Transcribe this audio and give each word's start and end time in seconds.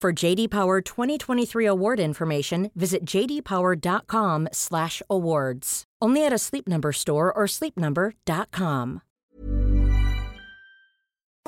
For 0.00 0.14
JD 0.14 0.48
Power 0.48 0.80
2023 0.80 1.66
award 1.66 2.00
information, 2.00 2.70
visit 2.74 3.04
jdpower.com/awards. 3.04 5.84
Only 6.00 6.24
at 6.24 6.32
a 6.32 6.38
Sleep 6.38 6.66
Number 6.66 6.92
store 6.92 7.30
or 7.30 7.44
sleepnumber.com. 7.44 9.02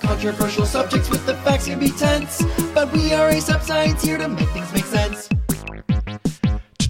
Controversial 0.00 0.66
subjects 0.66 1.08
with 1.08 1.24
the 1.24 1.32
facts 1.36 1.64
can 1.66 1.78
be 1.78 1.88
tense, 1.88 2.44
but 2.74 2.92
we 2.92 3.14
are 3.14 3.30
Ace 3.30 3.48
Up 3.48 3.62
Science 3.62 4.02
here 4.02 4.18
to 4.18 4.28
make 4.28 4.50
things 4.50 4.70
make 4.74 4.84
sense. 4.84 5.30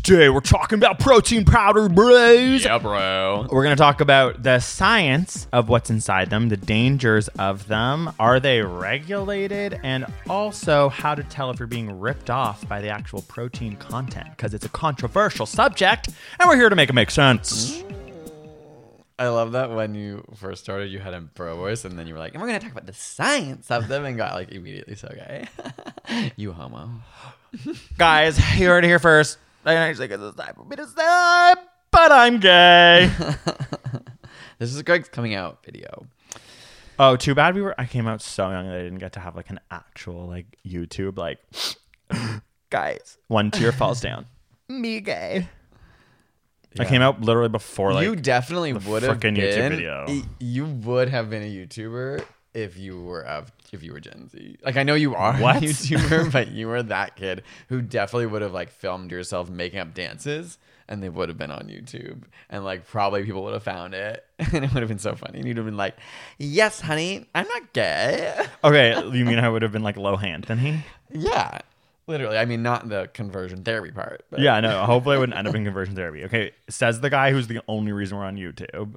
Today 0.03 0.29
we're 0.31 0.41
talking 0.41 0.79
about 0.81 0.99
protein 0.99 1.45
powder, 1.45 1.89
bros. 1.89 2.65
Yeah, 2.65 2.79
bro. 2.79 3.47
We're 3.49 3.63
going 3.63 3.77
to 3.77 3.81
talk 3.81 4.01
about 4.01 4.43
the 4.43 4.59
science 4.59 5.47
of 5.53 5.69
what's 5.69 5.91
inside 5.91 6.29
them, 6.29 6.49
the 6.49 6.57
dangers 6.57 7.29
of 7.39 7.69
them, 7.69 8.13
are 8.19 8.41
they 8.41 8.63
regulated, 8.63 9.79
and 9.85 10.07
also 10.29 10.89
how 10.89 11.15
to 11.15 11.23
tell 11.23 11.51
if 11.51 11.61
you're 11.61 11.69
being 11.69 12.01
ripped 12.01 12.31
off 12.31 12.67
by 12.69 12.81
the 12.81 12.89
actual 12.89 13.23
protein 13.23 13.77
content 13.77 14.27
because 14.31 14.55
it's 14.55 14.67
a 14.67 14.69
controversial 14.71 15.47
subject, 15.47 16.09
and 16.41 16.49
we're 16.49 16.57
here 16.57 16.69
to 16.69 16.75
make 16.75 16.91
it 16.91 16.95
make 16.95 17.13
sense. 17.13 17.85
I 19.21 19.29
love 19.29 19.53
that 19.53 19.71
when 19.71 19.95
you 19.95 20.25
first 20.35 20.65
started, 20.65 20.91
you 20.91 20.99
had 20.99 21.15
a 21.15 21.21
bro 21.21 21.55
voice, 21.55 21.85
and 21.85 21.97
then 21.97 22.09
you 22.09 22.15
were 22.15 22.21
like, 22.21 22.33
and 22.33 22.43
we're 22.43 22.49
going 22.49 22.59
to 22.59 22.65
talk 22.67 22.73
about 22.73 22.87
the 22.87 22.93
science 22.93 23.71
of 23.71 23.87
them, 23.87 24.05
and 24.05 24.17
got 24.17 24.35
like 24.35 24.51
immediately 24.51 24.97
so 24.97 25.07
gay. 25.15 25.47
you 26.37 26.51
homo. 26.51 26.91
Guys, 27.99 28.37
you 28.59 28.67
heard 28.67 28.85
it 28.85 28.89
here 28.89 28.99
first. 28.99 29.39
I 29.65 29.75
actually 29.75 30.09
get 30.09 30.21
this 30.21 30.35
time 30.35 30.55
for 30.55 30.65
me 30.65 30.77
to 30.77 30.87
say, 30.87 31.55
but 31.91 32.13
I'm 32.13 32.41
gay. 32.41 33.11
This 34.59 34.73
is 34.73 34.81
Greg's 34.83 35.09
coming 35.09 35.35
out 35.35 35.65
video. 35.65 36.07
oh, 36.97 37.17
too 37.17 37.35
bad 37.35 37.57
we 37.57 37.63
were. 37.63 37.75
I 37.81 37.85
came 37.85 38.07
out 38.07 38.23
so 38.23 38.49
young 38.49 38.69
that 38.69 38.77
I 38.77 38.83
didn't 38.83 39.01
get 39.01 39.15
to 39.15 39.21
have 39.21 39.35
like 39.35 39.51
an 39.51 39.59
actual 39.73 40.29
like 40.29 40.57
YouTube 40.65 41.19
like. 41.19 41.39
Guys, 42.71 43.19
one 43.27 43.51
tear 43.51 43.73
falls 43.73 44.01
down. 44.01 44.27
Me 44.69 45.01
gay. 45.01 45.49
I 46.79 46.85
came 46.85 47.03
out 47.03 47.21
literally 47.21 47.49
before 47.49 47.93
like 47.93 48.05
you 48.05 48.15
definitely 48.15 48.73
would 48.73 49.03
have 49.03 49.19
been. 49.19 49.35
YouTube 49.35 49.71
video. 49.71 50.07
You 50.39 50.67
would 50.67 51.09
have 51.09 51.29
been 51.29 51.43
a 51.43 51.53
YouTuber 51.53 52.25
if 52.55 52.77
you 52.79 53.01
were 53.03 53.25
of 53.25 53.51
if 53.73 53.83
you 53.83 53.93
were 53.93 54.01
Gen 54.01 54.29
Z. 54.29 54.57
Like 54.65 54.77
I 54.77 54.83
know 54.83 54.95
you 54.95 55.15
are 55.15 55.35
What? 55.37 55.57
a 55.57 55.61
YouTuber, 55.61 56.31
but 56.33 56.49
you 56.49 56.69
were 56.69 56.83
that 56.83 57.17
kid 57.17 57.43
who 57.69 57.81
definitely 57.83 58.27
would 58.27 58.43
have 58.43 58.53
like 58.53 58.71
filmed 58.71 59.11
yourself 59.11 59.49
making 59.51 59.79
up 59.81 59.95
dances. 59.95 60.59
And 60.89 61.03
they 61.03 61.09
would 61.09 61.31
have 61.31 61.39
been 61.39 61.53
on 61.53 61.69
YouTube, 61.69 62.25
and 62.51 62.65
like 62.65 62.87
probably 62.87 63.25
people 63.25 63.45
would 63.45 63.55
have 63.55 63.63
found 63.63 63.95
it, 63.95 64.27
and 64.39 64.65
it 64.65 64.75
would 64.75 64.83
have 64.83 64.89
been 64.89 64.99
so 64.99 65.15
funny. 65.15 65.39
And 65.39 65.49
you'd 65.49 65.57
have 65.57 65.65
been 65.65 65.77
like, 65.77 65.97
"Yes, 66.39 66.81
honey, 66.83 67.27
I'm 67.35 67.47
not 67.49 67.73
gay." 67.73 68.35
Okay, 68.65 68.93
you 69.17 69.25
mean 69.25 69.39
I 69.39 69.49
would 69.49 69.63
have 69.63 69.73
been 69.73 69.85
like 69.85 69.97
low 69.97 70.17
hand 70.17 70.45
than 70.45 70.59
he? 70.59 70.81
Yeah, 71.11 71.61
literally. 72.09 72.37
I 72.37 72.45
mean, 72.45 72.63
not 72.63 72.89
the 72.91 73.09
conversion 73.15 73.63
therapy 73.63 73.91
part. 73.93 74.27
But 74.29 74.41
Yeah, 74.41 74.61
no. 74.61 74.85
Hopefully, 74.85 75.17
I 75.17 75.19
wouldn't 75.21 75.39
end 75.39 75.49
up 75.49 75.55
in 75.55 75.65
conversion 75.65 75.95
therapy. 75.95 76.25
Okay, 76.25 76.51
says 76.69 77.01
the 77.01 77.09
guy 77.11 77.31
who's 77.31 77.47
the 77.47 77.63
only 77.69 77.93
reason 77.93 78.19
we're 78.19 78.25
on 78.25 78.37
YouTube. 78.37 78.97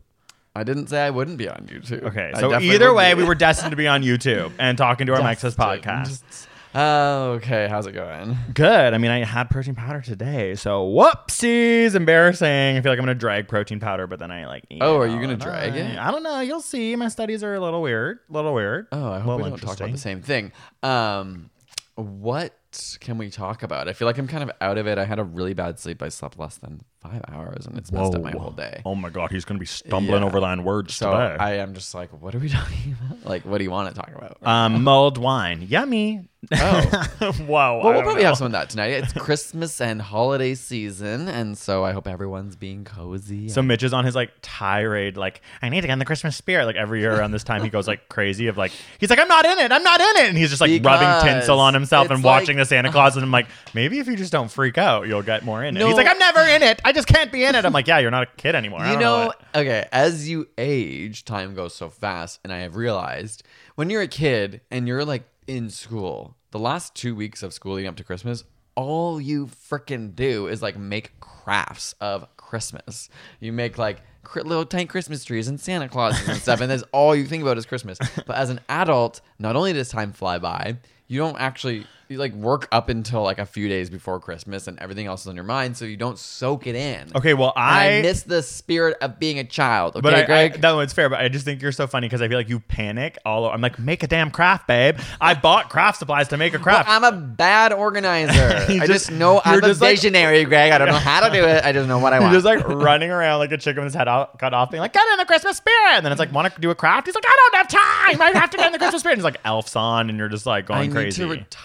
I 0.55 0.63
didn't 0.63 0.87
say 0.87 1.05
I 1.05 1.09
wouldn't 1.09 1.37
be 1.37 1.49
on 1.49 1.67
YouTube. 1.69 2.03
Okay, 2.03 2.31
I 2.33 2.39
so 2.39 2.49
definitely 2.49 2.75
either 2.75 2.91
would 2.93 2.97
way, 2.97 3.13
be. 3.13 3.21
we 3.23 3.27
were 3.27 3.35
destined 3.35 3.71
to 3.71 3.75
be 3.77 3.87
on 3.87 4.03
YouTube 4.03 4.53
and 4.57 4.77
talking 4.77 5.07
to 5.07 5.13
our 5.13 5.19
Mexas 5.19 5.55
Destined. 5.55 5.83
podcast. 5.83 6.47
Oh, 6.77 7.31
okay. 7.37 7.67
How's 7.69 7.87
it 7.87 7.93
going? 7.93 8.35
Good. 8.53 8.93
I 8.93 8.97
mean, 8.97 9.09
I 9.09 9.23
had 9.23 9.49
protein 9.49 9.75
powder 9.75 10.01
today, 10.01 10.55
so 10.55 10.85
whoopsies, 10.85 11.95
embarrassing. 11.95 12.75
I 12.77 12.81
feel 12.81 12.91
like 12.91 12.99
I'm 12.99 13.05
gonna 13.05 13.15
drag 13.15 13.47
protein 13.47 13.79
powder, 13.79 14.07
but 14.07 14.19
then 14.19 14.29
I 14.31 14.45
like. 14.45 14.65
eat 14.69 14.79
Oh, 14.81 15.01
it 15.01 15.05
are 15.05 15.07
you 15.07 15.13
all 15.15 15.21
gonna 15.21 15.35
the 15.37 15.43
drag 15.43 15.71
time. 15.71 15.81
it? 15.81 15.97
I 15.97 16.11
don't 16.11 16.23
know. 16.23 16.39
You'll 16.41 16.59
see. 16.61 16.95
My 16.97 17.07
studies 17.07 17.43
are 17.43 17.53
a 17.53 17.59
little 17.61 17.81
weird. 17.81 18.19
A 18.29 18.33
little 18.33 18.53
weird. 18.53 18.87
Oh, 18.91 19.09
I 19.09 19.19
hope 19.19 19.37
we 19.41 19.49
don't 19.49 19.59
talk 19.59 19.63
about 19.63 19.77
the 19.77 19.83
interesting. 19.85 19.97
same 19.97 20.21
thing. 20.21 20.51
Um, 20.83 21.49
what 21.95 22.53
can 22.99 23.17
we 23.17 23.29
talk 23.29 23.63
about? 23.63 23.87
I 23.87 23.93
feel 23.93 24.05
like 24.05 24.17
I'm 24.17 24.27
kind 24.27 24.43
of 24.43 24.51
out 24.59 24.77
of 24.77 24.85
it. 24.85 24.97
I 24.97 25.05
had 25.05 25.17
a 25.19 25.23
really 25.23 25.53
bad 25.53 25.79
sleep. 25.79 26.01
I 26.03 26.09
slept 26.09 26.37
less 26.37 26.57
than 26.57 26.81
five 27.09 27.21
hours, 27.31 27.65
and 27.65 27.77
it's 27.77 27.91
messed 27.91 28.15
up 28.15 28.21
my 28.21 28.31
whole 28.31 28.51
day. 28.51 28.81
Oh 28.85 28.95
my 28.95 29.09
god, 29.09 29.31
he's 29.31 29.45
gonna 29.45 29.59
be 29.59 29.65
stumbling 29.65 30.21
Yeah. 30.21 30.27
over 30.27 30.39
line 30.39 30.63
words 30.63 30.95
So 30.95 31.11
today. 31.11 31.35
I 31.39 31.53
am 31.57 31.73
just 31.73 31.93
like, 31.93 32.09
what 32.21 32.33
are 32.35 32.39
we 32.39 32.49
talking 32.59 32.95
about? 32.99 33.25
Like, 33.25 33.43
what 33.43 33.57
do 33.59 33.63
you 33.63 33.71
want 33.71 33.93
to 33.93 33.99
talk 33.99 34.11
about? 34.15 34.37
um, 34.41 34.83
mulled 34.83 35.17
wine, 35.17 35.61
yummy. 35.67 36.27
Oh. 36.53 36.81
Whoa. 37.19 37.47
well, 37.47 37.79
I 37.87 37.91
we'll 37.93 38.01
probably 38.03 38.21
know. 38.21 38.27
have 38.27 38.37
some 38.37 38.45
of 38.45 38.51
that 38.51 38.69
tonight. 38.69 38.91
It's 38.91 39.13
Christmas 39.13 39.81
and 39.81 39.99
holiday 39.99 40.53
season, 40.53 41.27
and 41.27 41.57
so 41.57 41.83
I 41.83 41.91
hope 41.91 42.07
everyone's 42.07 42.55
being 42.55 42.83
cozy. 42.83 43.49
So 43.49 43.63
Mitch 43.63 43.81
is 43.81 43.93
on 43.93 44.05
his 44.05 44.13
like 44.13 44.29
tirade, 44.43 45.17
like 45.17 45.41
I 45.63 45.69
need 45.69 45.81
to 45.81 45.87
get 45.87 45.93
in 45.93 45.99
the 45.99 46.05
Christmas 46.05 46.35
spirit. 46.35 46.67
Like 46.67 46.75
every 46.75 46.99
year 46.99 47.15
around 47.15 47.31
this 47.31 47.43
time, 47.43 47.63
he 47.63 47.69
goes 47.69 47.87
like 47.87 48.09
crazy 48.09 48.45
of 48.45 48.57
like 48.59 48.71
he's 48.99 49.09
like 49.09 49.17
I'm 49.17 49.27
not 49.27 49.43
in 49.47 49.57
it, 49.57 49.71
I'm 49.71 49.81
not 49.81 49.99
in 49.99 50.17
it, 50.17 50.29
and 50.29 50.37
he's 50.37 50.49
just 50.49 50.61
like 50.61 50.69
rubbing 50.83 51.27
tinsel 51.27 51.59
on 51.59 51.73
himself 51.73 52.09
and 52.09 52.19
it's 52.19 52.23
watching 52.25 52.57
like- 52.57 52.65
the 52.65 52.69
Santa 52.69 52.91
Claus, 52.91 53.15
and 53.15 53.23
I'm 53.25 53.31
like 53.31 53.47
maybe 53.73 53.97
if 53.97 54.05
you 54.05 54.15
just 54.15 54.31
don't 54.31 54.51
freak 54.51 54.77
out, 54.77 55.07
you'll 55.07 55.23
get 55.23 55.43
more 55.43 55.63
in 55.63 55.75
it. 55.75 55.79
No. 55.79 55.87
He's 55.87 55.97
like 55.97 56.07
I'm 56.07 56.19
never 56.19 56.41
in 56.41 56.61
it, 56.61 56.79
I 56.85 56.91
just 56.95 57.07
can't 57.07 57.31
be 57.31 57.43
in 57.45 57.53
it. 57.55 57.65
I'm 57.65 57.73
like 57.73 57.87
yeah, 57.87 57.99
you're 57.99 58.11
not 58.11 58.23
a 58.23 58.31
kid 58.37 58.55
anymore. 58.55 58.79
I 58.81 58.87
You 58.87 58.93
don't 58.93 59.01
know, 59.01 59.25
what- 59.27 59.41
okay, 59.53 59.87
as 59.91 60.27
you 60.27 60.47
age, 60.57 61.23
time 61.25 61.53
goes 61.53 61.75
so 61.75 61.89
fast, 61.89 62.39
and 62.43 62.51
I 62.51 62.59
have 62.59 62.75
realized 62.75 63.43
when 63.75 63.89
you're 63.89 64.01
a 64.01 64.07
kid 64.07 64.61
and 64.71 64.87
you're 64.87 65.05
like 65.05 65.23
in 65.47 65.69
school, 65.69 66.35
the 66.51 66.59
last 66.59 66.95
two 66.95 67.13
weeks 67.15 67.43
of 67.43 67.53
school 67.53 67.73
leading 67.75 67.89
up 67.89 67.95
to 67.97 68.03
Christmas, 68.03 68.43
all 68.75 69.21
you 69.21 69.45
freaking 69.45 70.15
do 70.15 70.47
is 70.47 70.61
like 70.61 70.77
make 70.77 71.19
crafts 71.19 71.93
of 72.01 72.25
Christmas. 72.37 73.09
You 73.39 73.53
make 73.53 73.77
like 73.77 74.01
cr- 74.23 74.41
little 74.41 74.65
tiny 74.65 74.85
Christmas 74.85 75.23
trees 75.23 75.47
and 75.47 75.59
Santa 75.59 75.87
Clauses 75.87 76.27
and 76.27 76.37
stuff, 76.37 76.59
and 76.61 76.69
that's 76.71 76.83
all 76.91 77.15
you 77.15 77.25
think 77.25 77.41
about 77.43 77.57
is 77.57 77.65
Christmas. 77.65 77.99
But 78.25 78.35
as 78.37 78.49
an 78.49 78.59
adult, 78.69 79.21
not 79.39 79.55
only 79.55 79.71
does 79.73 79.89
time 79.89 80.11
fly 80.13 80.39
by, 80.39 80.77
you 81.07 81.19
don't 81.19 81.39
actually 81.39 81.85
you 82.09 82.17
like 82.17 82.33
work 82.33 82.67
up 82.71 82.89
until 82.89 83.23
like 83.23 83.39
a 83.39 83.45
few 83.45 83.67
days 83.67 83.89
before 83.89 84.19
Christmas, 84.19 84.67
and 84.67 84.79
everything 84.79 85.07
else 85.07 85.21
is 85.21 85.27
on 85.27 85.35
your 85.35 85.43
mind, 85.45 85.77
so 85.77 85.85
you 85.85 85.97
don't 85.97 86.17
soak 86.17 86.67
it 86.67 86.75
in. 86.75 87.11
Okay, 87.15 87.33
well 87.33 87.53
I, 87.55 87.97
I 87.97 88.01
miss 88.01 88.23
the 88.23 88.41
spirit 88.43 88.97
of 89.01 89.19
being 89.19 89.39
a 89.39 89.43
child. 89.43 89.95
Okay, 89.95 90.01
But 90.01 90.13
I, 90.13 90.21
I, 90.21 90.25
Greg? 90.25 90.61
no, 90.61 90.79
it's 90.81 90.93
fair. 90.93 91.09
But 91.09 91.19
I 91.21 91.27
just 91.29 91.45
think 91.45 91.61
you're 91.61 91.71
so 91.71 91.87
funny 91.87 92.07
because 92.07 92.21
I 92.21 92.27
feel 92.27 92.37
like 92.37 92.49
you 92.49 92.59
panic 92.59 93.17
all. 93.25 93.45
Over. 93.45 93.53
I'm 93.53 93.61
like, 93.61 93.79
make 93.79 94.03
a 94.03 94.07
damn 94.07 94.31
craft, 94.31 94.67
babe. 94.67 94.97
I 95.21 95.33
bought 95.33 95.69
craft 95.69 95.99
supplies 95.99 96.27
to 96.29 96.37
make 96.37 96.53
a 96.53 96.57
Well, 96.57 96.63
craft. 96.63 96.89
I'm 96.89 97.03
a 97.03 97.11
bad 97.11 97.73
organizer. 97.73 98.31
I 98.67 98.67
just- 98.67 98.87
just 98.95 99.11
know 99.11 99.41
I'm 99.43 99.53
you're 99.55 99.59
a 99.65 99.67
just 99.67 99.81
like- 99.81 99.91
visionary, 99.97 100.45
Greg. 100.45 100.71
I 100.71 100.77
don't 100.77 100.87
know 100.87 100.93
how 100.95 101.27
to 101.27 101.33
do 101.33 101.43
it. 101.45 101.63
I 101.65 101.71
just 101.73 101.87
know 101.87 101.99
what 101.99 102.13
I 102.13 102.19
want. 102.21 102.33
just 102.33 102.45
like 102.45 102.65
running 102.67 103.09
around 103.11 103.39
like 103.39 103.51
a 103.51 103.57
chicken 103.57 103.83
with 103.83 103.91
his 103.93 103.97
head 103.97 104.07
out, 104.07 104.39
cut 104.39 104.53
off, 104.53 104.71
being 104.71 104.81
like, 104.81 104.93
"Get 104.93 105.03
in 105.11 105.17
the 105.17 105.25
Christmas 105.25 105.57
spirit!" 105.57 105.95
And 105.97 106.05
then 106.05 106.11
it's 106.13 106.19
like, 106.19 106.31
"Want 106.31 106.53
to 106.53 106.61
do 106.61 106.69
a 106.71 106.75
craft?" 106.75 107.07
He's 107.07 107.15
like, 107.15 107.25
"I 107.27 107.35
don't 107.51 107.55
have 107.57 107.67
time. 107.67 108.21
I 108.21 108.39
have 108.39 108.49
to 108.51 108.57
get 108.57 108.67
in 108.67 108.71
the 108.71 108.77
Christmas 108.77 109.01
spirit." 109.01 109.13
And 109.13 109.19
he's 109.19 109.25
like, 109.25 109.39
"Elf's 109.43 109.75
on," 109.75 110.09
and 110.09 110.17
you're 110.17 110.29
just 110.29 110.45
like 110.45 110.65
going 110.65 110.91
crazy. 110.91 111.23
I 111.23 111.27
crazy 111.27 111.43
to 111.49 111.57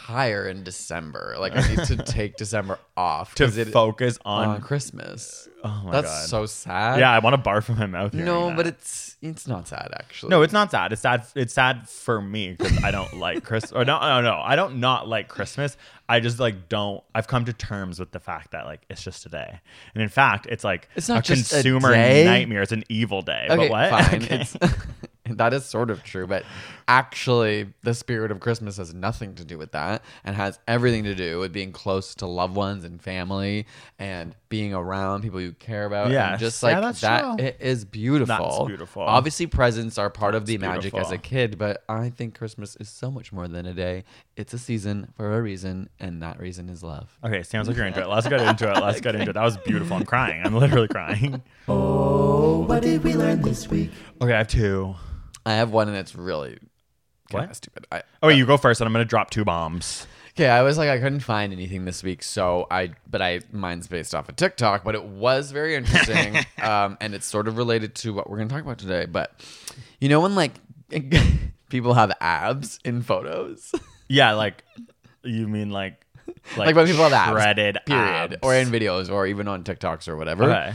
in 0.49 0.63
December. 0.65 1.37
Like 1.39 1.57
I 1.57 1.67
need 1.69 1.85
to 1.87 1.97
take 2.05 2.37
December 2.37 2.79
off 2.97 3.35
to 3.37 3.45
it- 3.45 3.69
focus 3.69 4.19
on. 4.25 4.49
on 4.49 4.61
Christmas. 4.61 5.49
oh 5.65 5.69
my 5.85 5.93
god, 5.93 5.93
That's 6.05 6.07
god! 6.09 6.29
so 6.29 6.47
sad. 6.47 7.01
yeah, 7.01 7.11
I 7.11 7.19
want 7.19 7.37
to 7.43 7.51
barf 7.51 7.65
from 7.65 7.79
my 7.79 7.87
mouth. 7.87 8.15
No, 8.15 8.49
that. 8.49 8.57
but 8.57 8.67
it's 8.67 9.17
it's 9.23 9.47
not 9.47 9.69
sad 9.69 9.89
actually. 9.95 10.31
no, 10.31 10.43
it's 10.43 10.53
not 10.53 10.71
sad. 10.71 10.93
It's 10.93 11.03
sad. 11.03 11.25
It's 11.35 11.53
sad 11.53 11.89
for 11.89 12.21
me 12.23 12.53
because 12.53 12.83
I 12.85 12.91
don't 12.91 13.15
like 13.19 13.45
Christmas. 13.45 13.73
Or 13.73 13.85
no, 13.85 13.99
no, 14.01 14.21
no. 14.23 14.41
I 14.43 14.57
don't 14.57 14.81
not 14.81 15.09
like 15.09 15.29
Christmas. 15.29 15.77
I 16.09 16.21
just 16.21 16.41
like 16.41 16.69
don't. 16.69 17.03
I've 17.15 17.29
come 17.29 17.45
to 17.45 17.53
terms 17.53 17.99
with 18.01 18.11
the 18.13 18.21
fact 18.21 18.53
that 18.53 18.65
like 18.67 18.81
it's 18.91 19.03
just 19.03 19.27
a 19.27 19.29
day, 19.29 19.61
and 19.95 20.03
in 20.03 20.09
fact, 20.09 20.47
it's 20.51 20.65
like 20.65 20.89
It's 20.97 21.09
not 21.09 21.19
a 21.29 21.35
just 21.35 21.53
a 21.53 21.55
consumer 21.57 21.93
day. 21.93 22.25
nightmare. 22.25 22.63
It's 22.63 22.73
an 22.73 22.85
evil 22.89 23.23
day. 23.23 23.47
okay, 23.51 23.69
but 23.69 23.71
what? 23.71 23.91
fine. 24.11 24.23
Okay. 24.23 24.41
It's 24.41 24.57
that 25.37 25.53
is 25.55 25.65
sort 25.65 25.91
of 25.91 26.03
true, 26.03 26.27
but 26.27 26.43
actually, 26.91 27.73
the 27.85 27.95
spirit 27.95 28.33
of 28.33 28.41
Christmas 28.41 28.77
has 28.79 28.93
nothing 28.93 29.37
to 29.37 29.45
do 29.45 29.57
with 29.57 29.71
that 29.73 30.03
and 30.25 30.35
has 30.35 30.59
everything 30.67 31.05
to 31.05 31.15
do 31.15 31.39
with 31.39 31.53
being 31.53 31.71
close 31.71 32.17
to 32.17 32.27
loved 32.27 32.57
ones 32.57 32.83
and 32.83 33.01
family 33.01 33.65
and 34.01 34.35
being 34.49 34.75
around 34.75 35.23
people 35.23 35.41
you 35.41 35.53
care 35.53 35.87
about. 35.87 36.11
Yeah. 36.11 36.33
Yes. 36.33 36.41
just 36.41 36.63
Yeah, 36.65 36.71
like 36.73 36.83
that's 36.83 37.01
that, 37.03 37.21
true. 37.23 37.47
it 37.47 37.57
is 37.61 37.85
beautiful. 37.85 38.27
That's 38.37 38.67
beautiful. 38.67 39.03
Obviously, 39.03 39.47
presents 39.47 39.99
are 39.99 40.11
part 40.11 40.35
of 40.35 40.47
the 40.47 40.57
That's 40.57 40.69
magic 40.77 40.95
as 40.95 41.13
a 41.13 41.19
kid, 41.19 41.59
but 41.59 41.85
I 41.89 42.11
think 42.11 42.37
Christmas 42.37 42.75
is 42.81 42.89
so 42.89 43.09
much 43.09 43.33
more 43.33 43.47
than 43.47 43.67
a 43.67 43.73
day. 43.73 44.03
It's 44.37 44.53
a 44.53 44.59
season 44.59 45.13
for 45.17 45.33
a 45.39 45.41
reason, 45.41 45.91
and 46.01 46.21
that 46.25 46.41
reason 46.41 46.69
is 46.69 46.83
love. 46.83 47.17
Okay, 47.25 47.45
sounds 47.45 47.69
like 47.69 47.77
you're 47.77 47.87
into 47.87 48.01
it. 48.01 48.09
Let's 48.09 48.27
get 48.27 48.41
into 48.51 48.69
it. 48.69 48.83
Let's 48.83 49.01
get 49.01 49.15
into 49.15 49.31
it. 49.31 49.35
That 49.35 49.45
was 49.45 49.57
beautiful. 49.59 49.97
I'm 49.97 50.05
crying. 50.05 50.43
I'm 50.45 50.57
literally 50.57 50.89
crying. 50.89 51.41
Oh, 51.69 52.65
what 52.67 52.83
did 52.83 53.05
we 53.05 53.15
learn 53.15 53.43
this 53.43 53.69
week? 53.69 53.91
Okay, 54.21 54.33
I 54.35 54.39
have 54.39 54.49
two. 54.49 54.97
I 55.47 55.55
have 55.55 55.71
one, 55.71 55.87
and 55.89 55.97
it's 55.97 56.15
really 56.17 56.51
kind 56.51 56.67
What? 57.39 57.51
of 57.51 57.57
stupid. 57.57 57.87
I, 57.91 58.03
Oh, 58.23 58.29
wait, 58.29 58.37
you 58.37 58.47
go 58.47 58.57
first, 58.57 58.81
and 58.81 58.87
I'm 58.87 58.93
gonna 58.93 59.05
drop 59.05 59.31
two 59.31 59.45
bombs. 59.45 60.07
Okay, 60.31 60.49
I 60.49 60.63
was 60.63 60.79
like, 60.79 60.89
I 60.89 60.99
couldn't 60.99 61.21
find 61.21 61.53
anything 61.53 61.85
this 61.85 62.03
week, 62.03 62.23
so 62.23 62.67
I, 62.71 62.93
but 63.11 63.21
I, 63.21 63.41
mine's 63.53 63.89
based 63.89 64.15
off 64.15 64.29
of 64.29 64.37
TikTok, 64.37 64.85
but 64.85 64.95
it 64.95 65.05
was 65.05 65.51
very 65.51 65.75
interesting, 65.75 66.37
um, 66.63 66.97
and 67.01 67.15
it's 67.15 67.27
sort 67.27 67.49
of 67.49 67.57
related 67.59 67.95
to 67.97 68.13
what 68.15 68.31
we're 68.31 68.39
gonna 68.39 68.49
talk 68.49 68.63
about 68.63 68.79
today. 68.79 69.07
But 69.07 69.33
you 70.01 70.09
know, 70.09 70.21
when 70.21 70.35
like 70.35 70.53
people 71.69 71.95
have 71.95 72.13
abs 72.21 72.79
in 72.85 73.03
photos, 73.03 73.73
Yeah, 74.09 74.33
like 74.33 74.65
you 75.23 75.47
mean 75.47 75.71
like 75.71 76.05
like, 76.57 76.75
when 76.75 76.87
people 76.87 77.05
have 77.05 77.13
abs, 77.13 77.31
shredded 77.31 77.79
period, 77.87 78.33
abs. 78.35 78.37
or 78.43 78.55
in 78.55 78.69
videos, 78.69 79.11
or 79.11 79.27
even 79.27 79.47
on 79.49 79.63
TikToks 79.63 80.09
or 80.09 80.17
whatever. 80.17 80.45
Okay. 80.45 80.75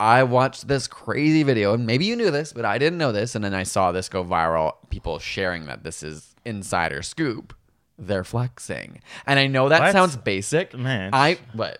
I 0.00 0.24
watched 0.24 0.66
this 0.68 0.86
crazy 0.88 1.42
video, 1.44 1.74
and 1.74 1.86
maybe 1.86 2.04
you 2.04 2.16
knew 2.16 2.30
this, 2.30 2.52
but 2.52 2.64
I 2.64 2.78
didn't 2.78 2.98
know 2.98 3.12
this, 3.12 3.34
and 3.34 3.44
then 3.44 3.54
I 3.54 3.62
saw 3.62 3.92
this 3.92 4.08
go 4.08 4.24
viral. 4.24 4.74
People 4.90 5.18
sharing 5.18 5.66
that 5.66 5.84
this 5.84 6.02
is 6.02 6.34
insider 6.44 7.00
scoop. 7.02 7.54
They're 7.96 8.24
flexing, 8.24 9.00
and 9.24 9.38
I 9.38 9.46
know 9.46 9.68
that 9.68 9.80
What? 9.80 9.92
sounds 9.92 10.16
basic. 10.16 10.76
Man. 10.76 11.10
I 11.12 11.38
what? 11.52 11.78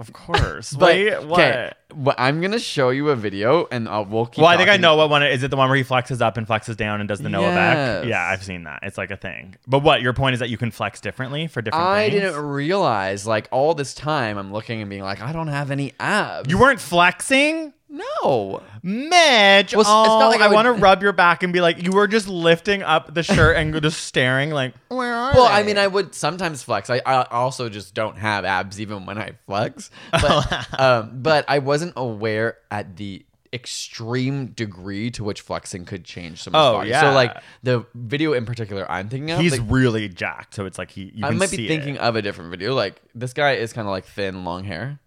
Of 0.00 0.12
course. 0.14 0.72
But, 0.80 0.86
Wait, 0.94 1.22
what? 1.24 1.40
okay, 1.40 1.72
I'm 2.16 2.40
gonna 2.40 2.58
show 2.58 2.88
you 2.88 3.10
a 3.10 3.16
video, 3.16 3.68
and 3.70 3.86
uh, 3.86 4.02
we'll 4.08 4.24
keep. 4.26 4.38
Well, 4.38 4.46
I 4.46 4.56
think 4.56 4.68
I 4.68 4.72
talking. 4.72 4.82
know 4.82 4.96
what 4.96 5.10
one 5.10 5.22
it 5.22 5.32
is. 5.32 5.42
It 5.42 5.50
the 5.50 5.56
one 5.58 5.68
where 5.68 5.76
he 5.76 5.84
flexes 5.84 6.22
up 6.22 6.38
and 6.38 6.46
flexes 6.46 6.76
down 6.76 7.00
and 7.00 7.08
does 7.08 7.18
the 7.18 7.28
Noah 7.28 7.50
back? 7.50 8.06
Yeah, 8.06 8.22
I've 8.24 8.42
seen 8.42 8.62
that. 8.64 8.80
It's 8.82 8.96
like 8.96 9.10
a 9.10 9.16
thing. 9.16 9.56
But 9.66 9.80
what 9.80 10.00
your 10.00 10.14
point 10.14 10.34
is 10.34 10.40
that 10.40 10.48
you 10.48 10.56
can 10.56 10.70
flex 10.70 11.00
differently 11.00 11.48
for 11.48 11.60
different 11.60 11.84
I 11.84 12.08
things. 12.08 12.22
didn't 12.22 12.40
realize, 12.42 13.26
like 13.26 13.48
all 13.50 13.74
this 13.74 13.92
time, 13.92 14.38
I'm 14.38 14.52
looking 14.52 14.80
and 14.80 14.88
being 14.88 15.02
like, 15.02 15.20
I 15.20 15.32
don't 15.32 15.48
have 15.48 15.70
any 15.70 15.92
abs. 16.00 16.48
You 16.50 16.58
weren't 16.58 16.80
flexing, 16.80 17.74
no. 17.90 18.62
Mitch. 18.82 19.72
Well, 19.74 19.80
it's 19.80 19.90
oh, 19.90 20.18
not 20.20 20.28
like 20.28 20.40
I 20.40 20.44
I, 20.44 20.48
would- 20.48 20.54
want 20.54 20.66
to 20.66 20.72
rub 20.72 21.02
your 21.02 21.12
back 21.12 21.42
and 21.42 21.52
be 21.52 21.60
like, 21.60 21.82
you 21.82 21.90
were 21.90 22.06
just 22.06 22.28
lifting 22.28 22.82
up 22.82 23.12
the 23.12 23.22
shirt 23.22 23.56
and 23.56 23.80
just 23.82 24.04
staring, 24.04 24.50
like, 24.50 24.74
where 24.88 25.12
are 25.12 25.34
Well? 25.34 25.44
I 25.44 25.62
mean, 25.62 25.76
I 25.76 25.86
would 25.86 26.14
sometimes 26.14 26.62
flex. 26.62 26.88
I, 26.88 27.00
I 27.04 27.24
also 27.24 27.68
just 27.68 27.94
don't 27.94 28.16
have 28.16 28.44
abs 28.44 28.80
even 28.80 29.06
when 29.06 29.18
I 29.18 29.32
flex. 29.46 29.90
But, 30.12 30.66
um, 30.80 31.22
but 31.22 31.44
I 31.48 31.58
wasn't 31.58 31.94
aware 31.96 32.58
at 32.70 32.96
the 32.96 33.24
extreme 33.52 34.46
degree 34.48 35.10
to 35.10 35.24
which 35.24 35.40
flexing 35.40 35.84
could 35.84 36.04
change 36.04 36.42
someone's 36.42 36.62
Oh, 36.66 36.72
body. 36.78 36.90
yeah. 36.90 37.00
So, 37.00 37.12
like 37.12 37.36
the 37.62 37.84
video 37.94 38.32
in 38.32 38.46
particular, 38.46 38.90
I'm 38.90 39.08
thinking 39.08 39.30
of. 39.32 39.40
he's 39.40 39.58
like, 39.58 39.68
really 39.70 40.08
jacked, 40.08 40.54
so 40.54 40.66
it's 40.66 40.78
like 40.78 40.90
he. 40.90 41.12
You 41.14 41.24
I 41.26 41.30
can 41.30 41.38
might 41.38 41.48
see 41.48 41.56
be 41.58 41.64
it. 41.66 41.68
thinking 41.68 41.98
of 41.98 42.16
a 42.16 42.22
different 42.22 42.50
video. 42.50 42.74
Like 42.74 43.00
this 43.14 43.32
guy 43.32 43.52
is 43.52 43.72
kind 43.72 43.86
of 43.88 43.90
like 43.92 44.04
thin, 44.06 44.44
long 44.44 44.64
hair. 44.64 45.00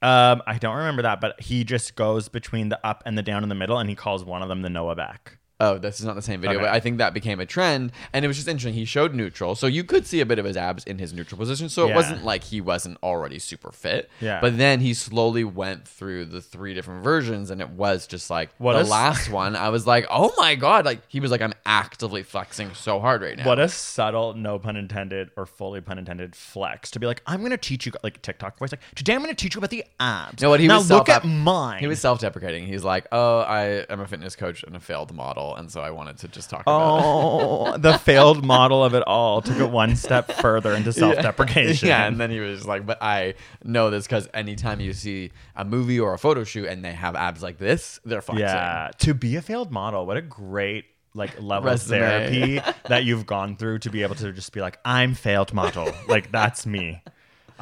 Um, 0.00 0.42
I 0.46 0.58
don't 0.58 0.76
remember 0.76 1.02
that, 1.02 1.20
but 1.20 1.40
he 1.40 1.64
just 1.64 1.94
goes 1.94 2.28
between 2.28 2.68
the 2.70 2.84
up 2.86 3.02
and 3.06 3.16
the 3.16 3.22
down 3.22 3.42
in 3.42 3.48
the 3.48 3.54
middle, 3.54 3.78
and 3.78 3.88
he 3.88 3.94
calls 3.94 4.24
one 4.24 4.42
of 4.42 4.48
them 4.48 4.62
the 4.62 4.70
Noah 4.70 4.96
back. 4.96 5.38
Oh, 5.64 5.78
this 5.78 6.00
is 6.00 6.06
not 6.06 6.16
the 6.16 6.22
same 6.22 6.40
video, 6.40 6.56
Okay. 6.56 6.64
but 6.66 6.74
I 6.74 6.80
think 6.80 6.98
that 6.98 7.14
became 7.14 7.38
a 7.38 7.46
trend, 7.46 7.92
and 8.12 8.24
it 8.24 8.28
was 8.28 8.36
just 8.36 8.48
interesting. 8.48 8.74
He 8.74 8.84
showed 8.84 9.14
neutral, 9.14 9.54
so 9.54 9.68
you 9.68 9.84
could 9.84 10.06
see 10.06 10.20
a 10.20 10.26
bit 10.26 10.40
of 10.40 10.44
his 10.44 10.56
abs 10.56 10.82
in 10.84 10.98
his 10.98 11.12
neutral 11.12 11.38
position. 11.38 11.68
So 11.68 11.88
it 11.88 11.94
wasn't 11.94 12.24
like 12.24 12.42
he 12.42 12.60
wasn't 12.60 12.98
already 13.02 13.38
super 13.38 13.70
fit. 13.70 14.10
Yeah. 14.20 14.40
But 14.40 14.58
then 14.58 14.80
he 14.80 14.92
slowly 14.92 15.44
went 15.44 15.86
through 15.86 16.24
the 16.24 16.40
three 16.40 16.74
different 16.74 17.04
versions, 17.04 17.50
and 17.50 17.60
it 17.60 17.70
was 17.70 18.08
just 18.08 18.28
like 18.28 18.50
What 18.58 18.72
the 18.72 18.82
a 18.82 18.84
last 18.84 19.30
one. 19.30 19.54
I 19.54 19.68
was 19.68 19.86
like, 19.86 20.04
oh 20.10 20.32
my 20.36 20.56
god! 20.56 20.84
Like 20.84 21.00
he 21.08 21.20
was 21.20 21.30
like, 21.30 21.40
I'm 21.40 21.54
actively 21.64 22.24
flexing 22.24 22.74
so 22.74 22.98
hard 22.98 23.22
right 23.22 23.38
now. 23.38 23.46
What 23.46 23.60
a 23.60 23.68
subtle, 23.68 24.34
no 24.34 24.58
pun 24.58 24.76
intended, 24.76 25.30
or 25.36 25.46
fully 25.46 25.80
pun 25.80 25.96
intended 25.96 26.34
flex 26.34 26.90
to 26.90 26.98
be 26.98 27.06
like, 27.06 27.22
I'm 27.24 27.40
gonna 27.40 27.56
teach 27.56 27.86
you 27.86 27.92
like 28.02 28.20
TikTok 28.20 28.58
voice, 28.58 28.72
like 28.72 28.80
today 28.96 29.14
I'm 29.14 29.20
gonna 29.20 29.34
teach 29.34 29.54
you 29.54 29.60
about 29.60 29.70
the 29.70 29.84
abs. 30.00 30.42
No, 30.42 30.50
what 30.50 30.58
he 30.58 30.66
now 30.66 30.78
was 30.78 30.90
look 30.90 31.08
at 31.08 31.24
mine. 31.24 31.78
He 31.78 31.86
was 31.86 32.00
self-deprecating. 32.00 32.66
He's 32.66 32.82
like, 32.82 33.06
"Oh, 33.12 33.38
I 33.40 33.84
am 33.88 34.00
a 34.00 34.08
fitness 34.08 34.34
coach 34.34 34.64
and 34.64 34.74
a 34.74 34.80
failed 34.80 35.14
model, 35.14 35.51
and 35.54 35.70
so 35.70 35.80
I 35.80 35.90
wanted 35.90 36.18
to 36.18 36.28
just 36.28 36.50
talk 36.50 36.62
about. 36.62 37.00
Oh, 37.02 37.76
the 37.78 37.98
failed 37.98 38.44
model 38.44 38.84
of 38.84 38.94
it 38.94 39.02
all 39.06 39.42
took 39.42 39.58
it 39.58 39.70
one 39.70 39.96
step 39.96 40.30
further 40.32 40.72
into 40.72 40.92
self-deprecation. 40.92 41.88
Yeah, 41.88 42.06
and 42.06 42.20
then 42.20 42.30
he 42.30 42.40
was 42.40 42.66
like, 42.66 42.86
"But 42.86 43.02
I 43.02 43.34
know 43.64 43.90
this 43.90 44.06
because 44.06 44.28
anytime 44.34 44.80
you 44.80 44.92
see 44.92 45.30
a 45.56 45.64
movie 45.64 45.98
or 46.00 46.14
a 46.14 46.18
photo 46.18 46.44
shoot 46.44 46.66
and 46.66 46.84
they 46.84 46.92
have 46.92 47.16
abs 47.16 47.42
like 47.42 47.58
this, 47.58 48.00
they're 48.04 48.22
flexing." 48.22 48.46
Yeah, 48.46 48.90
to 48.98 49.14
be 49.14 49.36
a 49.36 49.42
failed 49.42 49.70
model, 49.70 50.06
what 50.06 50.16
a 50.16 50.22
great 50.22 50.86
like 51.14 51.40
level 51.40 51.70
Resume. 51.70 51.98
of 51.98 52.02
therapy 52.02 52.72
that 52.88 53.04
you've 53.04 53.26
gone 53.26 53.56
through 53.56 53.78
to 53.80 53.90
be 53.90 54.02
able 54.02 54.14
to 54.14 54.32
just 54.32 54.52
be 54.52 54.60
like, 54.60 54.78
I'm 54.84 55.14
failed 55.14 55.52
model. 55.52 55.92
like 56.08 56.32
that's 56.32 56.66
me. 56.66 57.02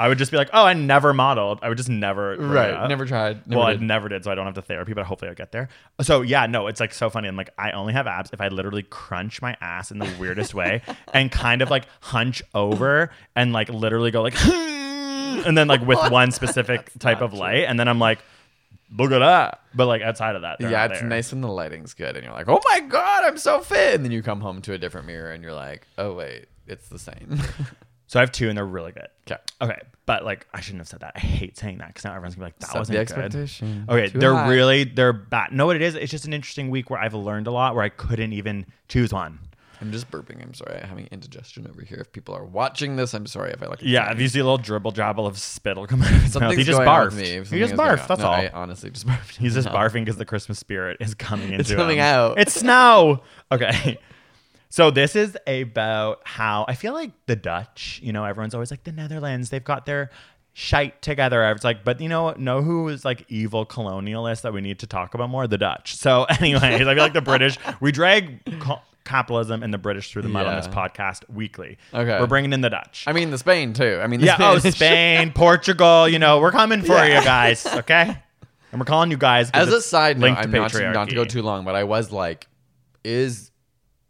I 0.00 0.08
would 0.08 0.17
just 0.17 0.31
be 0.31 0.38
like, 0.38 0.49
oh, 0.55 0.64
I 0.64 0.73
never 0.73 1.12
modeled. 1.12 1.58
I 1.61 1.69
would 1.69 1.76
just 1.76 1.91
never. 1.91 2.35
Right. 2.38 2.70
up. 2.70 2.88
Never 2.88 3.05
tried. 3.05 3.47
Never 3.47 3.58
well, 3.58 3.69
I 3.69 3.73
did. 3.73 3.82
never 3.82 4.08
did, 4.08 4.25
so 4.25 4.31
I 4.31 4.35
don't 4.35 4.47
have 4.47 4.55
to 4.55 4.62
therapy, 4.62 4.94
but 4.94 5.05
hopefully 5.05 5.29
I'll 5.29 5.35
get 5.35 5.52
there. 5.52 5.69
So 6.00 6.23
yeah, 6.23 6.47
no, 6.47 6.69
it's 6.69 6.81
like 6.81 6.94
so 6.94 7.11
funny. 7.11 7.29
I'm 7.29 7.37
like, 7.37 7.50
I 7.58 7.73
only 7.73 7.93
have 7.93 8.06
abs 8.06 8.31
if 8.32 8.41
I 8.41 8.49
literally 8.49 8.82
crunch 8.82 9.43
my 9.43 9.58
ass 9.61 9.91
in 9.91 9.99
the 9.99 10.11
weirdest 10.19 10.55
way 10.55 10.81
and 11.12 11.31
kind 11.31 11.61
of 11.61 11.69
like 11.69 11.85
hunch 12.00 12.43
over 12.55 13.11
and 13.37 13.52
like 13.52 13.69
literally 13.69 14.11
go 14.11 14.23
like, 14.23 14.43
and 14.47 15.56
then 15.58 15.69
like 15.69 15.82
with 15.82 15.99
one 16.11 16.31
specific 16.31 16.91
type 16.99 17.20
of 17.20 17.35
light, 17.35 17.64
and 17.64 17.79
then 17.79 17.87
I'm 17.87 17.99
like, 17.99 18.20
look 18.97 19.12
at 19.12 19.19
that. 19.19 19.61
But 19.75 19.85
like 19.87 20.00
outside 20.00 20.35
of 20.35 20.41
that, 20.43 20.62
Yeah, 20.62 20.87
it's 20.87 21.00
there. 21.00 21.08
nice 21.11 21.31
when 21.31 21.43
the 21.43 21.49
lighting's 21.49 21.93
good 21.93 22.17
and 22.17 22.25
you're 22.25 22.32
like, 22.35 22.49
"Oh 22.49 22.61
my 22.64 22.81
god, 22.81 23.25
I'm 23.25 23.37
so 23.37 23.61
fit," 23.61 23.97
and 23.97 24.05
then 24.05 24.12
you 24.12 24.23
come 24.23 24.41
home 24.41 24.62
to 24.62 24.73
a 24.73 24.79
different 24.79 25.06
mirror 25.06 25.31
and 25.31 25.43
you're 25.43 25.52
like, 25.52 25.87
"Oh 25.99 26.14
wait, 26.14 26.47
it's 26.67 26.88
the 26.88 26.99
same." 26.99 27.38
So 28.10 28.18
I 28.18 28.22
have 28.22 28.32
two, 28.32 28.48
and 28.48 28.58
they're 28.58 28.66
really 28.66 28.90
good. 28.90 29.06
Okay. 29.30 29.40
Okay, 29.62 29.78
but 30.04 30.24
like 30.24 30.44
I 30.52 30.60
shouldn't 30.60 30.80
have 30.80 30.88
said 30.88 30.98
that. 31.00 31.12
I 31.14 31.20
hate 31.20 31.56
saying 31.56 31.78
that 31.78 31.86
because 31.88 32.02
now 32.04 32.10
everyone's 32.10 32.34
gonna 32.34 32.46
be 32.46 32.48
like, 32.48 32.58
"That 32.58 32.70
Set 32.70 32.78
wasn't 32.80 32.98
the 32.98 33.04
good." 33.04 33.24
expectation 33.24 33.86
Okay, 33.88 34.08
too 34.08 34.18
they're 34.18 34.34
high. 34.34 34.48
really 34.48 34.82
they're 34.82 35.12
bad. 35.12 35.52
No, 35.52 35.66
what 35.66 35.76
it 35.76 35.82
is? 35.82 35.94
It's 35.94 36.10
just 36.10 36.24
an 36.24 36.32
interesting 36.32 36.70
week 36.70 36.90
where 36.90 36.98
I've 36.98 37.14
learned 37.14 37.46
a 37.46 37.52
lot 37.52 37.76
where 37.76 37.84
I 37.84 37.88
couldn't 37.88 38.32
even 38.32 38.66
choose 38.88 39.12
one. 39.12 39.38
I'm 39.80 39.92
just 39.92 40.10
burping. 40.10 40.42
I'm 40.42 40.52
sorry. 40.54 40.80
I'm 40.82 40.88
having 40.88 41.06
indigestion 41.12 41.68
over 41.70 41.82
here. 41.82 41.98
If 42.00 42.10
people 42.12 42.34
are 42.34 42.44
watching 42.44 42.96
this, 42.96 43.14
I'm 43.14 43.26
sorry 43.26 43.52
if 43.52 43.62
I 43.62 43.66
look. 43.66 43.78
Yeah, 43.80 44.10
if 44.10 44.20
you 44.20 44.26
see 44.26 44.40
a 44.40 44.44
little 44.44 44.58
dribble 44.58 44.90
jabble 44.90 45.28
of 45.28 45.38
spittle 45.38 45.86
come 45.86 46.02
out 46.02 46.08
of 46.11 46.14
his 46.14 46.23
mouth, 46.25 46.32
Something's 46.32 46.56
he 46.58 46.64
just 46.64 46.80
barfed. 46.80 47.14
me. 47.14 47.23
He 47.23 47.37
Something 47.37 47.58
just 47.61 47.73
is 47.75 47.78
going 47.78 47.90
barfed. 47.96 48.00
on. 48.02 48.08
That's 48.08 48.20
No, 48.20 48.26
all. 48.26 48.35
I 48.35 48.50
honestly 48.52 48.90
just 48.90 49.06
barfed. 49.06 49.37
He's 49.37 49.54
just 49.54 49.68
No. 49.73 49.73
barfing 49.75 50.04
because 50.04 50.16
the 50.16 50.25
Christmas 50.26 50.58
spirit 50.58 50.96
is 50.99 51.14
coming 51.14 51.44
into 51.52 51.54
it. 51.58 51.61
It's 51.61 51.73
coming 51.75 51.99
him. 51.99 52.02
out. 52.04 52.40
It's 52.40 52.54
snow. 52.54 53.23
Okay. 53.52 53.99
So 54.70 54.90
this 54.92 55.16
is 55.16 55.36
about 55.46 56.20
how 56.24 56.64
I 56.68 56.74
feel 56.74 56.92
like 56.94 57.10
the 57.26 57.36
Dutch, 57.36 58.00
you 58.02 58.12
know, 58.12 58.24
everyone's 58.24 58.54
always 58.54 58.70
like 58.70 58.84
the 58.84 58.92
Netherlands, 58.92 59.50
they've 59.50 59.62
got 59.64 59.84
their 59.84 60.10
shite 60.52 61.02
together. 61.02 61.48
It's 61.50 61.64
like, 61.64 61.84
but 61.84 62.00
you 62.00 62.08
know, 62.08 62.30
know 62.32 62.62
who 62.62 62.88
is 62.88 63.04
like 63.04 63.24
evil 63.28 63.66
colonialists 63.66 64.42
that 64.42 64.52
we 64.52 64.60
need 64.60 64.78
to 64.78 64.86
talk 64.86 65.14
about 65.14 65.28
more? 65.28 65.46
The 65.48 65.58
Dutch. 65.58 65.96
So 65.96 66.24
anyways, 66.40 66.62
I 66.62 66.78
feel 66.78 66.96
like 66.96 67.12
the 67.14 67.20
British, 67.20 67.58
we 67.80 67.90
drag 67.90 68.60
co- 68.60 68.80
capitalism 69.04 69.64
and 69.64 69.74
the 69.74 69.78
British 69.78 70.12
through 70.12 70.22
the 70.22 70.28
mud 70.28 70.46
on 70.46 70.54
this 70.56 70.68
podcast 70.68 71.28
weekly. 71.28 71.76
Okay. 71.92 72.20
We're 72.20 72.28
bringing 72.28 72.52
in 72.52 72.60
the 72.60 72.70
Dutch. 72.70 73.04
I 73.08 73.12
mean, 73.12 73.30
the 73.30 73.38
Spain 73.38 73.72
too. 73.72 73.98
I 74.00 74.06
mean, 74.06 74.20
the 74.20 74.26
yeah, 74.26 74.36
oh, 74.38 74.58
Spain, 74.58 75.32
Portugal, 75.34 76.08
you 76.08 76.20
know, 76.20 76.38
we're 76.40 76.52
coming 76.52 76.82
for 76.82 76.92
Yeah. 76.94 77.18
you 77.18 77.24
guys, 77.24 77.66
okay? 77.78 78.16
And 78.70 78.80
we're 78.80 78.84
calling 78.84 79.10
you 79.10 79.16
guys. 79.16 79.50
As 79.52 79.72
a 79.72 79.80
side 79.80 80.16
note, 80.18 80.38
I'm 80.38 80.50
not, 80.52 80.72
not 80.72 81.08
to 81.08 81.14
go 81.16 81.24
too 81.24 81.42
long, 81.42 81.64
but 81.64 81.74
I 81.74 81.82
was 81.82 82.12
like, 82.12 82.46
is 83.02 83.50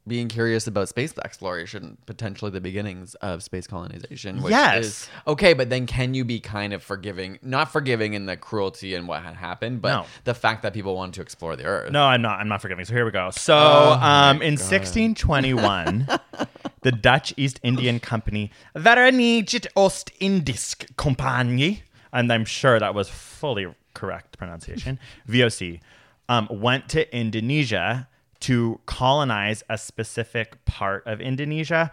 being 0.07 0.29
curious 0.29 0.67
about 0.67 0.89
space 0.89 1.13
exploration 1.25 1.99
potentially 2.07 2.51
the 2.51 2.61
beginnings 2.61 3.15
of 3.17 3.43
space 3.43 3.67
colonization? 3.67 4.43
Which 4.43 4.51
Yes. 4.51 4.85
Is, 4.85 5.09
okay, 5.27 5.53
but 5.53 5.71
then 5.71 5.87
can 5.87 6.15
you 6.15 6.25
be 6.25 6.41
kind 6.41 6.73
of 6.73 6.83
forgiving? 6.83 7.39
Not 7.43 7.71
forgiving 7.71 8.15
in 8.15 8.27
the 8.27 8.37
cruelty 8.37 8.95
and 8.95 9.07
what 9.07 9.23
had 9.23 9.35
happened, 9.35 9.83
but 9.83 9.89
No. 9.91 10.07
the 10.25 10.35
fact 10.35 10.63
that 10.63 10.73
people 10.73 10.95
wanted 10.97 11.15
to 11.15 11.23
explore 11.23 11.55
the 11.57 11.65
Earth. 11.65 11.93
No, 11.93 12.05
I'm 12.05 12.23
not. 12.23 12.41
I'm 12.41 12.49
not 12.49 12.63
forgiving. 12.63 12.85
So 12.85 12.95
here 12.95 13.05
we 13.05 13.11
go. 13.11 13.31
So, 13.31 13.57
Oh 13.57 13.93
um, 14.01 14.43
in 14.43 14.57
1621, 14.57 16.09
the 16.83 16.93
Dutch 16.93 17.35
East 17.37 17.61
Indian 17.63 18.01
Company, 18.01 18.51
Verenigd 18.77 19.67
Oost-Indisch 19.77 20.97
Compagnie, 20.97 21.83
and 22.13 22.33
I'm 22.33 22.45
sure 22.45 22.79
that 22.81 22.95
was 22.95 23.09
fully 23.09 23.67
correct 23.95 24.39
pronunciation, 24.39 24.99
VOC, 25.29 25.81
um, 26.29 26.49
went 26.51 26.89
to 26.91 27.17
Indonesia 27.17 28.09
to 28.41 28.81
colonize 28.87 29.63
a 29.69 29.79
specific 29.79 30.65
part 30.65 31.07
of 31.07 31.21
Indonesia 31.21 31.91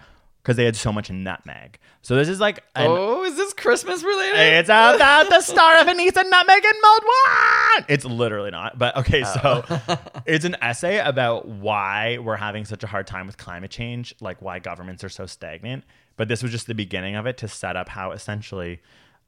because 0.47 0.55
they 0.55 0.63
had 0.63 0.77
so 0.77 0.93
much 0.93 1.11
nutmeg. 1.11 1.77
So 2.01 2.15
this 2.15 2.29
is 2.29 2.39
like 2.39 2.59
an 2.73 2.87
Oh, 2.87 3.25
is 3.25 3.35
this 3.35 3.51
Christmas 3.53 4.01
related? 4.01 4.39
It's 4.39 4.69
about 4.69 5.29
the 5.29 5.41
star 5.41 5.77
of 5.77 5.89
anise 5.89 6.15
and 6.15 6.29
nutmeg 6.29 6.63
and 6.63 6.75
mulled 6.81 7.03
wine. 7.03 7.85
It's 7.89 8.05
literally 8.05 8.51
not. 8.51 8.79
But 8.79 8.95
okay, 8.95 9.25
so 9.25 9.65
oh. 9.69 9.97
it's 10.25 10.45
an 10.45 10.55
essay 10.61 10.99
about 10.99 11.49
why 11.49 12.19
we're 12.19 12.37
having 12.37 12.63
such 12.63 12.81
a 12.85 12.87
hard 12.87 13.07
time 13.07 13.27
with 13.27 13.37
climate 13.37 13.71
change, 13.71 14.15
like 14.21 14.41
why 14.41 14.59
governments 14.59 15.03
are 15.03 15.09
so 15.09 15.25
stagnant. 15.25 15.83
But 16.15 16.29
this 16.29 16.41
was 16.41 16.53
just 16.53 16.67
the 16.67 16.75
beginning 16.75 17.15
of 17.17 17.25
it 17.25 17.35
to 17.39 17.49
set 17.49 17.75
up 17.75 17.89
how 17.89 18.11
essentially 18.11 18.79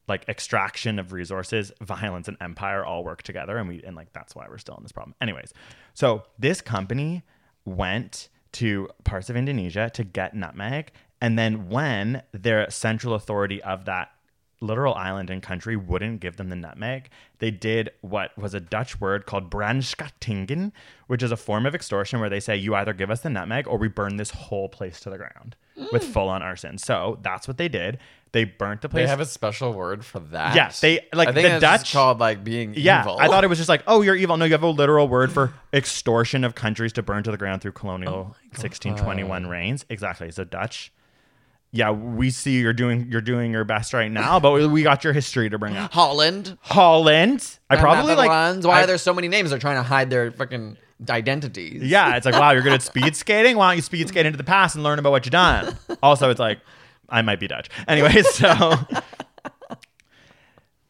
like 0.10 0.28
extraction 0.28 1.00
of 1.00 1.14
resources, 1.14 1.72
violence, 1.82 2.28
and 2.28 2.38
empire 2.42 2.84
all 2.84 3.04
work 3.04 3.22
together. 3.22 3.58
And 3.58 3.70
we 3.70 3.82
and 3.84 3.96
like 3.96 4.12
that's 4.14 4.36
why 4.36 4.48
we're 4.50 4.58
still 4.58 4.76
in 4.76 4.84
this 4.84 4.92
problem. 4.92 5.16
Anyways, 5.22 5.54
so 5.94 6.24
this 6.38 6.62
company 6.62 7.24
went 7.66 8.30
to 8.54 8.90
parts 9.04 9.30
of 9.30 9.36
Indonesia 9.36 9.90
to 9.94 10.04
get 10.04 10.36
nutmeg. 10.36 10.92
And 11.22 11.38
then 11.38 11.70
when 11.70 12.24
their 12.32 12.70
central 12.70 13.14
authority 13.14 13.62
of 13.62 13.86
that 13.86 14.12
literal 14.62 14.94
island 14.96 15.30
and 15.30 15.42
country 15.42 15.76
wouldn't 15.76 16.20
give 16.20 16.38
them 16.38 16.50
the 16.50 16.56
nutmeg, 16.56 17.10
they 17.40 17.52
did 17.52 17.92
what 18.02 18.38
was 18.38 18.54
a 18.54 18.60
Dutch 18.60 19.00
word 19.00 19.26
called 19.26 19.50
brandskattingen, 19.50 20.72
which 21.08 21.24
is 21.24 21.32
a 21.32 21.38
form 21.38 21.66
of 21.66 21.76
extortion 21.76 22.20
where 22.20 22.30
they 22.30 22.40
say, 22.40 22.56
you 22.56 22.76
either 22.76 22.94
give 22.94 23.12
us 23.12 23.22
the 23.22 23.30
nutmeg 23.30 23.68
or 23.68 23.78
we 23.78 23.88
burn 23.88 24.18
this 24.18 24.32
whole 24.32 24.68
place 24.68 25.00
to 25.02 25.10
the 25.10 25.18
ground 25.18 25.56
with 25.92 26.04
mm. 26.04 26.14
full 26.14 26.30
on 26.30 26.42
arson. 26.42 26.78
So 26.78 27.20
that's 27.22 27.48
what 27.48 27.58
they 27.58 27.68
did. 27.68 28.00
They 28.32 28.44
burnt 28.44 28.82
the 28.82 28.90
place. 28.90 29.06
They 29.06 29.10
have 29.10 29.20
a 29.20 29.26
special 29.26 29.74
word 29.74 30.06
for 30.06 30.20
that. 30.20 30.56
Yes, 30.56 30.82
they- 30.82 31.00
like, 31.14 31.30
I 31.30 31.34
think 31.34 31.48
the 31.48 31.56
it's 31.56 31.62
Dutch- 31.62 31.94
called 31.94 32.20
like 32.20 32.44
being 32.44 32.76
yeah, 32.76 33.02
evil. 33.02 33.18
I 33.20 33.28
thought 33.28 33.44
it 33.44 33.48
was 33.48 33.58
just 33.58 33.70
like, 33.70 33.84
oh, 33.88 34.02
you're 34.02 34.16
evil. 34.16 34.38
No, 34.38 34.46
you 34.46 34.52
have 34.52 34.62
a 34.62 34.68
literal 34.68 35.08
word 35.08 35.32
for 35.32 35.54
extortion 35.74 36.44
of 36.44 36.54
countries 36.54 36.94
to 36.94 37.02
burn 37.02 37.24
to 37.24 37.32
the 37.32 37.38
ground 37.38 37.62
through 37.64 37.72
colonial 37.72 38.36
1621 38.52 39.48
reigns. 39.48 39.86
Exactly. 39.90 40.32
So 40.32 40.44
Dutch. 40.44 40.92
Yeah, 41.72 41.92
we 41.92 42.32
see 42.32 42.60
you're 42.60 42.74
doing 42.74 43.08
you're 43.12 43.22
doing 43.22 43.52
your 43.52 43.64
best 43.64 43.94
right 43.94 44.12
now, 44.12 44.40
but 44.40 44.52
we- 44.52 44.68
we 44.68 44.84
got 44.84 45.04
your 45.04 45.14
history 45.14 45.50
to 45.50 45.58
bring 45.58 45.78
up. 45.78 45.92
Holland. 45.94 46.58
Holland. 46.62 47.60
I 47.70 47.78
probably 47.78 48.16
like. 48.16 48.30
Netherlands. 48.30 48.66
Why 48.66 48.80
I- 48.80 48.84
are 48.84 48.88
there 48.88 48.98
so 48.98 49.14
many 49.14 49.28
names? 49.28 49.50
They're 49.52 49.60
trying 49.60 49.78
to 49.78 49.84
hide 49.84 50.10
their 50.10 50.32
fucking 50.32 50.78
identities. 51.10 51.84
Yeah, 51.84 52.16
it's 52.18 52.26
like, 52.26 52.36
wow, 52.36 52.52
you're 52.52 52.62
good 52.62 52.74
at 52.74 52.82
speed 52.82 53.16
skating. 53.16 53.56
Why 53.58 53.70
don't 53.70 53.76
you 53.78 53.82
speed 53.82 54.08
skate 54.10 54.26
into 54.26 54.38
the 54.38 54.44
past 54.44 54.76
and 54.76 54.84
learn 54.84 55.00
about 55.00 55.12
what 55.12 55.26
you've 55.26 55.32
done? 55.32 55.78
Also, 56.04 56.30
it's 56.30 56.40
like, 56.40 56.60
I 57.10 57.22
might 57.22 57.40
be 57.40 57.48
Dutch. 57.48 57.70
Anyway, 57.88 58.22
so 58.22 58.74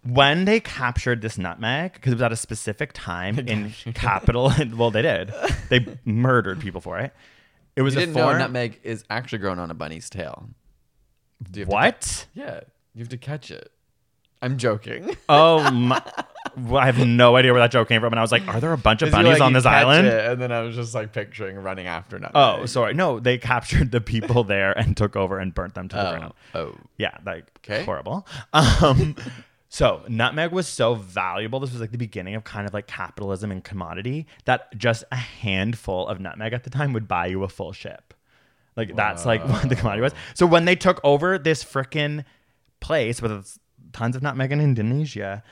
when 0.03 0.45
they 0.45 0.59
captured 0.59 1.21
this 1.21 1.37
nutmeg, 1.37 1.93
because 1.93 2.13
it 2.13 2.15
was 2.15 2.21
at 2.21 2.31
a 2.31 2.35
specific 2.37 2.91
time 2.93 3.37
in 3.47 3.71
capital, 3.93 4.51
well, 4.75 4.91
they 4.91 5.01
did. 5.01 5.33
They 5.69 5.85
murdered 6.05 6.59
people 6.59 6.81
for 6.81 6.99
it. 6.99 7.13
It 7.75 7.81
was 7.81 7.93
You 7.95 7.99
a 8.01 8.05
didn't 8.05 8.15
know 8.15 8.23
form. 8.25 8.39
nutmeg 8.39 8.79
is 8.83 9.03
actually 9.09 9.39
grown 9.39 9.59
on 9.59 9.71
a 9.71 9.73
bunny's 9.73 10.09
tail. 10.09 10.49
To 11.53 11.65
What? 11.65 12.25
yeah, 12.33 12.61
you 12.93 12.99
have 12.99 13.09
to 13.09 13.17
catch 13.17 13.51
it. 13.51 13.71
I'm 14.41 14.57
joking. 14.57 15.15
Oh 15.27 15.69
my! 15.71 16.01
I 16.73 16.85
have 16.85 17.05
no 17.05 17.35
idea 17.35 17.51
where 17.51 17.61
that 17.61 17.71
joke 17.71 17.87
came 17.87 18.01
from, 18.01 18.13
and 18.13 18.19
I 18.19 18.21
was 18.21 18.31
like, 18.31 18.47
"Are 18.47 18.59
there 18.59 18.73
a 18.73 18.77
bunch 18.77 19.01
of 19.01 19.11
bunnies 19.11 19.33
like, 19.33 19.41
on 19.41 19.53
this 19.53 19.65
island?" 19.65 20.07
it, 20.07 20.31
and 20.31 20.41
then 20.41 20.51
I 20.51 20.61
was 20.61 20.75
just 20.75 20.93
like 20.93 21.13
picturing 21.13 21.57
running 21.57 21.87
after 21.87 22.19
nutmeg. 22.19 22.31
Oh, 22.35 22.65
sorry. 22.65 22.93
No, 22.93 23.19
they 23.19 23.37
captured 23.37 23.91
the 23.91 24.01
people 24.01 24.43
there 24.43 24.77
and 24.77 24.95
took 24.95 25.15
over 25.15 25.39
and 25.39 25.53
burnt 25.53 25.75
them 25.75 25.87
to 25.89 25.95
the 25.95 26.17
ground. 26.17 26.33
Oh, 26.53 26.59
oh. 26.59 26.75
Yeah, 26.97 27.17
like 27.25 27.45
horrible. 27.85 28.27
Um, 28.53 29.15
so 29.69 30.03
nutmeg 30.07 30.51
was 30.51 30.67
so 30.67 30.95
valuable. 30.95 31.59
This 31.59 31.71
was 31.71 31.81
like 31.81 31.91
the 31.91 31.97
beginning 31.97 32.35
of 32.35 32.43
kind 32.43 32.67
of 32.67 32.73
like 32.73 32.87
capitalism 32.87 33.51
and 33.51 33.63
commodity 33.63 34.27
that 34.45 34.77
just 34.77 35.03
a 35.11 35.17
handful 35.17 36.07
of 36.07 36.19
nutmeg 36.19 36.53
at 36.53 36.63
the 36.63 36.69
time 36.69 36.93
would 36.93 37.07
buy 37.07 37.27
you 37.27 37.43
a 37.43 37.49
full 37.49 37.71
ship. 37.71 38.13
Like 38.75 38.95
that's 38.95 39.25
like 39.25 39.45
what 39.47 39.67
the 39.67 39.75
commodity 39.75 40.01
was. 40.01 40.13
So 40.33 40.45
when 40.45 40.65
they 40.65 40.75
took 40.75 41.01
over 41.03 41.37
this 41.37 41.63
frickin' 41.63 42.23
place 42.79 43.21
with 43.21 43.57
tons 43.91 44.15
of 44.15 44.21
nutmeg 44.21 44.51
in 44.51 44.61
Indonesia, 44.61 45.43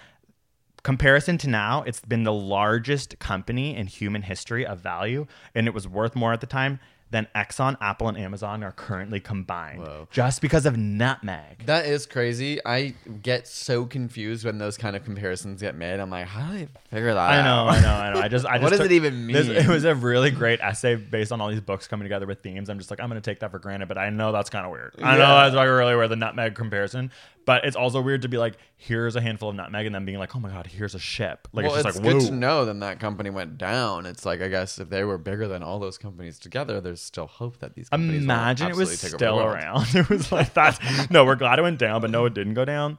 comparison 0.83 1.37
to 1.39 1.49
now, 1.49 1.83
it's 1.83 2.01
been 2.01 2.23
the 2.23 2.33
largest 2.33 3.19
company 3.19 3.75
in 3.75 3.87
human 3.87 4.21
history 4.21 4.65
of 4.65 4.79
value, 4.79 5.27
and 5.53 5.67
it 5.67 5.73
was 5.73 5.87
worth 5.87 6.15
more 6.15 6.33
at 6.33 6.41
the 6.41 6.47
time 6.47 6.79
than 7.09 7.27
Exxon, 7.33 7.77
Apple, 7.79 8.09
and 8.09 8.17
Amazon 8.17 8.63
are 8.63 8.73
currently 8.73 9.19
combined, 9.21 9.79
Whoa. 9.79 10.07
just 10.11 10.41
because 10.41 10.65
of 10.65 10.75
nutmeg. 10.75 11.65
That 11.65 11.85
is 11.85 12.05
crazy. 12.05 12.59
I 12.65 12.95
get 13.21 13.47
so 13.47 13.85
confused 13.85 14.43
when 14.45 14.57
those 14.57 14.77
kind 14.77 14.95
of 14.95 15.05
comparisons 15.05 15.61
get 15.61 15.75
made. 15.75 15.99
I'm 16.01 16.09
like, 16.09 16.27
how 16.27 16.51
do 16.51 16.57
they 16.57 16.67
figure 16.89 17.13
that 17.13 17.19
out? 17.19 17.31
I 17.31 17.37
out? 17.39 17.43
know, 17.45 17.69
I 17.71 17.81
know, 17.81 17.93
I 17.93 18.13
know. 18.13 18.19
I 18.19 18.27
just, 18.27 18.45
I 18.45 18.53
just 18.57 18.63
What 18.63 18.69
does 18.71 18.79
took- 18.79 18.91
it 18.91 18.95
even 18.95 19.27
this- 19.27 19.47
mean? 19.47 19.55
it 19.57 19.67
was 19.67 19.85
a 19.85 19.95
really 19.95 20.31
great 20.31 20.59
essay 20.59 20.95
based 20.95 21.31
on 21.31 21.39
all 21.39 21.49
these 21.49 21.61
books 21.61 21.87
coming 21.87 22.03
together 22.03 22.25
with 22.25 22.41
themes. 22.41 22.69
I'm 22.69 22.77
just 22.77 22.89
like, 22.89 22.99
I'm 22.99 23.07
going 23.09 23.21
to 23.21 23.29
take 23.31 23.39
that 23.39 23.51
for 23.51 23.59
granted, 23.59 23.87
but 23.87 23.97
I 23.97 24.09
know 24.09 24.31
that's 24.33 24.49
kind 24.49 24.65
of 24.65 24.71
weird. 24.73 24.95
I 25.01 25.13
know 25.13 25.19
Yeah. 25.23 25.43
that's 25.45 25.55
like 25.55 25.67
really 25.69 25.95
weird, 25.95 26.09
the 26.09 26.15
nutmeg 26.17 26.55
comparison, 26.55 27.11
but 27.45 27.63
it's 27.63 27.77
also 27.77 28.01
weird 28.01 28.23
to 28.23 28.27
be 28.27 28.37
like, 28.37 28.57
here's 28.75 29.15
a 29.15 29.21
handful 29.21 29.49
of 29.49 29.55
nutmeg, 29.55 29.85
and 29.85 29.95
then 29.95 30.03
being 30.03 30.19
like, 30.19 30.35
oh 30.35 30.39
my 30.39 30.49
god, 30.49 30.67
here's 30.67 30.93
a 30.93 30.99
ship. 30.99 31.47
Like 31.53 31.65
well, 31.65 31.75
it's 31.75 31.85
it's, 31.85 31.95
just 31.95 32.03
like, 32.05 32.13
good 32.13 32.21
whoa. 32.23 32.27
to 32.29 32.35
know 32.35 32.65
then 32.65 32.81
that 32.81 32.99
company 32.99 33.29
went 33.29 33.57
down. 33.57 34.05
It's 34.05 34.25
like 34.25 34.41
I 34.41 34.49
guess 34.49 34.77
if 34.79 34.89
they 34.89 35.03
were 35.05 35.17
bigger 35.17 35.47
than 35.47 35.63
all 35.63 35.79
those 35.79 35.97
companies 35.97 36.37
together, 36.39 36.81
there's 36.81 36.96
still 37.01 37.27
hope 37.27 37.59
that 37.59 37.73
these 37.75 37.89
companies 37.89 38.23
Imagine 38.23 38.67
it 38.69 38.75
was 38.75 38.91
absolutely 38.91 39.19
take 39.19 39.29
over 39.29 39.41
still 39.41 39.53
around. 39.53 39.87
It 39.95 40.09
was 40.09 40.31
like 40.31 40.53
that. 40.55 40.79
No, 41.11 41.25
we're 41.25 41.35
glad 41.35 41.59
it 41.59 41.61
went 41.61 41.79
down, 41.79 42.01
but 42.01 42.09
no, 42.09 42.25
it 42.25 42.33
didn't 42.33 42.53
go 42.53 42.65
down. 42.65 42.97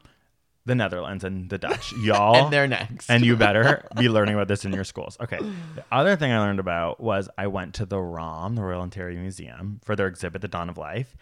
The 0.66 0.74
Netherlands 0.74 1.24
and 1.24 1.48
the 1.48 1.56
Dutch, 1.56 1.92
y'all, 2.02 2.36
And 2.44 2.52
they're 2.52 2.68
next. 2.68 3.08
and 3.08 3.24
you 3.24 3.36
better 3.36 3.88
be 3.96 4.08
learning 4.10 4.34
about 4.34 4.48
this 4.48 4.64
in 4.66 4.72
your 4.72 4.84
schools. 4.84 5.16
Okay. 5.20 5.38
The 5.38 5.84
other 5.90 6.14
thing 6.16 6.30
I 6.30 6.40
learned 6.40 6.60
about 6.60 7.00
was 7.00 7.28
I 7.38 7.46
went 7.46 7.74
to 7.76 7.86
the 7.86 7.98
ROM, 7.98 8.54
the 8.54 8.62
Royal 8.62 8.82
Ontario 8.82 9.18
Museum, 9.18 9.80
for 9.84 9.96
their 9.96 10.06
exhibit, 10.08 10.42
The 10.42 10.48
Dawn 10.48 10.68
of 10.68 10.76
Life. 10.76 11.16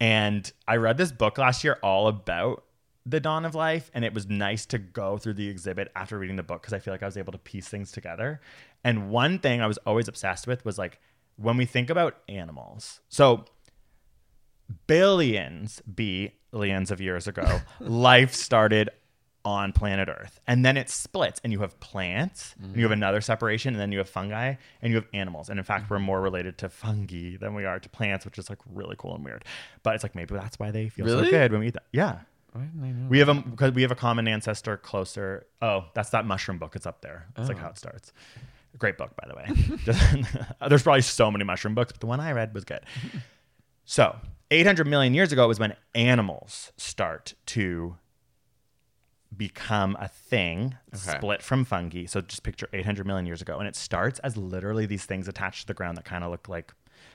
And 0.00 0.50
I 0.66 0.76
read 0.76 0.98
this 0.98 1.12
book 1.12 1.36
last 1.36 1.64
year 1.64 1.78
all 1.82 2.06
about 2.08 2.64
the 3.06 3.18
dawn 3.20 3.44
of 3.44 3.54
life. 3.54 3.90
And 3.92 4.04
it 4.04 4.14
was 4.14 4.28
nice 4.28 4.66
to 4.66 4.78
go 4.78 5.18
through 5.18 5.34
the 5.34 5.48
exhibit 5.48 5.90
after 5.96 6.18
reading 6.18 6.36
the 6.36 6.42
book 6.42 6.62
because 6.62 6.72
I 6.72 6.78
feel 6.78 6.94
like 6.94 7.02
I 7.02 7.06
was 7.06 7.16
able 7.16 7.32
to 7.32 7.38
piece 7.38 7.68
things 7.68 7.90
together. 7.92 8.40
And 8.84 9.10
one 9.10 9.38
thing 9.40 9.60
I 9.60 9.66
was 9.66 9.78
always 9.78 10.08
obsessed 10.08 10.46
with 10.46 10.64
was 10.64 10.78
like 10.78 11.00
when 11.40 11.56
we 11.56 11.64
think 11.64 11.90
about 11.90 12.18
animals. 12.28 13.00
So 13.08 13.44
billions, 14.86 15.80
billions 15.82 16.90
of 16.90 17.00
years 17.00 17.26
ago, 17.26 17.60
life 17.80 18.34
started 18.34 18.90
on 19.44 19.72
planet 19.72 20.08
Earth. 20.08 20.38
And 20.46 20.64
then 20.64 20.76
it 20.76 20.90
splits, 20.90 21.40
and 21.42 21.52
you 21.52 21.60
have 21.60 21.78
plants, 21.80 22.54
and 22.62 22.76
you 22.76 22.82
have 22.82 22.90
mm-hmm. 22.90 22.98
another 22.98 23.20
separation, 23.22 23.72
and 23.72 23.80
then 23.80 23.90
you 23.90 23.98
have 23.98 24.08
fungi, 24.08 24.54
and 24.82 24.90
you 24.90 24.96
have 24.96 25.06
animals. 25.14 25.48
And 25.48 25.58
in 25.58 25.64
fact, 25.64 25.88
we're 25.88 25.96
mm-hmm. 25.96 26.06
more 26.06 26.20
related 26.20 26.58
to 26.58 26.68
fungi 26.68 27.36
than 27.38 27.54
we 27.54 27.64
are 27.64 27.80
to 27.80 27.88
plants, 27.88 28.26
which 28.26 28.38
is 28.38 28.50
like 28.50 28.58
really 28.70 28.96
cool 28.98 29.14
and 29.14 29.24
weird. 29.24 29.44
But 29.82 29.94
it's 29.94 30.04
like 30.04 30.14
maybe 30.14 30.34
that's 30.34 30.58
why 30.58 30.70
they 30.70 30.90
feel 30.90 31.06
so 31.06 31.30
good 31.30 31.52
when 31.52 31.60
we 31.60 31.68
eat 31.68 31.74
them. 31.74 31.84
Yeah. 31.92 32.18
Why 32.52 32.62
didn't 32.62 32.84
I 32.84 32.90
know 32.90 33.08
We 33.08 33.20
have 33.20 33.28
a 33.28 33.34
because 33.34 33.72
we 33.72 33.82
have 33.82 33.92
a 33.92 33.96
common 33.96 34.26
ancestor 34.26 34.76
closer. 34.76 35.46
Oh, 35.62 35.84
that's 35.94 36.10
that 36.10 36.26
mushroom 36.26 36.58
book. 36.58 36.74
It's 36.74 36.86
up 36.86 37.00
there. 37.00 37.28
It's 37.38 37.48
like 37.48 37.58
oh. 37.58 37.60
how 37.60 37.68
it 37.68 37.78
starts. 37.78 38.12
Great 38.78 38.96
book, 38.96 39.10
by 39.16 39.28
the 39.28 39.34
way. 39.34 40.46
There's 40.68 40.82
probably 40.82 41.02
so 41.02 41.30
many 41.30 41.44
mushroom 41.44 41.74
books, 41.74 41.92
but 41.92 42.00
the 42.00 42.06
one 42.06 42.20
I 42.20 42.32
read 42.32 42.54
was 42.54 42.64
good. 42.64 42.80
So, 43.84 44.14
800 44.52 44.86
million 44.86 45.14
years 45.14 45.32
ago 45.32 45.48
was 45.48 45.58
when 45.58 45.74
animals 45.96 46.70
start 46.76 47.34
to 47.46 47.96
become 49.36 49.96
a 50.00 50.06
thing 50.06 50.76
Okay. 50.94 51.16
split 51.18 51.42
from 51.42 51.64
fungi. 51.64 52.04
So 52.06 52.20
just 52.20 52.42
picture 52.44 52.68
800 52.72 53.04
million 53.06 53.26
years 53.26 53.42
ago, 53.42 53.58
and 53.58 53.66
it 53.66 53.74
starts 53.74 54.18
as 54.20 54.36
literally 54.36 54.86
these 54.86 55.04
things 55.06 55.26
attached 55.26 55.62
to 55.62 55.66
the 55.68 55.74
ground 55.74 55.96
that 55.96 56.04
kind 56.04 56.22
of 56.22 56.30
look 56.30 56.48
like. 56.48 56.72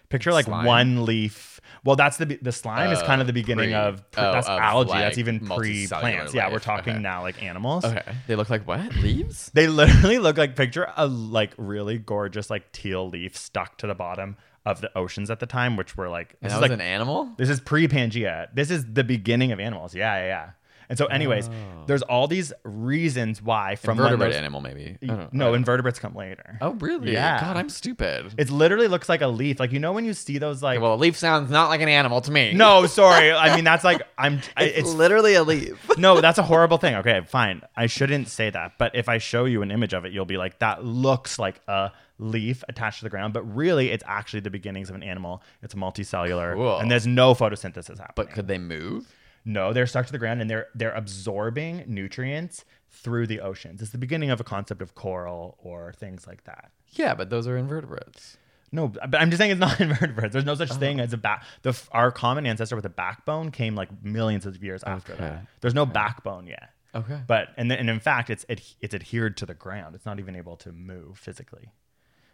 Picture 0.09 0.31
like 0.33 0.45
Slime? 0.45 0.65
one 0.65 1.05
leaf. 1.05 1.59
Well, 1.83 1.95
that's 1.95 2.17
the 2.17 2.25
the 2.41 2.51
slime 2.51 2.91
is 2.91 3.01
kind 3.03 3.21
of 3.21 3.25
uh, 3.25 3.27
the 3.27 3.33
beginning 3.33 3.69
pre- 3.69 3.73
of 3.75 4.11
pre- 4.11 4.23
oh, 4.23 4.31
that's 4.31 4.47
of, 4.47 4.59
algae. 4.59 4.89
like, 4.89 4.99
that's 5.01 5.17
even 5.17 5.39
pre 5.39 5.87
plants. 5.87 6.33
Yeah, 6.33 6.51
we're 6.51 6.59
talking 6.59 6.93
Okay. 6.93 7.01
now 7.01 7.21
like 7.21 7.41
animals. 7.43 7.85
Okay. 7.85 8.01
They 8.27 8.35
look 8.35 8.49
like 8.49 8.67
what? 8.67 8.95
Leaves? 8.95 9.51
They 9.53 9.67
literally 9.67 10.17
look 10.19 10.37
like 10.37 10.55
picture 10.55 10.91
a 10.95 11.07
like 11.07 11.53
really 11.57 11.97
gorgeous 11.97 12.49
like 12.49 12.71
teal 12.71 13.09
leaf 13.09 13.35
stuck 13.37 13.77
to 13.79 13.87
the 13.87 13.95
bottom 13.95 14.37
of 14.65 14.81
the 14.81 14.95
oceans 14.97 15.29
at 15.29 15.39
the 15.39 15.45
time, 15.45 15.77
which 15.77 15.95
were 15.95 16.09
like 16.09 16.29
this 16.41 16.51
that 16.51 16.57
is 16.57 16.61
was 16.61 16.61
like 16.61 16.71
an 16.71 16.81
animal? 16.81 17.31
this 17.37 17.49
is 17.49 17.59
pre 17.59 17.87
Pangea. 17.87 18.47
This 18.53 18.71
is 18.71 18.85
the 18.93 19.03
beginning 19.03 19.51
of 19.51 19.59
animals. 19.59 19.93
Yeah, 19.95 20.15
yeah, 20.17 20.25
yeah. 20.25 20.49
And 20.89 20.97
so, 20.97 21.05
anyways, 21.07 21.49
oh. 21.49 21.51
there's 21.87 22.01
all 22.03 22.27
these 22.27 22.53
reasons 22.63 23.41
why 23.41 23.75
from 23.75 23.97
when 23.97 24.05
Invertebrate 24.07 24.31
those- 24.31 24.37
animal, 24.37 24.61
maybe. 24.61 24.97
I 25.03 25.05
don't- 25.05 25.33
No, 25.33 25.45
don't- 25.45 25.55
invertebrates 25.55 25.99
come 25.99 26.15
later. 26.15 26.57
Oh, 26.61 26.71
really? 26.73 27.13
Yeah. 27.13 27.39
God, 27.39 27.57
I'm 27.57 27.69
stupid. 27.69 28.33
It 28.37 28.49
literally 28.49 28.87
looks 28.87 29.09
like 29.09 29.21
a 29.21 29.27
leaf. 29.27 29.59
Like 29.59 29.71
you 29.71 29.79
know 29.79 29.93
when 29.93 30.05
you 30.05 30.13
see 30.13 30.37
those 30.37 30.61
like. 30.61 30.79
well, 30.81 30.93
a 30.93 30.95
leaf 30.95 31.17
sounds 31.17 31.49
not 31.49 31.69
like 31.69 31.81
an 31.81 31.89
animal 31.89 32.21
to 32.21 32.31
me. 32.31 32.53
no, 32.53 32.85
sorry. 32.85 33.31
I 33.31 33.55
mean 33.55 33.63
that's 33.63 33.83
like 33.83 34.01
I'm. 34.17 34.41
I- 34.57 34.65
it's, 34.65 34.79
it's 34.79 34.93
literally 34.93 35.35
a 35.35 35.43
leaf. 35.43 35.77
no, 35.97 36.21
that's 36.21 36.37
a 36.37 36.43
horrible 36.43 36.77
thing. 36.77 36.95
Okay, 36.95 37.21
fine. 37.27 37.61
I 37.75 37.87
shouldn't 37.87 38.27
say 38.27 38.49
that. 38.49 38.73
But 38.77 38.95
if 38.95 39.09
I 39.09 39.17
show 39.17 39.45
you 39.45 39.61
an 39.61 39.71
image 39.71 39.93
of 39.93 40.05
it, 40.05 40.11
you'll 40.13 40.25
be 40.25 40.37
like, 40.37 40.59
that 40.59 40.83
looks 40.83 41.39
like 41.39 41.59
a 41.67 41.91
leaf 42.19 42.63
attached 42.69 42.99
to 42.99 43.05
the 43.05 43.09
ground. 43.09 43.33
But 43.33 43.43
really, 43.55 43.91
it's 43.91 44.03
actually 44.07 44.41
the 44.41 44.49
beginnings 44.49 44.89
of 44.89 44.95
an 44.95 45.03
animal. 45.03 45.41
It's 45.61 45.73
multicellular. 45.73 46.53
Cool. 46.55 46.77
And 46.79 46.89
there's 46.89 47.07
no 47.07 47.33
photosynthesis 47.33 47.97
happening. 47.97 48.13
But 48.15 48.31
could 48.31 48.47
they 48.47 48.57
move? 48.57 49.05
No, 49.45 49.71
they're 49.73 49.87
stuck 49.87 50.07
to 50.07 50.11
the 50.11 50.17
ground 50.17 50.41
and 50.41 50.49
they're 50.49 50.67
they're 50.73 50.93
absorbing 50.93 51.83
nutrients 51.87 52.65
through 52.89 53.27
the 53.27 53.39
oceans. 53.41 53.81
It's 53.81 53.91
the 53.91 53.97
beginning 53.97 54.31
of 54.31 54.39
a 54.39 54.43
concept 54.43 54.81
of 54.81 54.95
coral 54.95 55.57
or 55.59 55.93
things 55.93 56.25
like 56.27 56.43
that. 56.45 56.71
Yeah, 56.91 57.13
but 57.13 57.29
those 57.29 57.47
are 57.47 57.57
invertebrates. 57.57 58.37
No, 58.71 58.87
but 58.89 59.15
I'm 59.15 59.29
just 59.29 59.39
saying 59.39 59.51
it's 59.51 59.59
not 59.59 59.79
invertebrates. 59.79 60.33
There's 60.33 60.45
no 60.45 60.55
such 60.55 60.71
uh-huh. 60.71 60.79
thing 60.79 60.99
as 60.99 61.13
a 61.13 61.17
back. 61.17 61.43
The 61.61 61.79
our 61.91 62.11
common 62.11 62.45
ancestor 62.45 62.75
with 62.75 62.85
a 62.85 62.89
backbone 62.89 63.51
came 63.51 63.75
like 63.75 64.03
millions 64.03 64.45
of 64.45 64.61
years 64.63 64.83
after 64.83 65.13
Okay. 65.13 65.21
that. 65.21 65.45
There's 65.61 65.75
no 65.75 65.85
backbone 65.85 66.47
yet. 66.47 66.69
Okay. 66.95 67.19
But 67.27 67.49
and 67.57 67.69
then, 67.69 67.79
and 67.79 67.89
in 67.89 67.99
fact, 67.99 68.29
it's 68.29 68.45
ad- 68.49 68.61
it's 68.81 68.95
adhered 68.95 69.37
to 69.37 69.45
the 69.45 69.53
ground. 69.53 69.95
It's 69.95 70.05
not 70.05 70.19
even 70.19 70.35
able 70.35 70.55
to 70.57 70.71
move 70.71 71.17
physically. 71.19 71.69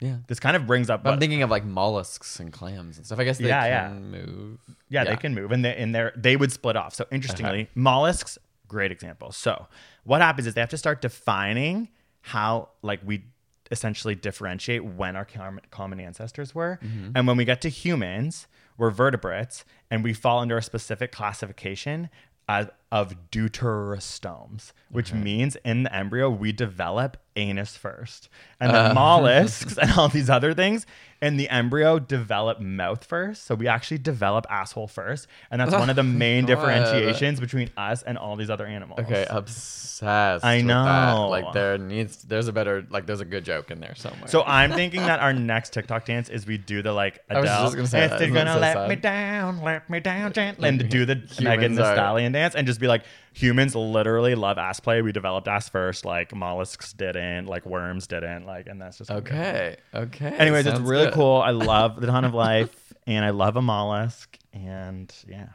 Yeah. 0.02 0.18
This 0.28 0.40
kind 0.40 0.56
of 0.56 0.66
brings 0.66 0.90
up. 0.90 1.04
But 1.04 1.14
I'm 1.14 1.20
thinking 1.20 1.44
of 1.44 1.52
like 1.52 1.64
mollusks 1.64 2.40
and 2.40 2.52
clams 2.52 2.98
and 2.98 3.06
stuff. 3.06 3.20
I 3.20 3.24
guess 3.24 3.38
they 3.38 3.48
Yeah, 3.48 3.66
yeah. 3.66 3.88
can 3.88 4.12
move. 4.12 4.60
Yeah, 4.90 5.04
they 5.04 5.16
can 5.16 5.36
move, 5.36 5.52
and 5.52 5.64
they 5.64 5.76
and 5.76 5.94
they 5.96 6.10
they 6.16 6.36
would 6.36 6.52
split 6.52 6.76
off. 6.76 6.96
So 6.96 7.06
interestingly, 7.12 7.70
mollusks, 7.76 8.38
great 8.68 8.92
example. 8.92 9.32
So 9.32 9.68
what 10.04 10.22
happens 10.22 10.48
is 10.48 10.56
they 10.56 10.62
have 10.62 10.72
to 10.72 10.78
start 10.78 11.02
defining 11.02 11.90
how 12.22 12.70
like 12.82 13.00
we 13.06 13.26
essentially 13.70 14.16
differentiate 14.16 14.84
when 14.84 15.16
our 15.16 15.26
common 15.70 16.00
ancestors 16.00 16.54
were, 16.54 16.80
mm-hmm. 16.84 17.12
and 17.16 17.28
when 17.28 17.38
we 17.38 17.46
get 17.46 17.62
to 17.62 17.70
humans, 17.70 18.48
we're 18.78 18.90
vertebrates, 18.90 19.64
and 19.92 20.04
we 20.04 20.14
fall 20.14 20.40
under 20.40 20.58
a 20.58 20.64
specific 20.64 21.12
classification. 21.12 22.10
Uh, 22.52 22.66
of 22.92 23.16
deuterostomes, 23.32 24.74
which 24.90 25.14
means 25.14 25.56
in 25.64 25.84
the 25.84 25.96
embryo 25.96 26.30
we 26.30 26.52
develop 26.52 27.16
anus 27.38 27.78
first, 27.78 28.28
and 28.60 28.74
the 28.74 28.94
mollusks 28.96 29.78
and 29.78 29.94
all 29.94 30.10
these 30.10 30.30
other 30.30 30.54
things 30.54 30.86
in 31.22 31.38
the 31.38 31.48
embryo 31.50 32.00
develop 32.00 32.60
mouth 32.60 33.04
first. 33.04 33.46
So 33.46 33.54
we 33.56 33.68
actually 33.68 34.00
develop 34.00 34.46
asshole 34.50 34.88
first, 34.88 35.28
and 35.52 35.62
that's 35.62 35.72
one 35.72 35.90
of 35.90 35.96
the 35.96 36.02
oh 36.02 36.06
main 36.06 36.46
differentiations 36.46 37.40
between 37.40 37.70
us 37.78 38.02
and 38.04 38.18
all 38.18 38.36
these 38.36 38.50
other 38.50 38.66
animals. 38.66 39.00
Okay, 39.02 39.26
obsessed. 39.30 40.44
I 40.44 40.58
with 40.58 40.66
know. 40.66 40.84
that. 40.84 41.14
Like 41.14 41.54
there 41.54 41.78
needs, 41.78 42.24
there's 42.24 42.48
a 42.48 42.54
better, 42.54 42.86
like 42.90 43.06
there's 43.06 43.22
a 43.22 43.26
good 43.26 43.46
joke 43.46 43.70
in 43.72 43.80
there 43.80 43.96
somewhere. 43.96 44.28
So 44.28 44.44
I'm 44.44 44.72
thinking 44.82 45.02
that 45.02 45.20
our 45.20 45.34
next 45.34 45.74
TikTok 45.74 46.06
dance 46.06 46.30
is 46.30 46.46
we 46.46 46.58
do 46.58 46.82
the 46.82 46.92
like 46.92 47.24
I 47.30 47.40
was 47.40 47.50
just 47.50 47.76
gonna 47.76 47.88
say 47.88 48.04
"If 48.06 48.12
that. 48.12 48.20
they're 48.20 48.28
Isn't 48.30 48.34
that 48.36 48.46
gonna 48.46 48.54
so 48.56 48.60
let 48.60 48.74
sad? 48.74 48.90
me 48.90 48.96
down, 48.96 49.62
let 49.62 49.90
me 49.90 50.00
down 50.00 50.34
gently, 50.34 50.70
and 50.70 50.90
do 50.90 51.06
the 51.06 51.16
Megan 51.16 51.74
Humans 51.74 51.78
the 51.78 51.84
are- 51.86 51.96
Stallion 51.96 52.32
dance, 52.32 52.56
and 52.56 52.66
just 52.66 52.80
be 52.80 52.88
like, 52.88 53.04
humans 53.34 53.76
literally 53.76 54.36
love 54.36 54.58
ass 54.58 54.80
play. 54.80 55.02
We 55.02 55.12
developed 55.12 55.48
ass 55.48 55.70
first, 55.70 56.06
like 56.06 56.34
mollusks 56.36 56.94
didn't, 56.94 57.48
like 57.48 57.66
worms 57.66 58.08
didn't, 58.08 58.46
like, 58.46 58.68
and 58.68 58.82
that's 58.82 58.98
just 58.98 59.12
okay, 59.12 59.78
okay. 59.94 60.28
Anyways, 60.30 60.66
it's 60.66 60.80
really 60.80 61.06
good. 61.06 61.14
cool. 61.14 61.38
I 61.38 61.50
love 61.52 62.00
the 62.00 62.08
dawn 62.08 62.26
of 62.26 62.34
life, 62.34 62.94
and 63.08 63.26
I 63.26 63.30
love 63.32 63.56
a 63.56 63.62
mollusk, 63.62 64.38
and 64.54 65.14
yeah. 65.28 65.48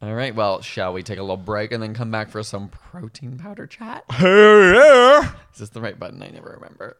All 0.00 0.14
right, 0.14 0.32
well, 0.32 0.60
shall 0.60 0.92
we 0.92 1.02
take 1.02 1.18
a 1.18 1.22
little 1.22 1.36
break 1.36 1.72
and 1.72 1.82
then 1.82 1.92
come 1.92 2.12
back 2.12 2.30
for 2.30 2.44
some 2.44 2.68
protein 2.68 3.36
powder 3.36 3.66
chat? 3.66 4.04
Hey, 4.12 4.72
yeah. 4.74 5.32
Is 5.52 5.58
this 5.58 5.70
the 5.70 5.80
right 5.80 5.98
button? 5.98 6.22
I 6.22 6.28
never 6.28 6.50
remember. 6.50 6.96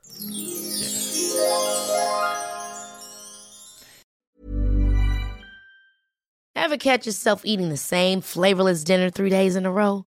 Ever 6.57 6.77
catch 6.77 7.07
yourself 7.07 7.43
eating 7.45 7.69
the 7.69 7.77
same 7.77 8.21
flavorless 8.21 8.83
dinner 8.83 9.11
three 9.11 9.31
days 9.31 9.55
in 9.55 9.65
a 9.65 9.71
row? 9.71 10.07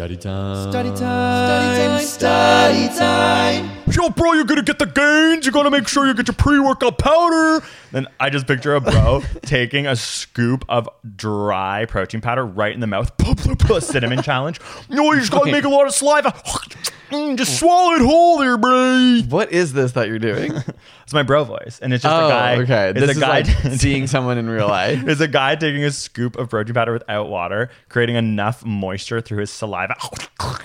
Study 0.00 0.16
time. 0.16 0.70
Study 0.70 0.88
time. 0.98 2.00
Study 2.00 2.88
time. 2.98 3.70
Yo, 3.92 4.08
bro, 4.08 4.32
you're 4.32 4.44
gonna 4.44 4.62
get 4.62 4.78
the 4.78 4.86
gains. 4.86 5.44
You 5.44 5.52
gotta 5.52 5.70
make 5.70 5.86
sure 5.88 6.06
you 6.06 6.14
get 6.14 6.26
your 6.26 6.36
pre-workout 6.36 6.96
powder. 6.96 7.62
Then 7.92 8.06
I 8.18 8.30
just 8.30 8.46
picture 8.46 8.74
a 8.74 8.80
bro 8.80 9.22
taking 9.42 9.86
a 9.86 9.94
scoop 9.96 10.64
of 10.70 10.88
dry 11.16 11.84
protein 11.84 12.22
powder 12.22 12.46
right 12.46 12.72
in 12.72 12.80
the 12.80 12.86
mouth. 12.86 13.12
Cinnamon 13.80 14.22
challenge. 14.22 14.58
No, 14.88 15.12
you 15.12 15.20
just 15.20 15.32
gotta 15.32 15.52
make 15.52 15.64
a 15.64 15.68
lot 15.68 15.86
of 15.86 15.92
saliva. 15.92 16.32
Mm, 17.10 17.36
just 17.36 17.58
swallow 17.58 17.96
it 17.96 18.02
whole 18.02 18.38
there, 18.38 18.56
bro. 18.56 19.20
What 19.28 19.52
is 19.52 19.72
this 19.72 19.92
that 19.92 20.08
you're 20.08 20.18
doing? 20.18 20.52
It's 21.10 21.14
my 21.14 21.24
bro 21.24 21.42
voice, 21.42 21.80
and 21.82 21.92
it's 21.92 22.04
just 22.04 22.14
oh, 22.14 22.26
a 22.26 22.28
guy. 22.28 22.56
okay. 22.58 22.90
It's 22.90 23.00
This 23.00 23.08
a 23.08 23.12
is 23.14 23.18
guy 23.18 23.40
like 23.40 23.46
seeing 23.80 24.06
someone 24.06 24.38
in 24.38 24.48
real 24.48 24.68
life. 24.68 25.04
There's 25.04 25.20
a 25.20 25.26
guy 25.26 25.56
taking 25.56 25.82
a 25.82 25.90
scoop 25.90 26.36
of 26.36 26.50
protein 26.50 26.72
powder 26.72 26.92
without 26.92 27.28
water, 27.28 27.68
creating 27.88 28.14
enough 28.14 28.64
moisture 28.64 29.20
through 29.20 29.38
his 29.38 29.50
saliva, 29.50 29.89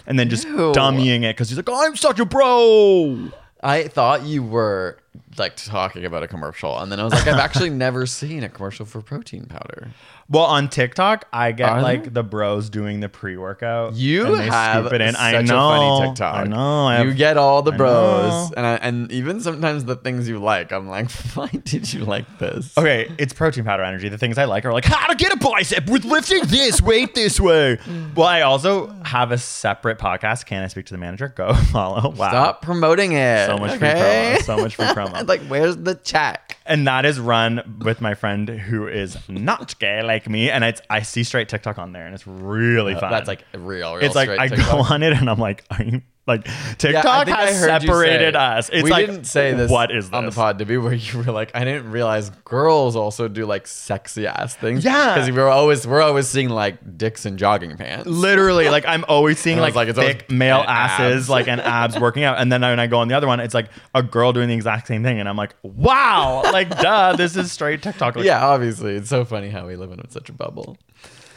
and 0.08 0.18
then 0.20 0.30
just 0.30 0.46
Ew. 0.46 0.72
dummying 0.74 1.24
it 1.24 1.36
because 1.36 1.50
he's 1.50 1.58
like, 1.58 1.70
"I'm 1.70 1.96
such 1.96 2.20
a 2.20 2.26
bro." 2.26 3.32
I 3.62 3.88
thought 3.88 4.24
you 4.24 4.44
were 4.44 5.00
like 5.38 5.56
talking 5.56 6.06
about 6.06 6.24
a 6.24 6.28
commercial, 6.28 6.78
and 6.78 6.92
then 6.92 7.00
I 7.00 7.04
was 7.04 7.14
like, 7.14 7.28
I've 7.28 7.40
actually 7.40 7.70
never 7.86 8.06
seen 8.06 8.44
a 8.44 8.50
commercial 8.50 8.86
for 8.86 9.02
protein 9.02 9.46
powder. 9.46 9.90
Well, 10.28 10.46
on 10.46 10.70
TikTok, 10.70 11.26
I 11.32 11.52
get 11.52 11.70
Are 11.70 11.82
like 11.84 12.04
there? 12.04 12.10
the 12.10 12.24
bros 12.24 12.72
doing 12.72 13.00
the 13.00 13.08
pre-workout. 13.10 13.94
You 13.94 14.26
and 14.26 14.36
they 14.40 14.46
have 14.48 14.86
scoop 14.86 14.94
it 14.94 15.02
in. 15.02 15.14
such 15.14 15.22
I 15.22 15.42
know. 15.44 15.70
a 15.70 15.78
funny 15.78 16.08
TikTok. 16.10 16.36
I 16.36 16.44
know. 16.46 16.86
I 16.88 17.04
you 17.04 17.14
get 17.14 17.38
all 17.38 17.62
the 17.62 17.72
I 17.74 17.78
bros, 17.78 18.32
know. 18.32 18.54
and 18.58 18.66
I, 18.66 18.76
and 18.78 19.12
even 19.12 19.40
sometimes 19.40 19.86
the 19.86 19.96
things 19.96 20.28
you 20.28 20.40
like. 20.40 20.72
I'm 20.72 20.88
like, 20.88 21.12
why 21.36 21.48
did 21.50 21.94
you 21.94 22.06
like 22.06 22.40
this? 22.40 22.76
Okay, 22.76 23.12
it's 23.20 23.34
protein 23.34 23.66
powder 23.66 23.84
energy. 23.84 24.10
The 24.10 24.18
things 24.18 24.40
I 24.40 24.46
like 24.46 24.66
are 24.66 24.74
like 24.74 24.86
how 24.86 25.06
to 25.08 25.16
get 25.16 25.32
a 25.32 25.38
bicep 25.38 25.88
with 25.92 26.06
lifting 26.06 26.42
this 26.48 26.82
weight 26.82 27.14
this 27.14 27.40
way. 27.40 27.78
well, 28.16 28.28
I 28.28 28.42
also 28.42 28.88
have 29.04 29.32
a 29.32 29.38
separate 29.38 30.00
podcast. 30.00 30.48
Can 30.48 30.64
I 30.64 30.68
speak 30.68 30.88
to 30.88 30.94
the 30.96 30.98
manager? 30.98 31.28
Go 31.28 31.54
follow. 31.72 32.10
Wow. 32.10 32.30
Stop 32.30 32.62
promoting 32.64 33.12
it. 33.12 33.46
So 33.46 33.58
much 33.60 33.78
free 33.78 33.90
okay? 33.90 34.38
promo. 34.40 34.44
So 34.44 34.58
much 34.58 34.76
free 34.76 34.86
promo. 34.88 35.28
like, 35.28 35.42
where's 35.42 35.78
the 35.78 35.94
check? 35.94 36.54
and 36.68 36.88
that 36.88 37.06
is 37.06 37.20
run 37.20 37.78
with 37.86 38.02
my 38.02 38.16
friend 38.16 38.50
who 38.50 38.88
is 38.88 39.16
not 39.30 39.78
gay 39.78 40.02
like 40.02 40.15
me, 40.30 40.50
and 40.50 40.64
it's 40.64 40.82
I 40.90 41.02
see 41.02 41.24
straight 41.24 41.50
TikTok 41.50 41.78
on 41.78 41.92
there, 41.92 42.06
and 42.06 42.14
it's 42.16 42.26
really 42.28 42.94
fun. 42.96 43.06
Uh, 43.06 43.10
That's 43.12 43.28
like 43.28 43.44
real. 43.54 43.96
real 43.96 43.98
it's 44.06 44.16
like 44.16 44.30
I 44.30 44.48
TikTok. 44.48 44.72
go 44.72 44.78
on 44.94 45.04
it, 45.04 45.14
and 45.14 45.30
I'm 45.30 45.40
like, 45.40 45.64
are 45.70 45.84
you 45.84 46.02
like 46.28 46.44
TikTok 46.80 47.28
Yeah, 47.28 47.36
has 47.46 47.60
separated 47.60 48.34
say- 48.34 48.40
us? 48.40 48.70
It's 48.74 48.84
we 48.84 48.90
like, 48.90 49.06
didn't 49.06 49.26
say 49.26 49.54
this 49.54 49.70
What 49.70 49.92
is 49.96 50.10
this? 50.10 50.14
on 50.18 50.26
the 50.26 50.32
pod, 50.32 50.58
to 50.60 50.66
be 50.66 50.78
Where 50.86 50.94
you 50.94 51.20
were 51.22 51.32
like, 51.32 51.52
I 51.54 51.64
didn't 51.64 51.92
realize 51.92 52.32
girls 52.46 52.96
also 52.96 53.28
do 53.28 53.46
like 53.46 53.68
sexy 53.68 54.26
ass 54.26 54.56
things. 54.56 54.84
Yeah. 54.84 55.14
because 55.14 55.32
we're 55.32 55.48
always 55.48 55.86
we're 55.86 56.02
always 56.02 56.28
seeing 56.28 56.50
like 56.50 56.98
dicks 56.98 57.26
and 57.26 57.38
jogging 57.38 57.78
pants. 57.78 58.08
Literally, 58.08 58.70
like 58.70 58.86
I'm 58.88 59.06
always 59.08 59.40
seeing 59.40 59.58
And 59.58 59.66
I 59.66 59.68
was 59.68 59.76
like, 59.76 59.88
like, 59.96 59.98
it's 59.98 60.24
thick 60.24 60.32
male 60.32 60.64
asses, 60.68 61.24
abs. 61.24 61.30
like 61.30 61.48
and 61.48 61.62
abs 61.62 62.00
working 62.00 62.24
out, 62.24 62.40
and 62.40 62.52
then 62.52 62.62
when 62.62 62.80
I 62.80 62.88
go 62.88 62.98
on 63.00 63.08
the 63.08 63.16
other 63.16 63.28
one, 63.28 63.40
it's 63.40 63.54
like 63.54 63.70
a 63.94 64.02
girl 64.02 64.34
doing 64.34 64.50
the 64.50 64.56
exact 64.56 64.88
same 64.88 65.04
thing, 65.04 65.20
and 65.20 65.30
I'm 65.30 65.38
like, 65.38 65.56
wow, 65.62 66.42
like 66.52 66.70
duh, 66.70 67.16
this 67.16 67.36
is 67.36 67.52
straight 67.52 67.84
TikTok. 67.84 68.16
Like, 68.16 68.26
yeah, 68.26 68.46
obviously, 68.46 68.96
it's 68.96 69.10
so 69.10 69.26
funny 69.26 69.50
how 69.50 69.68
we 69.68 69.76
live 69.76 69.92
in 69.92 70.10
such 70.10 70.30
a 70.30 70.34
bubble. 70.34 70.78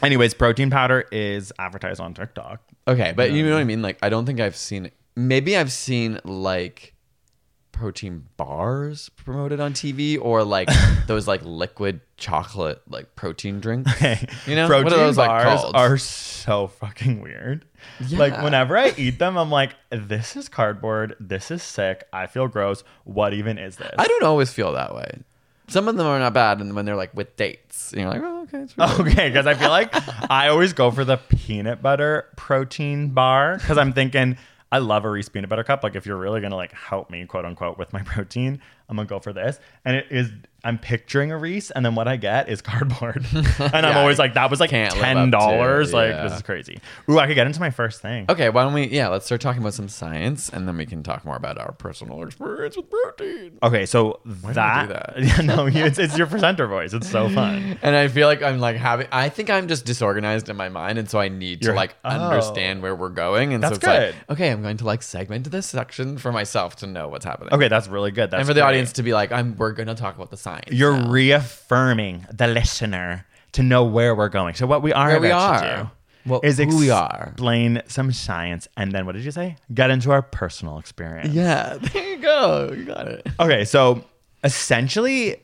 Anyways, 0.01 0.33
protein 0.33 0.69
powder 0.69 1.05
is 1.11 1.51
advertised 1.59 1.99
on 1.99 2.13
TikTok. 2.13 2.61
Okay, 2.87 3.13
but 3.15 3.31
you 3.31 3.43
know 3.43 3.53
what 3.53 3.61
I 3.61 3.65
mean? 3.65 3.81
Like, 3.81 3.97
I 4.01 4.09
don't 4.09 4.25
think 4.25 4.39
I've 4.39 4.55
seen. 4.55 4.91
Maybe 5.15 5.57
I've 5.57 5.71
seen 5.71 6.19
like 6.23 6.95
protein 7.71 8.25
bars 8.35 9.09
promoted 9.09 9.59
on 9.59 9.73
TV, 9.73 10.17
or 10.19 10.43
like 10.43 10.69
those 11.07 11.27
like 11.27 11.41
liquid 11.43 12.01
chocolate 12.17 12.81
like 12.87 13.15
protein 13.15 13.59
drinks. 13.59 13.91
Okay. 13.93 14.27
You 14.45 14.55
know, 14.55 14.67
protein 14.67 14.83
what 14.85 14.93
are 14.93 14.97
those 14.97 15.17
like 15.17 15.29
bars 15.29 15.61
called? 15.61 15.75
are 15.75 15.97
so 15.97 16.67
fucking 16.67 17.21
weird. 17.21 17.65
Like 18.11 18.41
whenever 18.41 18.77
I 18.77 18.93
eat 18.97 19.19
them, 19.19 19.37
I'm 19.37 19.49
like, 19.49 19.75
this 19.89 20.35
is 20.35 20.49
cardboard. 20.49 21.15
This 21.19 21.51
is 21.51 21.63
sick. 21.63 22.03
I 22.11 22.27
feel 22.27 22.47
gross. 22.47 22.83
What 23.03 23.33
even 23.33 23.57
is 23.57 23.77
this? 23.77 23.93
I 23.97 24.07
don't 24.07 24.23
always 24.23 24.51
feel 24.51 24.73
that 24.73 24.95
way. 24.95 25.21
Some 25.69 25.87
of 25.87 25.95
them 25.95 26.07
are 26.07 26.19
not 26.19 26.33
bad, 26.33 26.59
and 26.61 26.75
when 26.75 26.85
they're 26.85 26.95
like 26.95 27.13
with 27.15 27.35
dates, 27.35 27.91
and 27.91 28.01
you're 28.01 28.09
like, 28.09 28.21
oh, 28.23 28.41
okay, 28.43 28.59
it's 28.59 28.77
really 28.77 29.11
Okay, 29.11 29.29
because 29.29 29.45
I 29.47 29.53
feel 29.53 29.69
like 29.69 29.93
I 30.29 30.47
always 30.49 30.73
go 30.73 30.91
for 30.91 31.05
the 31.05 31.17
peanut 31.17 31.81
butter 31.81 32.27
protein 32.35 33.09
bar 33.09 33.57
because 33.57 33.77
I'm 33.77 33.93
thinking 33.93 34.37
I 34.71 34.79
love 34.79 35.05
a 35.05 35.09
Reese 35.09 35.29
peanut 35.29 35.49
butter 35.49 35.63
cup. 35.63 35.83
Like 35.83 35.95
if 35.95 36.05
you're 36.05 36.17
really 36.17 36.41
gonna 36.41 36.55
like 36.55 36.73
help 36.73 37.09
me, 37.09 37.25
quote 37.25 37.45
unquote, 37.45 37.77
with 37.77 37.93
my 37.93 38.01
protein, 38.05 38.61
I'm 38.87 38.95
gonna 38.95 39.07
go 39.07 39.19
for 39.19 39.33
this. 39.33 39.59
And 39.85 39.95
it 39.95 40.07
is 40.09 40.31
I'm 40.63 40.77
picturing 40.77 41.31
a 41.31 41.37
Reese, 41.37 41.71
and 41.71 41.85
then 41.85 41.95
what 41.95 42.07
I 42.07 42.17
get 42.17 42.49
is 42.49 42.61
cardboard, 42.69 43.25
and 43.33 43.85
I'm 43.85 43.97
always 43.97 44.19
like, 44.19 44.33
that 44.33 44.49
was 44.49 44.59
like 44.59 44.69
can't 44.69 44.93
live 44.93 45.01
up 45.01 45.07
to, 45.07 45.15
ten 45.15 45.31
dollars. 45.31 45.93
Like 45.93 46.11
yeah. 46.11 46.23
this 46.23 46.33
is 46.33 46.41
crazy. 46.41 46.79
Ooh, 47.09 47.19
I 47.19 47.27
could 47.27 47.35
get 47.35 47.47
into 47.47 47.59
my 47.59 47.69
first 47.69 48.01
thing. 48.01 48.25
Okay, 48.29 48.49
why 48.49 48.63
don't 48.63 48.73
we? 48.73 48.87
Yeah, 48.87 49.07
let's 49.07 49.25
start 49.25 49.41
talking 49.41 49.61
about 49.61 49.73
some 49.73 49.89
science, 49.89 50.49
and 50.49 50.67
then 50.67 50.77
we 50.77 50.85
can 50.85 51.03
talk 51.03 51.25
more 51.25 51.35
about 51.35 51.57
our 51.57 51.71
personal 51.71 52.23
experience 52.23 52.75
with 52.75 52.89
protein. 52.89 53.57
Okay, 53.63 53.85
so 53.85 54.19
I 54.45 54.53
that, 54.53 54.87
do 54.87 55.23
that? 55.23 55.43
no, 55.45 55.67
it's, 55.67 55.99
it's 55.99 56.17
your 56.17 56.27
presenter 56.27 56.67
voice. 56.67 56.93
It's 56.93 57.09
so 57.09 57.29
fun. 57.29 57.77
And 57.81 57.95
I 57.95 58.07
feel 58.07 58.27
like 58.27 58.41
I'm 58.41 58.59
like 58.59 58.77
having. 58.77 59.07
I 59.11 59.29
think 59.29 59.49
I'm 59.49 59.67
just 59.67 59.85
disorganized 59.85 60.49
in 60.49 60.57
my 60.57 60.69
mind, 60.69 60.97
and 60.97 61.09
so 61.09 61.19
I 61.19 61.29
need 61.29 61.61
to 61.61 61.67
You're- 61.67 61.77
like 61.77 61.95
oh. 62.03 62.09
understand 62.09 62.81
where 62.81 62.95
we're 62.95 63.09
going. 63.09 63.53
And 63.53 63.63
That's 63.63 63.71
so 63.71 63.75
it's 63.75 63.85
good. 63.85 64.15
like, 64.15 64.31
okay, 64.31 64.51
I'm 64.51 64.61
going 64.61 64.77
to 64.77 64.85
like 64.85 65.01
segment 65.01 65.49
this 65.49 65.67
section 65.67 66.17
for 66.17 66.31
myself 66.31 66.75
to 66.77 66.87
know 66.87 67.07
what's 67.07 67.25
happening. 67.25 67.53
Okay, 67.53 67.67
that's 67.67 67.87
really 67.87 68.11
good. 68.11 68.31
That's 68.31 68.39
and 68.39 68.47
for 68.47 68.53
the 68.53 68.61
great. 68.61 68.69
audience 68.69 68.93
to 68.93 69.03
be 69.03 69.13
like, 69.13 69.31
I'm. 69.31 69.55
We're 69.59 69.73
going 69.73 69.87
to 69.87 69.95
talk 69.95 70.15
about 70.15 70.29
the 70.29 70.37
science. 70.37 70.48
You're 70.71 70.97
now. 70.97 71.09
reaffirming 71.09 72.25
the 72.31 72.47
listener 72.47 73.25
to 73.53 73.63
know 73.63 73.83
where 73.83 74.13
we're 74.15 74.29
going. 74.29 74.53
So 74.55 74.65
what 74.67 74.81
we 74.81 74.93
are 74.93 75.09
Where 75.09 75.19
we 75.21 75.31
are. 75.31 75.83
do 75.83 75.89
Well, 76.29 76.41
is 76.43 76.57
who 76.59 76.77
we 76.77 76.89
are. 76.91 77.29
explain 77.31 77.81
some 77.87 78.11
science, 78.11 78.67
and 78.77 78.91
then 78.91 79.05
what 79.05 79.13
did 79.15 79.23
you 79.25 79.31
say? 79.31 79.55
Get 79.73 79.89
into 79.89 80.11
our 80.11 80.21
personal 80.21 80.77
experience. 80.77 81.33
Yeah, 81.33 81.77
there 81.81 82.09
you 82.09 82.17
go. 82.17 82.71
You 82.77 82.85
got 82.85 83.07
it. 83.07 83.27
Okay, 83.39 83.65
so 83.65 84.03
essentially, 84.43 85.37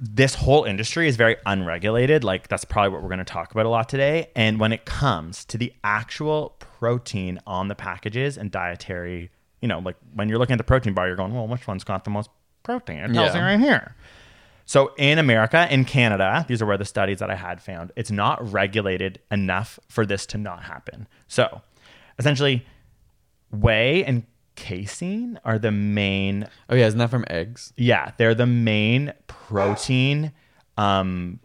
this 0.00 0.34
whole 0.34 0.64
industry 0.64 1.08
is 1.08 1.16
very 1.16 1.36
unregulated. 1.46 2.22
Like, 2.24 2.48
that's 2.48 2.64
probably 2.64 2.90
what 2.90 3.02
we're 3.02 3.08
going 3.08 3.18
to 3.18 3.24
talk 3.24 3.50
about 3.52 3.66
a 3.66 3.68
lot 3.68 3.88
today. 3.88 4.28
And 4.36 4.60
when 4.60 4.72
it 4.72 4.84
comes 4.84 5.44
to 5.46 5.58
the 5.58 5.72
actual 5.82 6.54
protein 6.60 7.40
on 7.46 7.68
the 7.68 7.74
packages 7.74 8.36
and 8.36 8.50
dietary, 8.50 9.30
you 9.60 9.66
know, 9.68 9.78
like 9.80 9.96
when 10.14 10.28
you're 10.28 10.38
looking 10.38 10.54
at 10.54 10.58
the 10.58 10.64
protein 10.64 10.92
bar, 10.94 11.06
you're 11.08 11.16
going, 11.16 11.34
well, 11.34 11.48
which 11.48 11.66
one's 11.66 11.82
got 11.84 12.04
the 12.04 12.10
most 12.10 12.30
protein? 12.62 12.98
It 12.98 13.12
tells 13.14 13.34
Yeah. 13.34 13.40
you 13.40 13.44
right 13.44 13.58
here. 13.60 13.96
So 14.68 14.92
in 14.98 15.18
America, 15.18 15.66
in 15.72 15.86
Canada, 15.86 16.44
these 16.46 16.60
are 16.60 16.66
where 16.66 16.76
the 16.76 16.84
studies 16.84 17.20
that 17.20 17.30
I 17.30 17.36
had 17.36 17.62
found, 17.62 17.90
it's 17.96 18.10
not 18.10 18.52
regulated 18.52 19.18
enough 19.30 19.80
for 19.88 20.04
this 20.04 20.26
to 20.26 20.36
not 20.36 20.64
happen. 20.64 21.08
So 21.26 21.62
essentially, 22.18 22.66
whey 23.50 24.04
and 24.04 24.26
casein 24.56 25.40
are 25.42 25.58
the 25.58 25.70
main 25.70 26.46
Oh 26.68 26.74
yeah, 26.74 26.86
isn't 26.86 26.98
that 26.98 27.08
from 27.08 27.24
eggs? 27.30 27.72
yeah, 27.78 28.12
they're 28.18 28.34
the 28.34 28.44
main 28.44 29.14
protein. 29.26 30.32
Um, 30.76 31.40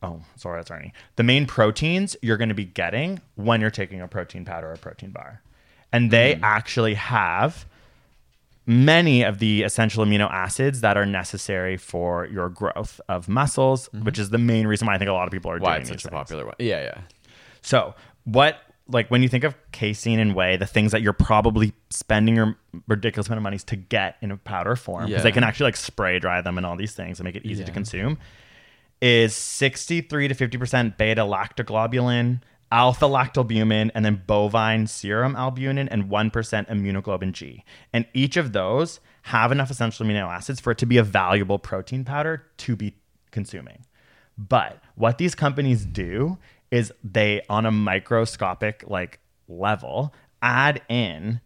oh, 0.00 0.22
sorry, 0.36 0.60
that's 0.60 0.70
Ernie. 0.70 0.92
The 1.16 1.24
main 1.24 1.46
proteins 1.46 2.16
you're 2.22 2.36
going 2.36 2.50
to 2.50 2.54
be 2.54 2.66
getting 2.66 3.20
when 3.34 3.60
you're 3.62 3.70
taking 3.72 4.00
a 4.00 4.06
protein 4.06 4.44
powder 4.44 4.68
or 4.68 4.74
a 4.74 4.78
protein 4.78 5.10
bar, 5.10 5.42
and 5.92 6.12
they 6.12 6.38
actually 6.40 6.94
have 6.94 7.66
many 8.66 9.22
of 9.22 9.38
the 9.38 9.62
essential 9.62 10.04
amino 10.04 10.30
acids 10.30 10.80
that 10.80 10.96
are 10.96 11.04
necessary 11.06 11.76
for 11.76 12.26
your 12.26 12.48
growth 12.48 13.00
of 13.08 13.28
muscles, 13.28 13.88
mm-hmm. 13.88 14.04
which 14.04 14.18
is 14.18 14.30
the 14.30 14.38
main 14.38 14.66
reason 14.66 14.86
why 14.86 14.94
I 14.94 14.98
think 14.98 15.10
a 15.10 15.12
lot 15.12 15.26
of 15.26 15.32
people 15.32 15.50
are 15.50 15.58
Why 15.58 15.72
doing 15.74 15.80
it's 15.82 15.90
such 15.90 16.04
a 16.04 16.08
things. 16.08 16.12
popular 16.12 16.46
one? 16.46 16.54
Yeah, 16.58 16.82
yeah. 16.82 17.00
So, 17.60 17.94
what 18.24 18.58
like 18.88 19.10
when 19.10 19.22
you 19.22 19.28
think 19.30 19.44
of 19.44 19.54
casein 19.72 20.18
and 20.18 20.34
whey, 20.34 20.56
the 20.58 20.66
things 20.66 20.92
that 20.92 21.00
you're 21.00 21.14
probably 21.14 21.72
spending 21.88 22.36
your 22.36 22.54
ridiculous 22.86 23.28
amount 23.28 23.38
of 23.38 23.42
monies 23.42 23.64
to 23.64 23.76
get 23.76 24.16
in 24.20 24.30
a 24.30 24.36
powder 24.36 24.76
form 24.76 25.06
because 25.06 25.20
Yeah. 25.20 25.22
they 25.22 25.32
can 25.32 25.42
actually 25.44 25.64
like 25.68 25.76
spray 25.76 26.18
dry 26.18 26.42
them 26.42 26.58
and 26.58 26.66
all 26.66 26.76
these 26.76 26.92
things 26.94 27.18
and 27.18 27.24
make 27.24 27.34
it 27.36 27.46
easy 27.46 27.64
to 27.64 27.72
consume 27.72 28.18
is 29.00 29.34
63 29.34 30.28
to 30.28 30.34
50% 30.34 30.96
beta 30.98 31.22
lactoglobulin, 31.22 32.40
alpha 32.74 33.04
lactalbumin, 33.06 33.92
and 33.94 34.04
then 34.04 34.20
bovine 34.26 34.86
serum 34.88 35.36
albumin 35.36 35.88
and 35.88 36.06
1% 36.10 36.32
immunoglobulin 36.68 37.30
G. 37.30 37.64
And 37.92 38.04
each 38.12 38.36
of 38.36 38.52
those 38.52 38.98
have 39.22 39.52
enough 39.52 39.70
essential 39.70 40.04
amino 40.04 40.28
acids 40.28 40.58
for 40.60 40.72
it 40.72 40.78
to 40.78 40.86
be 40.86 40.98
a 40.98 41.04
valuable 41.04 41.60
protein 41.60 42.04
powder 42.04 42.44
to 42.58 42.74
be 42.74 42.96
consuming. 43.30 43.86
But 44.36 44.82
what 44.96 45.18
these 45.18 45.36
companies 45.36 45.86
do 45.86 46.36
is 46.72 46.92
they, 47.04 47.42
on 47.48 47.64
a 47.64 47.70
microscopic 47.70 48.82
like 48.88 49.20
level, 49.46 50.12
add 50.42 50.82
in 50.88 51.40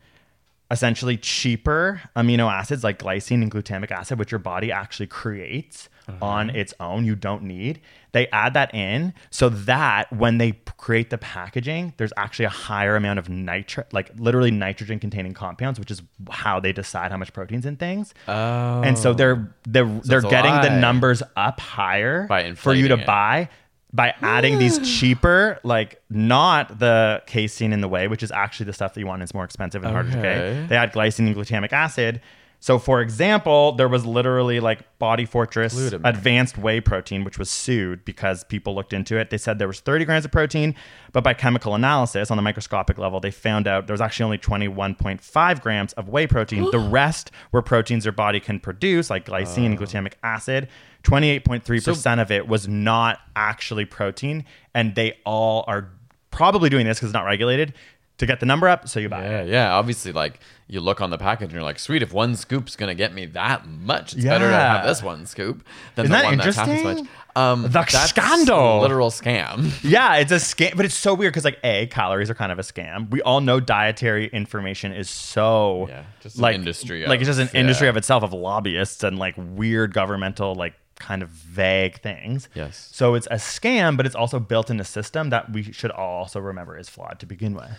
essentially 0.71 1.19
cheaper 1.19 2.01
amino 2.17 2.51
acids 2.51 2.83
like 2.83 2.99
glycine 2.99 3.43
and 3.43 3.51
glutamic 3.51 3.91
acid, 3.91 4.19
which 4.19 4.33
your 4.33 4.38
body 4.38 4.73
actually 4.73 5.07
creates 5.07 5.91
on 6.21 6.49
mm-hmm. 6.49 6.57
its 6.57 6.75
own. 6.81 7.05
You 7.05 7.14
don't 7.14 7.42
need. 7.42 7.81
They 8.12 8.27
add 8.29 8.55
that 8.55 8.75
in 8.75 9.12
so 9.31 9.49
that 9.49 10.12
when 10.12 10.38
they 10.38 10.53
create 10.77 11.11
the 11.11 11.18
packaging, 11.18 11.94
there's 11.99 12.12
actually 12.16 12.47
a 12.47 12.51
higher 12.51 12.97
amount 12.97 13.18
of 13.18 13.29
nitrate, 13.29 13.92
like 13.92 14.11
literally 14.16 14.51
nitrogen 14.51 14.99
containing 14.99 15.35
compounds, 15.35 15.79
which 15.79 15.90
is 15.90 16.03
how 16.31 16.59
they 16.61 16.73
decide 16.73 17.11
how 17.11 17.18
much 17.18 17.33
protein's 17.33 17.66
in 17.66 17.77
things. 17.77 18.14
Oh. 18.27 18.83
And 18.83 18.97
so 18.97 19.12
they're 19.12 19.37
oh. 19.37 19.55
they're 19.66 19.87
they're 20.05 20.18
it's 20.18 20.27
a 20.27 20.31
getting 20.31 20.55
the 20.62 20.81
numbers 20.81 21.23
up 21.37 21.61
higher 21.61 22.55
for 22.57 22.73
you 22.73 22.88
to 22.88 22.99
it. 22.99 23.07
buy 23.07 23.49
by 23.92 24.14
adding 24.21 24.59
these 24.59 24.79
cheaper, 25.01 25.59
like 25.62 26.01
not 26.11 26.79
the 26.79 27.23
casein 27.27 27.73
in 27.73 27.81
the 27.81 27.88
whey, 27.88 28.09
which 28.09 28.23
is 28.23 28.31
actually 28.31 28.66
the 28.66 28.73
stuff 28.73 28.94
that 28.94 29.01
you 29.01 29.07
want. 29.07 29.23
It's 29.23 29.35
more 29.35 29.44
expensive 29.44 29.83
and 29.83 29.92
harder 29.92 30.11
to 30.11 30.18
Okay. 30.18 30.61
get. 30.61 30.68
They 30.68 30.77
add 30.77 30.92
glycine 30.92 31.27
and 31.27 31.37
glutamic 31.37 31.73
acid. 31.73 32.21
So, 32.61 32.79
for 32.79 33.01
example, 33.01 33.73
there 33.73 33.88
was 33.88 34.05
literally 34.05 34.59
like 34.59 34.99
Body 34.99 35.25
Fortress 35.25 35.75
Glutamic. 35.75 36.01
Advanced 36.05 36.59
Whey 36.59 36.81
Protein, 36.81 37.23
which 37.23 37.38
was 37.38 37.49
sued 37.49 38.05
because 38.05 38.42
people 38.44 38.75
looked 38.75 38.92
into 38.92 39.16
it. 39.16 39.31
They 39.31 39.38
said 39.38 39.61
there 39.61 39.68
was 39.68 39.79
30 39.81 40.05
grams 40.05 40.25
of 40.25 40.33
protein, 40.33 40.75
but 41.12 41.23
by 41.23 41.35
chemical 41.35 41.77
analysis 41.77 42.33
on 42.33 42.37
the 42.37 42.42
microscopic 42.42 42.99
level, 42.99 43.21
they 43.21 43.31
found 43.31 43.68
out 43.68 43.87
there 43.87 43.94
was 43.94 44.01
actually 44.01 44.25
only 44.25 44.38
21.5 44.38 45.61
grams 45.61 45.92
of 45.92 46.09
whey 46.09 46.27
protein. 46.27 46.68
the 46.73 46.79
rest 46.90 47.31
were 47.53 47.62
proteins 47.62 48.05
your 48.05 48.12
body 48.12 48.40
can 48.40 48.59
produce, 48.59 49.09
like 49.09 49.27
glycine 49.27 49.66
and 49.66 49.79
glutamic 49.79 50.14
acid. 50.25 50.68
28.3% 51.05 52.21
of 52.21 52.33
it 52.33 52.49
was 52.49 52.66
not 52.66 53.21
actually 53.37 53.85
protein, 53.85 54.44
and 54.75 54.97
they 54.97 55.16
all 55.25 55.64
are 55.68 55.90
probably 56.33 56.68
doing 56.68 56.87
this 56.87 56.99
because 56.99 57.11
it's 57.11 57.14
not 57.14 57.25
regulated 57.25 57.73
to 58.18 58.26
get 58.26 58.40
the 58.40 58.46
number 58.46 58.68
up, 58.68 58.88
so 58.88 59.00
you 59.00 59.09
buy 59.09 59.24
it. 59.24 59.48
Yeah, 59.48 59.52
yeah. 59.52 59.74
Obviously, 59.74 60.12
like 60.12 60.40
you 60.68 60.81
look 60.81 61.00
on 61.00 61.11
the 61.11 61.18
package 61.18 61.44
and 61.46 61.52
you're 61.52 61.62
like, 61.62 61.78
sweet, 61.78 62.02
if 62.02 62.12
one 62.12 62.37
scoop's 62.37 62.76
gonna 62.76 62.94
get 62.94 63.14
me 63.14 63.26
that 63.26 63.66
much, 63.66 64.12
it's 64.14 64.24
better 64.24 64.50
to 64.50 64.54
have 64.57 64.87
this 64.87 65.02
one 65.02 65.24
scoop 65.26 65.64
than 65.94 66.04
Isn't 66.07 66.12
the 66.12 66.18
that 66.22 66.24
one 66.26 66.37
that's 66.38 66.57
half 66.57 66.68
as 66.68 66.78
interesting? 66.78 67.04
much. 67.04 67.12
Um, 67.37 67.62
The 67.62 67.68
that's 67.68 68.09
scandal. 68.11 68.81
a 68.81 68.83
literal 68.83 69.11
scam. 69.11 69.70
Yeah, 69.88 70.16
it's 70.16 70.33
a 70.33 70.37
scam, 70.37 70.76
but 70.76 70.85
it's 70.85 70.94
so 70.96 71.14
weird 71.14 71.33
because 71.33 71.44
like 71.44 71.59
a 71.62 71.87
calories 71.87 72.28
are 72.31 72.35
kind 72.35 72.50
of 72.52 72.59
a 72.59 72.62
scam. 72.62 73.09
We 73.11 73.22
all 73.22 73.40
know 73.40 73.61
dietary 73.61 74.26
information 74.26 74.92
is 74.92 75.09
so 75.09 75.87
Yeah, 75.88 76.02
just 76.20 76.37
an 76.37 76.42
like 76.42 76.54
industry 76.57 77.07
like 77.07 77.20
it's 77.20 77.28
just 77.28 77.38
an 77.40 77.57
industry 77.57 77.87
of 77.88 77.96
itself 77.96 78.22
of 78.24 78.33
lobbyists 78.33 79.04
and 79.04 79.18
like 79.18 79.35
weird 79.38 79.94
governmental 79.94 80.54
like 80.57 80.74
kind 80.98 81.22
of 81.22 81.28
vague 81.28 82.00
things. 82.00 82.48
Yes. 82.54 82.90
So 82.92 83.14
it's 83.14 83.28
a 83.28 83.35
scam, 83.37 83.96
but 83.96 84.04
it's 84.04 84.16
also 84.16 84.40
built 84.40 84.68
in 84.68 84.81
a 84.81 84.85
system 84.85 85.31
that 85.31 85.52
we 85.52 85.62
should 85.72 85.92
all 85.92 86.18
also 86.22 86.40
remember 86.40 86.76
is 86.76 86.88
flawed 86.88 87.20
to 87.20 87.26
begin 87.26 87.54
with. 87.54 87.70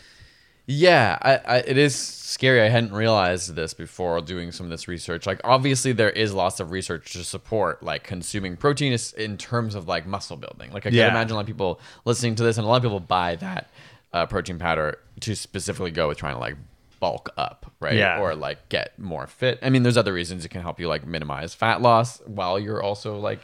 Yeah, 0.71 1.17
I, 1.19 1.35
I, 1.37 1.57
it 1.65 1.79
is 1.79 1.95
scary. 1.95 2.61
I 2.61 2.69
hadn't 2.69 2.93
realized 2.93 3.55
this 3.55 3.73
before 3.73 4.21
doing 4.21 4.51
some 4.51 4.67
of 4.67 4.69
this 4.69 4.87
research. 4.87 5.25
Like, 5.25 5.41
obviously, 5.43 5.93
there 5.93 6.11
is 6.11 6.31
lots 6.31 6.59
of 6.59 6.69
research 6.69 7.13
to 7.13 7.23
support 7.23 7.81
like 7.81 8.03
consuming 8.03 8.55
protein 8.55 8.93
is- 8.93 9.13
in 9.13 9.35
terms 9.35 9.73
of 9.73 9.87
like 9.87 10.05
muscle 10.05 10.37
building. 10.37 10.71
Like, 10.71 10.85
I 10.85 10.89
Yeah. 10.89 11.07
can 11.07 11.15
imagine 11.15 11.31
a 11.31 11.35
lot 11.35 11.41
of 11.41 11.47
people 11.47 11.79
listening 12.05 12.35
to 12.35 12.43
this, 12.43 12.59
and 12.59 12.65
a 12.65 12.69
lot 12.69 12.75
of 12.77 12.83
people 12.83 12.99
buy 12.99 13.35
that 13.37 13.71
uh, 14.13 14.27
protein 14.27 14.59
powder 14.59 14.99
to 15.21 15.35
specifically 15.35 15.89
go 15.89 16.07
with 16.07 16.19
trying 16.19 16.35
to 16.35 16.39
like 16.39 16.55
bulk 16.99 17.29
up, 17.35 17.71
right? 17.79 17.95
Yeah. 17.95 18.19
Or 18.19 18.35
like 18.35 18.69
get 18.69 18.97
more 18.99 19.25
fit. 19.25 19.57
I 19.63 19.71
mean, 19.71 19.81
there's 19.81 19.97
other 19.97 20.13
reasons 20.13 20.45
it 20.45 20.49
can 20.49 20.61
help 20.61 20.79
you 20.79 20.87
like 20.87 21.03
minimize 21.03 21.55
fat 21.55 21.81
loss 21.81 22.19
while 22.27 22.59
you're 22.59 22.83
also 22.83 23.17
like, 23.17 23.39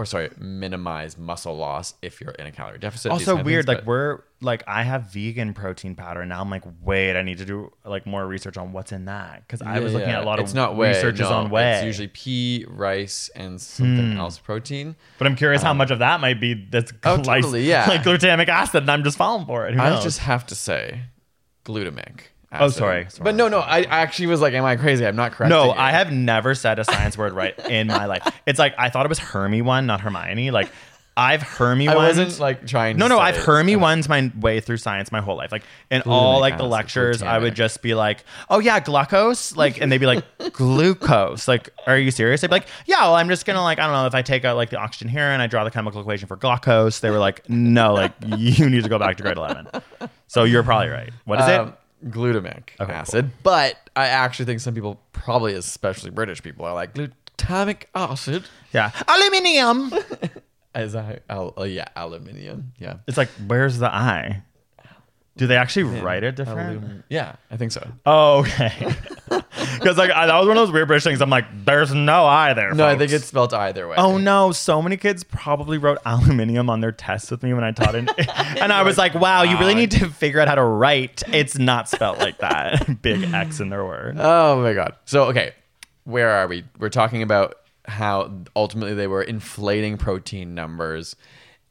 or 0.00 0.06
sorry, 0.06 0.30
minimize 0.38 1.18
muscle 1.18 1.54
loss 1.56 1.92
if 2.00 2.20
you're 2.22 2.30
in 2.32 2.46
a 2.46 2.50
calorie 2.52 2.78
deficit. 2.78 3.12
also 3.12 3.24
kind 3.32 3.40
of 3.40 3.44
weird 3.46 3.66
things, 3.66 3.78
like 3.80 3.86
we're 3.86 4.20
like 4.40 4.62
i 4.66 4.82
have 4.82 5.12
vegan 5.12 5.52
protein 5.52 5.94
powder 5.94 6.20
and 6.22 6.30
now 6.30 6.40
i'm 6.40 6.48
like 6.48 6.62
wait 6.80 7.14
i 7.14 7.20
need 7.20 7.36
to 7.36 7.44
do 7.44 7.70
like 7.84 8.06
more 8.06 8.26
research 8.26 8.56
on 8.56 8.72
what's 8.72 8.90
in 8.92 9.04
that 9.04 9.46
because 9.46 9.60
i 9.60 9.78
was 9.78 9.92
Yeah, 9.92 9.98
looking 9.98 10.12
at 10.14 10.22
a 10.22 10.26
lot 10.26 10.38
of 10.38 10.44
it's 10.46 10.54
not 10.54 10.76
whey, 10.76 10.88
researches 10.88 11.28
no, 11.28 11.32
on 11.36 11.50
whey 11.50 11.74
It's 11.74 11.84
usually 11.84 12.08
pea, 12.08 12.64
rice, 12.66 13.28
and 13.36 13.60
something 13.60 14.12
Hmm. 14.12 14.18
else 14.18 14.38
protein. 14.38 14.96
but 15.18 15.26
i'm 15.26 15.36
curious 15.36 15.60
how 15.62 15.74
much 15.74 15.90
of 15.90 15.98
that 15.98 16.20
might 16.22 16.40
be 16.40 16.54
that's 16.54 16.90
Oh, 17.04 17.18
glyc- 17.18 17.24
totally, 17.42 17.68
yeah. 17.68 17.86
like 17.88 18.02
glutamic 18.02 18.48
acid 18.48 18.84
and 18.84 18.90
i'm 18.90 19.04
just 19.04 19.18
falling 19.18 19.44
for 19.44 19.66
it 19.68 19.74
Who 19.74 19.80
I 19.82 19.90
knows? 19.90 20.02
just 20.02 20.20
have 20.20 20.46
to 20.46 20.54
say, 20.54 21.00
glutamic. 21.66 22.29
Oh, 22.52 22.68
sorry, 22.68 23.06
sorry. 23.10 23.24
But 23.24 23.34
no, 23.36 23.48
no. 23.48 23.60
I, 23.60 23.78
I 23.78 24.00
actually 24.00 24.26
was 24.26 24.40
like, 24.40 24.54
"Am 24.54 24.64
I 24.64 24.76
crazy?" 24.76 25.06
I'm 25.06 25.14
not 25.16 25.32
correct. 25.32 25.50
no 25.50 25.70
i 25.70 25.90
have 25.92 26.12
never 26.12 26.54
said 26.54 26.78
a 26.78 26.84
science 26.84 27.16
word 27.16 27.32
right 27.32 27.56
in 27.68 27.86
my 27.86 28.06
life 28.06 28.26
it's 28.46 28.58
like 28.58 28.74
i 28.76 28.88
thought 28.88 29.06
it 29.06 29.08
was 29.08 29.18
hermy 29.20 29.62
one 29.62 29.86
not 29.86 30.00
hermione 30.00 30.50
like 30.50 30.70
i've 31.16 31.42
hermy 31.42 31.86
I 31.88 31.94
wasn't 31.96 32.38
like 32.40 32.66
trying. 32.66 32.96
no, 32.96 33.06
no, 33.08 33.18
I've. 33.18 33.36
Hermy 33.36 33.76
ones 33.76 34.08
my 34.08 34.32
way 34.40 34.60
through 34.60 34.78
science 34.78 35.12
my 35.12 35.20
whole 35.20 35.36
life. 35.36 35.52
Like 35.52 35.64
in 35.90 36.02
all 36.02 36.40
like 36.40 36.54
the 36.56 36.62
acid, 36.62 36.70
lectures, 36.70 37.22
I 37.22 37.36
would 37.38 37.54
just 37.54 37.82
be 37.82 37.94
like, 37.94 38.24
"Oh 38.48 38.58
yeah, 38.58 38.80
glucose," 38.80 39.54
like, 39.54 39.80
and 39.80 39.90
they'd 39.92 39.98
be 39.98 40.06
like, 40.06 40.24
"Glucose." 40.52 41.46
Like, 41.48 41.68
are 41.86 41.98
you 41.98 42.10
serious? 42.10 42.40
They'd 42.40 42.46
be 42.48 42.52
like, 42.54 42.68
"Yeah, 42.86 43.00
well, 43.02 43.16
I'm 43.16 43.28
just 43.28 43.44
gonna 43.44 43.62
like, 43.62 43.78
I 43.78 43.84
don't 43.84 43.92
know, 43.92 44.06
if 44.06 44.14
I 44.14 44.22
take 44.22 44.44
out 44.44 44.56
like 44.56 44.70
the 44.70 44.78
oxygen 44.78 45.08
here 45.08 45.24
and 45.24 45.42
I 45.42 45.46
draw 45.46 45.64
the 45.64 45.70
chemical 45.70 46.00
equation 46.00 46.26
for 46.28 46.36
glucose." 46.36 47.00
They 47.00 47.10
were 47.10 47.18
like, 47.18 47.46
"No, 47.50 47.92
like 47.94 48.12
you 48.24 48.70
need 48.70 48.84
to 48.84 48.88
go 48.88 48.98
back 48.98 49.16
to 49.18 49.22
grade 49.22 49.36
eleven. 49.36 49.66
So 50.28 50.44
you're 50.44 50.62
probably 50.62 50.88
right. 50.88 51.10
What 51.24 51.40
is 51.40 51.48
Um, 51.48 51.68
it? 51.68 51.74
Glutamic 52.06 52.70
Okay, 52.80 52.92
acid. 52.92 53.30
But 53.42 53.76
I 53.96 54.06
actually 54.06 54.46
think 54.46 54.60
some 54.60 54.74
people, 54.74 55.00
probably 55.12 55.54
especially 55.54 56.10
British 56.10 56.42
people, 56.42 56.64
are 56.64 56.74
like 56.74 56.94
glutamic 56.94 57.84
acid. 57.94 58.44
Yeah. 58.72 58.90
Aluminium. 59.08 59.92
As 60.74 60.94
I, 60.94 61.18
al- 61.28 61.54
oh 61.56 61.64
yeah, 61.64 61.86
aluminium. 61.96 62.72
Yeah. 62.78 62.98
it's 63.08 63.16
like, 63.16 63.28
where's 63.46 63.78
the 63.78 63.92
I? 63.92 64.42
Do 65.40 65.46
they 65.46 65.56
actually 65.56 65.84
write 66.02 66.22
it 66.22 66.36
different? 66.36 66.82
Alum- 66.84 67.04
yeah, 67.08 67.36
I 67.50 67.56
think 67.56 67.72
so. 67.72 67.82
Oh, 68.04 68.40
okay. 68.40 68.94
Because 69.78 69.96
like 69.96 70.10
I, 70.10 70.26
that 70.26 70.36
was 70.38 70.46
one 70.46 70.58
of 70.58 70.66
those 70.66 70.72
weird 70.72 70.88
British 70.88 71.04
things. 71.04 71.22
I'm 71.22 71.30
like, 71.30 71.46
there's 71.64 71.94
no 71.94 72.26
I 72.26 72.52
there. 72.52 72.74
No, 72.74 72.86
I 72.86 72.98
think 72.98 73.10
it's 73.12 73.24
spelled 73.24 73.54
either 73.54 73.88
way. 73.88 73.94
Oh 73.96 74.18
no! 74.18 74.52
So 74.52 74.82
many 74.82 74.98
kids 74.98 75.24
probably 75.24 75.78
wrote 75.78 75.96
aluminium 76.04 76.68
on 76.68 76.80
their 76.80 76.92
tests 76.92 77.30
with 77.30 77.42
me 77.42 77.54
when 77.54 77.64
I 77.64 77.72
taught 77.72 77.94
it, 77.94 78.10
and 78.58 78.70
I 78.72 78.82
was 78.82 78.98
like, 78.98 79.14
"Wow, 79.14 79.42
you 79.42 79.58
really 79.58 79.74
need 79.74 79.92
to 79.92 80.10
figure 80.10 80.40
out 80.40 80.48
how 80.48 80.56
to 80.56 80.62
write. 80.62 81.22
It's 81.28 81.56
not 81.58 81.88
spelled 81.88 82.18
like 82.18 82.38
that. 82.38 83.00
Big 83.00 83.32
X 83.32 83.60
in 83.60 83.70
their 83.70 83.84
word." 83.84 84.16
Oh 84.18 84.60
my 84.62 84.74
god. 84.74 84.96
So 85.06 85.24
okay, 85.26 85.52
where 86.04 86.28
are 86.28 86.46
we? 86.46 86.64
We're 86.78 86.90
talking 86.90 87.22
about 87.22 87.54
how 87.86 88.30
ultimately 88.54 88.94
they 88.94 89.06
were 89.06 89.22
inflating 89.22 89.96
protein 89.96 90.54
numbers. 90.54 91.16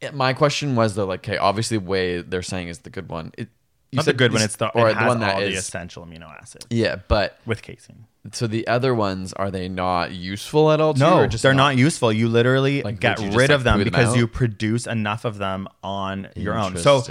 It- 0.02 0.16
My 0.16 0.34
question 0.34 0.76
was 0.76 0.96
though, 0.96 1.06
like, 1.06 1.28
okay, 1.28 1.38
obviously, 1.38 1.78
whey 1.78 2.22
they're 2.24 2.42
saying 2.42 2.70
is 2.70 2.80
the 2.80 2.90
good 2.90 3.10
one. 3.10 3.32
It, 3.38 3.50
you 3.92 3.98
Not 3.98 4.06
the 4.06 4.12
said 4.12 4.18
good 4.18 4.34
one. 4.34 4.42
It's 4.42 4.56
the 4.56 4.70
or 4.70 4.94
the 4.94 5.06
one 5.06 5.20
that 5.20 5.36
all 5.36 5.42
the 5.42 5.48
is 5.48 5.60
essential 5.60 6.06
amino 6.06 6.30
acids 6.42 6.68
yeah, 6.70 6.98
but 7.08 7.38
with 7.46 7.62
casein. 7.62 8.06
So 8.34 8.48
the 8.48 8.68
other 8.68 8.94
ones 8.94 9.32
are 9.34 9.50
they 9.50 9.70
not 9.70 10.12
useful 10.12 10.72
at 10.72 10.82
all? 10.82 10.94
To 10.94 11.00
No, 11.00 11.28
just 11.28 11.42
they're 11.42 11.54
not, 11.54 11.78
useful. 11.78 12.12
You 12.12 12.28
literally 12.28 12.82
Like, 12.84 13.00
get 13.00 13.20
you 13.22 13.28
rid 13.28 13.36
like, 13.36 13.50
of 13.52 13.64
them 13.64 13.84
because 13.84 14.10
out? 14.10 14.18
you 14.18 14.28
produce 14.28 14.88
enough 14.88 15.24
of 15.26 15.38
them 15.38 15.68
on 15.84 16.28
your 16.36 16.58
own. 16.58 16.78
So 16.78 17.02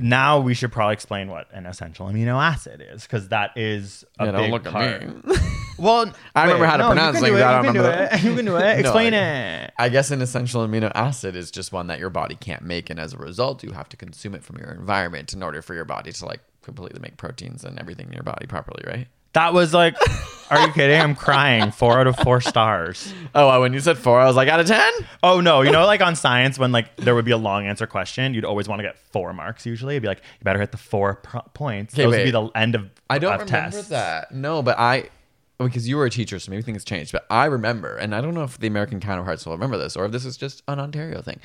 now 0.00 0.40
we 0.40 0.54
should 0.54 0.72
probably 0.72 0.94
explain 0.94 1.28
what 1.28 1.46
an 1.52 1.66
essential 1.66 2.06
amino 2.06 2.42
acid 2.42 2.84
is 2.92 3.02
because 3.02 3.28
that 3.28 3.52
is 3.56 4.04
a 4.18 4.26
Yeah, 4.26 4.32
big 4.32 4.40
don't 4.40 4.50
look 4.50 4.64
part. 4.64 5.02
at 5.02 5.24
me. 5.26 5.36
Well, 5.78 6.10
I 6.34 6.44
remember 6.44 6.64
how 6.64 6.78
to 6.78 6.84
no, 6.84 6.88
pronounce 6.88 7.20
do 7.20 7.36
it, 7.36 7.42
I 7.42 7.52
don't 7.62 7.64
you 7.66 7.72
can 7.72 7.74
do 7.74 7.80
remember- 7.82 8.14
it. 8.14 8.22
You 8.22 8.34
can 8.34 8.44
do 8.46 8.56
it. 8.56 8.60
No, 8.60 8.66
Explain 8.80 9.12
I- 9.12 9.64
it. 9.64 9.72
I 9.78 9.88
guess 9.90 10.10
an 10.10 10.22
essential 10.22 10.66
amino 10.66 10.90
acid 10.94 11.36
is 11.36 11.50
just 11.50 11.70
one 11.70 11.88
that 11.88 11.98
your 11.98 12.08
body 12.08 12.34
can't 12.34 12.62
make, 12.62 12.88
and 12.88 12.98
as 12.98 13.12
a 13.12 13.18
result, 13.18 13.62
you 13.62 13.72
have 13.72 13.86
to 13.90 13.96
consume 13.98 14.34
it 14.34 14.42
from 14.42 14.56
your 14.56 14.70
environment 14.72 15.34
in 15.34 15.42
order 15.42 15.60
for 15.60 15.74
your 15.74 15.84
body 15.84 16.12
to 16.12 16.24
like 16.24 16.40
completely 16.62 16.98
make 17.00 17.18
proteins 17.18 17.62
and 17.62 17.78
everything 17.78 18.06
in 18.06 18.14
your 18.14 18.22
body 18.22 18.46
properly, 18.46 18.84
right? 18.86 19.06
That 19.34 19.52
was 19.52 19.74
like, 19.74 19.96
are 20.50 20.66
you 20.66 20.72
kidding? 20.72 21.00
I'm 21.00 21.14
crying. 21.14 21.70
Four 21.70 21.98
out 21.98 22.06
of 22.06 22.16
four 22.16 22.40
stars. 22.40 23.12
Oh, 23.34 23.48
well, 23.48 23.60
when 23.60 23.72
you 23.72 23.80
said 23.80 23.98
four, 23.98 24.20
I 24.20 24.26
was 24.26 24.36
like, 24.36 24.48
out 24.48 24.60
of 24.60 24.66
ten. 24.66 24.92
Oh 25.22 25.40
no, 25.40 25.62
you 25.62 25.70
know, 25.70 25.84
like 25.86 26.00
on 26.00 26.16
science, 26.16 26.58
when 26.58 26.72
like 26.72 26.94
there 26.96 27.14
would 27.14 27.24
be 27.24 27.30
a 27.32 27.36
long 27.36 27.66
answer 27.66 27.86
question, 27.86 28.34
you'd 28.34 28.44
always 28.44 28.68
want 28.68 28.78
to 28.80 28.82
get 28.82 28.98
four 28.98 29.32
marks. 29.32 29.66
Usually, 29.66 29.94
it'd 29.94 30.02
be 30.02 30.08
like, 30.08 30.18
you 30.18 30.44
better 30.44 30.60
hit 30.60 30.70
the 30.72 30.78
four 30.78 31.16
pro- 31.16 31.42
points. 31.54 31.94
Okay, 31.94 32.04
Those 32.04 32.12
wait. 32.12 32.18
would 32.18 32.24
be 32.24 32.30
the 32.30 32.46
end 32.58 32.74
of. 32.74 32.90
I 33.10 33.18
don't 33.18 33.32
of 33.34 33.40
remember 33.40 33.70
tests. 33.72 33.88
that. 33.90 34.32
No, 34.32 34.62
but 34.62 34.78
I 34.78 35.10
because 35.58 35.88
you 35.88 35.96
were 35.96 36.04
a 36.04 36.10
teacher, 36.10 36.38
so 36.38 36.50
maybe 36.50 36.62
things 36.62 36.84
changed. 36.84 37.12
But 37.12 37.26
I 37.30 37.46
remember, 37.46 37.96
and 37.96 38.14
I 38.14 38.20
don't 38.20 38.34
know 38.34 38.44
if 38.44 38.58
the 38.58 38.66
American 38.66 39.00
counterparts 39.00 39.46
will 39.46 39.54
remember 39.54 39.78
this, 39.78 39.96
or 39.96 40.04
if 40.04 40.12
this 40.12 40.24
is 40.24 40.36
just 40.36 40.62
an 40.68 40.78
Ontario 40.78 41.22
thing. 41.22 41.40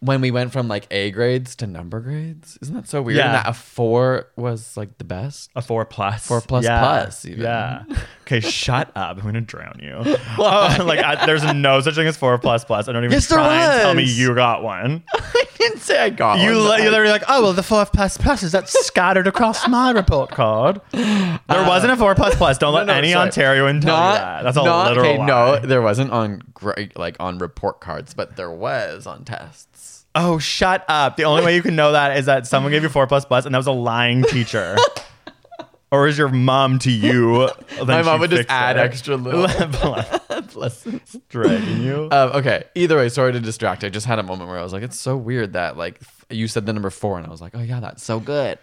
When 0.00 0.20
we 0.20 0.30
went 0.30 0.52
from 0.52 0.68
like 0.68 0.86
A 0.90 1.10
grades 1.10 1.56
to 1.56 1.66
number 1.66 2.00
grades, 2.00 2.58
isn't 2.60 2.74
that 2.74 2.86
so 2.88 3.00
weird? 3.02 3.18
And 3.18 3.26
Yeah. 3.28 3.32
that 3.42 3.48
a 3.48 3.52
four 3.54 4.28
was 4.36 4.76
like 4.76 4.98
the 4.98 5.04
best. 5.04 5.50
A 5.56 5.62
four 5.62 5.84
plus. 5.86 6.26
Four 6.26 6.40
plus 6.42 6.64
yeah. 6.64 6.80
plus, 6.80 7.24
even. 7.24 7.40
Yeah. 7.42 7.82
Okay, 8.22 8.40
shut 8.48 8.90
up. 8.94 9.16
I'm 9.16 9.24
gonna 9.24 9.40
drown 9.40 9.78
you. 9.82 10.16
Oh, 10.38 10.84
like 10.86 10.98
I, 11.02 11.24
there's 11.24 11.44
no 11.54 11.80
such 11.80 11.94
thing 11.94 12.06
as 12.06 12.16
four 12.16 12.36
plus 12.38 12.64
plus. 12.64 12.88
I 12.88 12.92
don't 12.92 13.04
even 13.04 13.12
Yes, 13.14 13.26
try 13.28 13.56
and 13.62 13.80
tell 13.82 13.94
me 13.94 14.02
you 14.04 14.34
got 14.34 14.62
one. 14.62 15.02
I 15.14 15.44
didn't 15.58 15.78
say 15.80 15.98
I 15.98 16.10
got 16.10 16.40
You 16.40 16.50
one. 16.58 16.70
li- 16.76 16.82
you're 16.82 16.90
literally 16.90 17.10
like, 17.12 17.24
oh 17.28 17.42
well, 17.42 17.52
the 17.54 17.62
four 17.62 17.86
plus 17.86 18.18
plus 18.18 18.42
is 18.42 18.52
that 18.52 18.68
scattered 18.68 19.26
across 19.26 19.66
my 19.66 19.90
report 19.92 20.30
card. 20.30 20.80
There 20.92 21.38
wasn't 21.48 21.92
a 21.92 21.96
four 21.96 22.14
plus 22.14 22.34
plus. 22.36 22.58
Don't 22.58 22.74
let 22.74 22.82
Uh, 22.82 22.84
No, 22.86 22.92
no, 22.92 22.98
any 22.98 23.12
sorry. 23.12 23.30
Ontarian 23.30 23.80
tell 23.80 23.96
you 24.12 24.18
that. 24.18 24.42
That's 24.42 24.56
a 24.58 24.62
not- 24.62 24.88
literal 24.90 25.06
okay, 25.06 25.18
lie. 25.18 25.26
No, 25.26 25.58
there 25.60 25.80
wasn't 25.82 26.10
on 26.12 26.42
like 26.96 27.16
on 27.18 27.38
report 27.38 27.80
cards, 27.80 28.12
but 28.14 28.36
there 28.36 28.50
was 28.50 29.06
on 29.06 29.24
tests. 29.24 29.75
Oh, 30.18 30.38
shut 30.38 30.82
up. 30.88 31.18
The 31.18 31.24
only 31.24 31.44
way 31.44 31.54
you 31.54 31.62
can 31.62 31.76
know 31.76 31.92
that 31.92 32.16
is 32.16 32.24
that 32.24 32.46
someone 32.46 32.72
gave 32.72 32.82
you 32.82 32.88
four 32.88 33.06
plus 33.06 33.26
plus 33.26 33.44
and 33.44 33.54
that 33.54 33.58
was 33.58 33.66
a 33.66 33.72
lying 33.72 34.22
teacher. 34.22 34.76
or 35.90 36.08
is 36.08 36.16
your 36.16 36.30
mom 36.30 36.78
to 36.80 36.90
you? 36.90 37.50
My 37.84 38.00
mom 38.00 38.20
would 38.20 38.30
just 38.30 38.48
add 38.48 38.78
it. 38.78 38.80
extra 38.80 39.16
little 39.16 39.42
lessons. 40.54 41.16
Dragging 41.28 41.82
you. 41.82 42.08
Um, 42.10 42.30
okay. 42.32 42.64
Either 42.74 42.96
way, 42.96 43.10
sorry 43.10 43.32
to 43.32 43.40
distract. 43.40 43.84
I 43.84 43.90
just 43.90 44.06
had 44.06 44.18
a 44.18 44.22
moment 44.22 44.48
where 44.48 44.58
I 44.58 44.62
was 44.62 44.72
like, 44.72 44.82
it's 44.82 44.98
so 44.98 45.18
weird 45.18 45.52
that 45.52 45.76
like 45.76 46.00
you 46.30 46.48
said 46.48 46.64
the 46.64 46.72
number 46.72 46.90
four, 46.90 47.18
and 47.18 47.26
I 47.26 47.30
was 47.30 47.42
like, 47.42 47.54
oh 47.54 47.60
yeah, 47.60 47.80
that's 47.80 48.02
so 48.02 48.18
good. 48.18 48.58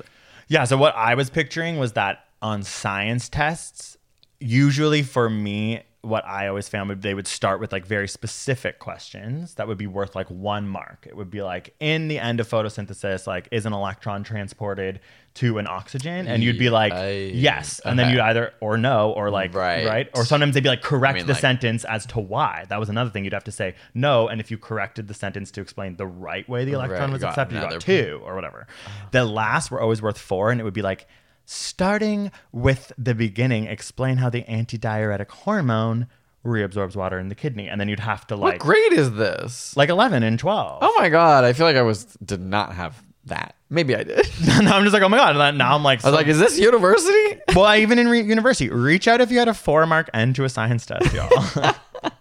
Yeah, 0.48 0.63
so 0.66 0.76
what 0.76 0.96
I 0.96 1.13
was 1.13 1.30
picturing 1.30 1.78
was 1.78 1.94
that 1.94 2.26
on 2.42 2.63
science 2.63 3.30
tests, 3.30 3.96
usually 4.39 5.04
for 5.04 5.30
me, 5.30 5.84
what 6.04 6.26
I 6.26 6.48
always 6.48 6.68
found 6.68 6.89
would 6.89 7.02
they 7.02 7.13
would 7.13 7.28
start 7.28 7.62
with 7.62 7.72
like 7.72 7.86
very 7.86 8.10
specific 8.10 8.78
questions 8.80 9.54
that 9.56 9.70
would 9.70 9.78
be 9.78 9.88
worth 9.88 10.16
like 10.16 10.30
one 10.30 10.68
mark. 10.68 11.06
It 11.08 11.16
would 11.16 11.32
be 11.32 11.42
like 11.42 11.74
in 11.80 12.10
the 12.10 12.20
end 12.20 12.42
of 12.42 12.48
photosynthesis, 12.50 13.26
like 13.26 13.48
is 13.52 13.66
an 13.66 13.72
electron 13.72 14.24
transported 14.26 15.00
to 15.36 15.58
an 15.60 15.66
oxygen? 15.66 16.28
And 16.28 16.44
you'd 16.44 16.60
be 16.60 16.70
like, 16.70 16.92
Aye. 16.92 17.32
yes. 17.34 17.80
And 17.86 17.98
then 17.98 18.10
you'd 18.12 18.20
either 18.20 18.54
or 18.60 18.78
no, 18.78 19.12
or 19.13 19.30
like 19.30 19.54
Right. 19.56 19.86
right. 19.88 20.10
Or 20.13 20.26
sometimes 20.26 20.54
they'd 20.56 20.63
be 20.63 20.68
like 20.70 20.82
correct 20.82 21.16
mean, 21.20 21.26
the 21.26 21.32
like- 21.34 21.42
sentence 21.42 21.86
as 21.86 22.06
to 22.08 22.20
why. 22.20 22.66
That 22.68 22.82
was 22.82 22.89
another 22.89 23.10
thing. 23.10 23.24
You'd 23.24 23.32
have 23.34 23.46
to 23.46 23.52
say 23.54 23.76
no. 23.94 24.28
And 24.28 24.42
if 24.42 24.52
you 24.52 24.58
corrected 24.58 25.08
the 25.08 25.13
sentence 25.13 25.52
to 25.52 25.62
explain 25.62 25.96
the 25.96 26.06
right 26.06 26.48
way 26.50 26.66
the 26.66 26.74
electron 26.74 27.02
Right, 27.12 27.13
was 27.13 27.24
accepted, 27.24 27.56
you 27.56 27.62
got 27.62 27.80
two 27.80 28.22
or 28.26 28.36
whatever. 28.36 28.68
The 29.12 29.24
last 29.24 29.72
were 29.72 29.80
always 29.80 30.02
worth 30.02 30.18
four, 30.18 30.52
and 30.52 30.60
it 30.60 30.66
would 30.66 30.74
be 30.74 30.82
like 30.82 31.08
starting 31.45 32.32
with 32.51 32.91
the 32.97 33.13
beginning, 33.15 33.65
explain 33.65 34.17
how 34.17 34.29
the 34.29 34.43
antidiuretic 34.43 35.29
hormone 35.29 36.08
reabsorbs 36.45 36.95
water 36.95 37.19
in 37.19 37.29
the 37.29 37.36
kidney, 37.36 37.67
and 37.69 37.79
then 37.79 37.88
you'd 37.88 37.99
have 38.01 38.27
to 38.27 38.36
like 38.36 38.53
What 38.53 38.60
grade 38.60 38.93
is 38.93 39.12
this? 39.13 39.75
like 39.77 39.89
eleven 39.89 40.23
and 40.23 40.38
twelve. 40.39 40.79
Oh 40.82 40.95
my 40.99 41.10
god, 41.10 41.43
I 41.43 41.53
feel 41.53 41.65
like 41.65 41.75
I 41.77 41.82
was 41.82 42.06
did 42.25 42.41
not 42.41 42.73
have 42.73 43.01
that. 43.25 43.56
Maybe 43.69 43.95
I 43.95 44.03
did. 44.03 44.27
now 44.62 44.75
I'm 44.77 44.84
just 44.84 44.93
like, 44.93 45.01
oh 45.01 45.10
my 45.10 45.17
god. 45.17 45.36
And 45.38 45.58
now 45.58 45.73
I'm 45.75 45.84
like, 45.84 46.03
I 46.03 46.10
was 46.10 46.15
like, 46.15 46.27
is 46.27 46.39
this 46.39 46.60
university? 46.60 47.39
well, 47.56 47.65
I- 47.65 47.77
even 47.79 47.97
in 47.97 48.08
re- 48.10 48.21
university, 48.21 48.69
reach 48.69 49.08
out 49.08 49.21
if 49.21 49.32
you 49.32 49.39
had 49.39 49.47
a 49.47 49.53
four 49.53 49.86
mark 49.86 50.10
end 50.13 50.36
to 50.36 50.43
a 50.43 50.49
science 50.49 50.86
test, 50.86 51.13
y'all. 51.13 51.29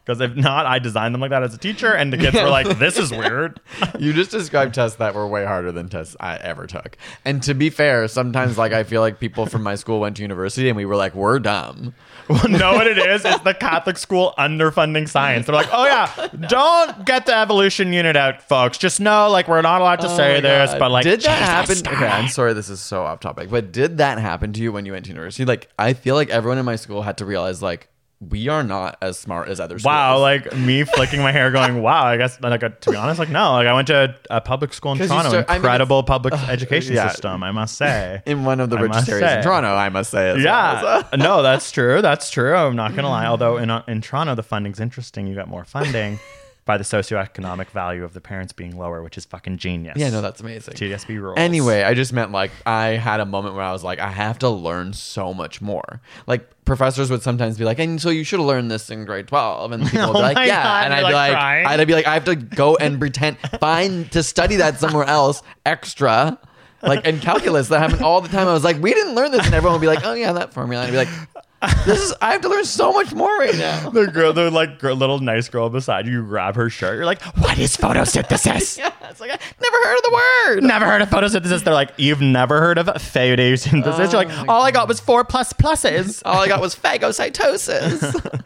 Because 0.05 0.21
if 0.21 0.35
not, 0.35 0.66
I 0.66 0.79
designed 0.81 1.14
them 1.14 1.21
like 1.21 1.31
that 1.31 1.42
as 1.45 1.55
a 1.55 1.59
teacher, 1.59 1.92
and 1.92 2.12
the 2.12 2.16
kids 2.18 2.35
were 2.37 2.49
like, 2.49 2.79
"This 2.79 2.99
is 2.99 3.11
weird." 3.12 3.61
you 4.01 4.12
just 4.12 4.31
described 4.33 4.75
tests 4.75 4.97
that 4.99 5.14
were 5.14 5.27
way 5.29 5.45
harder 5.45 5.71
than 5.71 5.88
tests 5.88 6.16
I 6.18 6.37
ever 6.37 6.66
took. 6.66 6.97
And 7.25 7.42
to 7.45 7.55
be 7.55 7.71
fair, 7.71 8.09
sometimes 8.09 8.59
like 8.59 8.73
I 8.73 8.83
feel 8.83 9.01
like 9.01 9.21
people 9.21 9.47
from 9.47 9.62
my 9.62 9.77
school 9.77 10.01
went 10.01 10.16
to 10.16 10.23
university 10.23 10.68
and 10.68 10.77
we 10.77 10.85
were 10.87 10.97
like, 10.97 11.14
we're 11.14 11.38
dumb. 11.38 11.95
Well, 12.29 12.49
know 12.49 12.73
what 12.75 12.87
it 12.87 12.99
is? 12.99 13.25
It's 13.25 13.40
the 13.40 13.55
Catholic 13.55 13.99
school 13.99 14.35
underfunding 14.38 15.09
science. 15.09 15.47
They're 15.47 15.55
like, 15.55 15.68
oh 15.73 15.85
yeah, 15.85 16.29
don't 16.49 17.05
get 17.05 17.27
the 17.27 17.37
evolution 17.37 17.92
unit 17.92 18.16
out, 18.16 18.42
folks. 18.42 18.79
Just 18.79 19.01
know, 19.01 19.29
like, 19.31 19.49
we're 19.49 19.62
not 19.62 19.81
allowed 19.81 20.01
to 20.01 20.09
Oh 20.09 20.16
say 20.16 20.40
this, 20.40 20.71
God. 20.71 20.79
but 20.79 20.90
like, 20.90 21.05
did 21.05 21.21
that 21.23 21.66
Jesus 21.66 21.83
happen? 21.83 21.97
Okay, 21.97 22.07
I'm 22.07 22.29
sorry, 22.29 22.53
this 22.55 22.68
is 22.68 22.81
so 22.81 23.03
off 23.05 23.21
topic, 23.21 23.51
but 23.51 23.73
did 23.73 23.99
that 23.99 24.18
happen 24.18 24.53
to 24.55 24.61
you 24.62 24.73
when 24.73 24.87
you 24.87 24.92
went 24.92 25.05
to 25.07 25.11
university? 25.11 25.45
Like, 25.45 25.68
I 25.79 25.92
feel 25.95 26.14
like 26.14 26.31
everyone 26.31 26.59
in 26.59 26.64
my 26.64 26.77
school 26.77 27.03
had 27.03 27.18
to 27.18 27.25
realize 27.25 27.61
like 27.62 27.88
we 28.30 28.48
are 28.48 28.62
not 28.62 28.98
as 29.02 29.18
smart 29.18 29.48
as 29.48 29.58
other 29.58 29.78
schools. 29.78 29.87
Wow, 29.87 30.18
like 30.20 30.54
me 30.56 30.85
flicking 30.96 31.20
my 31.20 31.32
hair, 31.32 31.50
going, 31.50 31.82
"Wow." 31.82 32.04
I 32.04 32.16
guess, 32.16 32.40
like, 32.40 32.62
uh, 32.62 32.68
to 32.68 32.90
be 32.90 32.96
honest, 32.96 33.18
like, 33.18 33.30
no, 33.30 33.52
like, 33.52 33.66
I 33.66 33.74
went 33.74 33.88
to 33.88 34.14
a 34.30 34.40
public 34.40 34.72
school 34.72 34.92
in 34.92 34.98
Toronto, 34.98 35.30
start- 35.30 35.46
I 35.48 35.54
mean, 35.54 35.56
incredible 35.56 36.02
public 36.02 36.35
education 36.35 36.94
yeah. 36.94 37.08
system, 37.08 37.42
I 37.42 37.50
must 37.50 37.76
say. 37.76 38.22
in 38.26 38.44
one 38.44 38.61
of 38.61 38.70
the 38.70 38.76
I 38.76 38.82
richest 38.82 39.08
areas 39.08 39.38
in. 39.38 39.42
Toronto, 39.42 39.74
I 39.74 39.88
must 39.88 40.11
say. 40.11 40.30
As 40.30 40.42
Yeah, 40.42 40.82
well, 40.82 41.08
so. 41.11 41.16
no, 41.16 41.42
that's 41.42 41.70
true. 41.72 42.00
That's 42.02 42.30
true. 42.30 42.54
I'm 42.54 42.76
not 42.76 42.94
gonna 42.94 43.08
lie. 43.11 43.26
Although 43.26 43.56
in 43.56 43.70
uh, 43.70 43.82
in 43.88 44.00
Toronto, 44.00 44.35
the 44.35 44.42
funding's 44.42 44.80
interesting. 44.80 45.26
You 45.26 45.35
got 45.35 45.48
more 45.48 45.64
funding 45.64 46.18
by 46.64 46.77
the 46.77 46.85
socioeconomic 46.85 47.70
value 47.70 48.05
of 48.05 48.14
the 48.14 48.20
parents 48.20 48.53
being 48.53 48.77
lower, 48.77 49.03
which 49.03 49.18
is 49.18 49.25
fucking 49.25 49.59
genius. 49.59 49.96
Yeah, 49.96 50.11
no, 50.11 50.20
that's 50.20 50.40
amazing. 50.40 50.75
TDSB 50.75 51.20
rules. 51.20 51.38
Anyway, 51.38 51.83
I 51.83 51.94
just 51.94 52.12
meant 52.12 52.31
like 52.31 52.53
I 52.64 52.90
had 52.90 53.20
a 53.20 53.27
moment 53.27 53.57
where 53.57 53.64
I 53.64 53.72
was 53.72 53.83
like, 53.83 53.98
I 53.98 54.11
have 54.11 54.38
to 54.40 54.48
learn 54.48 54.92
so 54.92 55.35
much 55.35 55.61
more. 55.61 56.01
Like 56.27 56.48
professors 56.64 57.11
would 57.11 57.22
sometimes 57.22 57.59
be 57.59 57.64
like, 57.64 57.81
and 57.81 58.01
so 58.01 58.11
you 58.11 58.22
should 58.22 58.38
have 58.38 58.46
learned 58.46 58.70
this 58.70 58.90
in 58.90 59.05
grade 59.05 59.27
twelve, 59.27 59.72
and 59.72 59.85
people 59.85 60.07
would 60.09 60.12
be 60.12 60.18
Oh 60.18 60.20
like, 60.20 60.37
yeah, 60.46 60.62
God, 60.62 60.85
and 60.85 60.94
I'd 60.94 61.09
be 61.09 61.12
like, 61.12 61.33
like. 61.33 61.66
I'd 61.66 61.87
be 61.87 61.94
like, 61.94 62.07
I 62.07 62.14
have 62.14 62.25
to 62.27 62.37
go 62.37 62.77
and 62.77 62.98
pretend 63.01 63.38
find 63.61 64.11
to 64.12 64.22
study 64.22 64.57
that 64.57 64.79
somewhere 64.79 65.05
else 65.05 65.42
extra. 65.66 66.38
Like 66.81 67.07
in 67.07 67.20
calculus, 67.20 67.68
that 67.68 67.79
happened 67.79 68.03
all 68.03 68.20
the 68.20 68.29
time. 68.29 68.48
I 68.48 68.53
was 68.53 68.64
like, 68.64 68.81
we 68.83 68.92
didn't 68.92 69.14
learn 69.14 69.31
this, 69.31 69.44
and 69.46 69.55
everyone 69.55 69.79
would 69.79 69.85
be 69.85 69.87
like, 69.87 70.05
oh 70.05 70.14
yeah, 70.14 70.33
that 70.33 70.53
formula. 70.53 70.85
And 70.85 70.96
I'd 70.96 71.07
be 71.07 71.11
like, 71.11 71.44
this 71.85 72.01
is 72.03 72.14
I 72.20 72.33
have 72.33 72.40
to 72.42 72.48
learn 72.48 72.64
so 72.64 72.92
much 72.92 73.12
more 73.14 73.37
right 73.38 73.55
now. 73.57 73.90
the 73.90 74.07
girl, 74.07 74.33
the 74.33 74.51
like 74.51 74.79
girl, 74.79 74.96
little 74.96 75.18
nice 75.20 75.48
girl 75.48 75.68
beside 75.70 76.07
you, 76.07 76.12
you 76.12 76.22
grab 76.25 76.57
her 76.57 76.68
shirt. 76.68 76.96
You're 76.96 77.07
like, 77.07 77.22
"What 77.38 77.59
is 77.59 77.77
photosynthesis?" 77.77 78.79
Yeah, 78.83 78.90
it's 79.11 79.20
like 79.20 79.31
I 79.31 79.38
never 79.61 79.77
heard 79.85 79.96
of 79.96 80.03
the 80.03 80.12
word. 80.12 80.62
never 80.64 80.87
heard 80.87 81.03
of 81.03 81.09
photosynthesis. 81.11 81.62
They're 81.64 81.75
like, 81.75 81.92
"You've 81.96 82.20
never 82.20 82.61
heard 82.61 82.79
of 82.79 82.87
photosynthesis?" 82.87 84.12
You're 84.12 84.25
like, 84.25 84.48
"All 84.48 84.62
I 84.62 84.70
got 84.70 84.88
was 84.88 84.98
four 85.01 85.25
plus 85.25 85.53
pluses." 85.53 86.22
All 86.27 86.38
I 86.40 86.48
got 86.48 86.61
was 86.61 86.75
phagocytosis. 86.75 88.42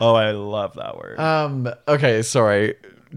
oh, 0.00 0.14
I 0.14 0.30
love 0.32 0.74
that 0.74 0.96
word. 0.96 1.18
um. 1.18 1.68
Okay. 1.88 2.22
Sorry. 2.22 2.74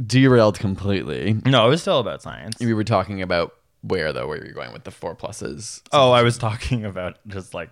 Derailed 0.08 0.58
completely. 0.58 1.40
no, 1.46 1.68
it 1.68 1.70
was 1.70 1.82
still 1.82 2.00
about 2.00 2.24
science. 2.24 2.56
We 2.60 2.74
were 2.74 2.84
talking 2.84 3.22
about 3.22 3.54
where 3.82 4.12
though? 4.12 4.28
Where 4.28 4.44
you're 4.44 4.54
going 4.54 4.74
with 4.74 4.86
the 4.86 4.92
four 4.92 5.16
pluses? 5.16 5.82
Oh, 5.92 6.12
I 6.12 6.24
was 6.24 6.38
talking 6.40 6.84
about 6.86 7.18
just 7.28 7.54
like 7.54 7.70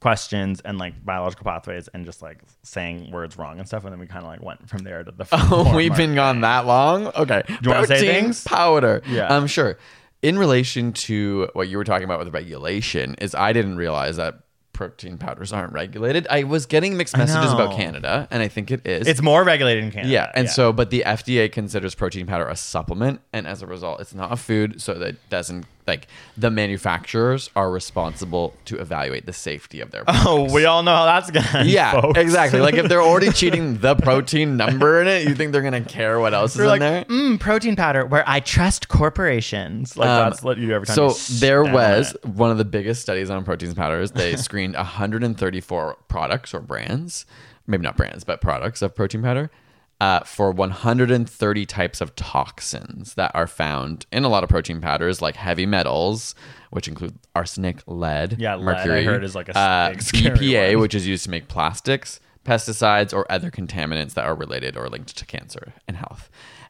questions 0.00 0.60
and 0.60 0.78
like 0.78 1.04
biological 1.04 1.44
pathways 1.44 1.88
and 1.88 2.04
just 2.04 2.22
like 2.22 2.38
saying 2.62 3.10
words 3.10 3.36
wrong 3.36 3.58
and 3.58 3.66
stuff. 3.66 3.84
And 3.84 3.92
then 3.92 4.00
we 4.00 4.06
kind 4.06 4.24
of 4.24 4.28
like 4.30 4.42
went 4.42 4.68
from 4.68 4.82
there 4.84 5.02
to 5.04 5.10
the. 5.10 5.26
Oh, 5.32 5.74
we've 5.76 5.96
been 5.96 6.14
gone 6.14 6.40
that 6.42 6.66
long. 6.66 7.08
Okay. 7.08 7.42
Do 7.46 7.56
you 7.62 7.70
wanna 7.70 7.86
say 7.86 8.00
things? 8.00 8.44
Powder. 8.44 9.02
Yeah. 9.08 9.26
Um. 9.28 9.46
Sure. 9.46 9.78
In 10.22 10.38
relation 10.38 10.92
to 10.92 11.48
what 11.52 11.68
you 11.68 11.76
were 11.76 11.84
talking 11.84 12.04
about 12.04 12.18
with 12.18 12.32
regulation, 12.34 13.14
is 13.20 13.34
I 13.34 13.52
didn't 13.52 13.76
realize 13.76 14.16
that 14.16 14.40
protein 14.72 15.16
powders 15.18 15.52
aren't 15.52 15.72
regulated. 15.72 16.26
I 16.28 16.44
was 16.44 16.66
getting 16.66 16.96
mixed 16.96 17.16
messages 17.16 17.52
about. 17.52 17.74
Canada, 17.76 18.28
and 18.30 18.42
I 18.42 18.48
think 18.48 18.70
it 18.70 18.86
is. 18.86 19.06
It's 19.06 19.22
more 19.22 19.42
regulated 19.44 19.84
in 19.84 19.90
Canada. 19.90 20.12
yeah, 20.12 20.30
and 20.34 20.48
so, 20.50 20.72
but 20.72 20.90
the 20.90 21.02
FDA 21.06 21.50
considers 21.50 21.94
protein 21.94 22.26
powder 22.26 22.46
a 22.48 22.56
supplement, 22.56 23.20
and 23.32 23.46
as 23.46 23.62
a 23.62 23.66
result, 23.66 24.00
it's 24.00 24.14
not 24.14 24.32
a 24.32 24.36
food, 24.36 24.80
so 24.82 24.94
that 24.94 25.16
doesn't 25.30 25.66
like 25.86 26.08
the 26.36 26.50
manufacturers 26.50 27.50
are 27.54 27.70
responsible 27.70 28.54
to 28.64 28.76
evaluate 28.78 29.26
the 29.26 29.32
safety 29.32 29.80
of 29.80 29.90
their. 29.90 30.02
Oh, 30.08 30.52
we 30.52 30.64
all 30.64 30.82
know 30.82 30.94
how 30.94 31.04
that's 31.06 31.30
gonna. 31.30 31.46
end, 31.60 31.68
Yeah, 31.70 32.00
folks. 32.00 32.18
exactly. 32.18 32.60
Like 32.60 32.74
if 32.74 32.88
they're 32.88 33.02
already 33.02 33.30
cheating 33.30 33.78
the 33.78 33.94
protein 34.08 34.56
number 34.56 35.00
in 35.00 35.08
it, 35.08 35.28
you 35.28 35.34
think 35.34 35.52
they're 35.52 35.62
gonna 35.62 35.80
care 35.84 36.18
what 36.20 36.34
else 36.34 36.52
is 36.52 36.58
We're 36.58 36.64
in 36.64 36.68
like, 36.70 36.80
there? 36.80 37.04
mm, 37.04 37.38
protein 37.40 37.76
powder, 37.76 38.04
where 38.06 38.24
I 38.26 38.40
trust 38.40 38.88
corporations. 38.88 39.96
Like 39.96 40.08
Um, 40.08 40.30
that's 40.30 40.42
what 40.42 40.58
you 40.58 40.66
do 40.68 40.72
every 40.74 40.86
time. 40.86 40.94
So 41.10 41.10
there 41.38 41.62
was 41.64 42.14
it. 42.14 42.24
one 42.24 42.50
of 42.50 42.58
the 42.58 42.64
biggest 42.64 43.02
studies 43.02 43.30
on 43.30 43.44
protein 43.44 43.74
powders. 43.74 44.10
They 44.12 44.36
screened 44.36 44.74
134 44.74 45.96
products 46.08 46.54
or 46.54 46.60
brands, 46.60 47.26
maybe 47.66 47.82
not 47.82 47.96
brands, 47.96 48.24
but 48.24 48.40
products 48.40 48.82
of 48.82 48.94
protein 48.94 49.22
powder. 49.22 49.50
Uh, 49.98 50.20
for 50.20 50.50
130 50.50 51.64
types 51.66 52.02
of 52.02 52.14
toxins 52.16 53.14
that 53.14 53.30
are 53.34 53.46
found 53.46 54.04
in 54.12 54.24
a 54.24 54.28
lot 54.28 54.42
of 54.44 54.50
protein 54.50 54.78
powders, 54.80 55.22
like 55.22 55.36
heavy 55.36 55.64
metals, 55.64 56.34
which 56.70 56.86
include 56.86 57.14
arsenic, 57.34 57.78
lead, 57.86 58.36
Yeah, 58.38 58.56
lead, 58.56 58.62
I 58.62 58.64
mercury, 58.84 59.04
heard 59.04 59.24
is 59.24 59.34
like 59.34 59.48
a 59.48 59.56
uh, 59.56 59.90
BPA, 59.92 60.72
one. 60.74 60.82
which 60.82 60.94
is 60.94 61.06
used 61.06 61.24
to 61.24 61.30
make 61.30 61.48
plastics, 61.48 62.20
pesticides, 62.44 63.14
or 63.14 63.24
other 63.32 63.50
contaminants 63.50 64.12
that 64.14 64.26
are 64.26 64.34
related 64.34 64.76
or 64.76 64.88
linked 64.90 65.16
to 65.16 65.24
cancer 65.24 65.72
and 65.88 65.96
health. 65.96 66.28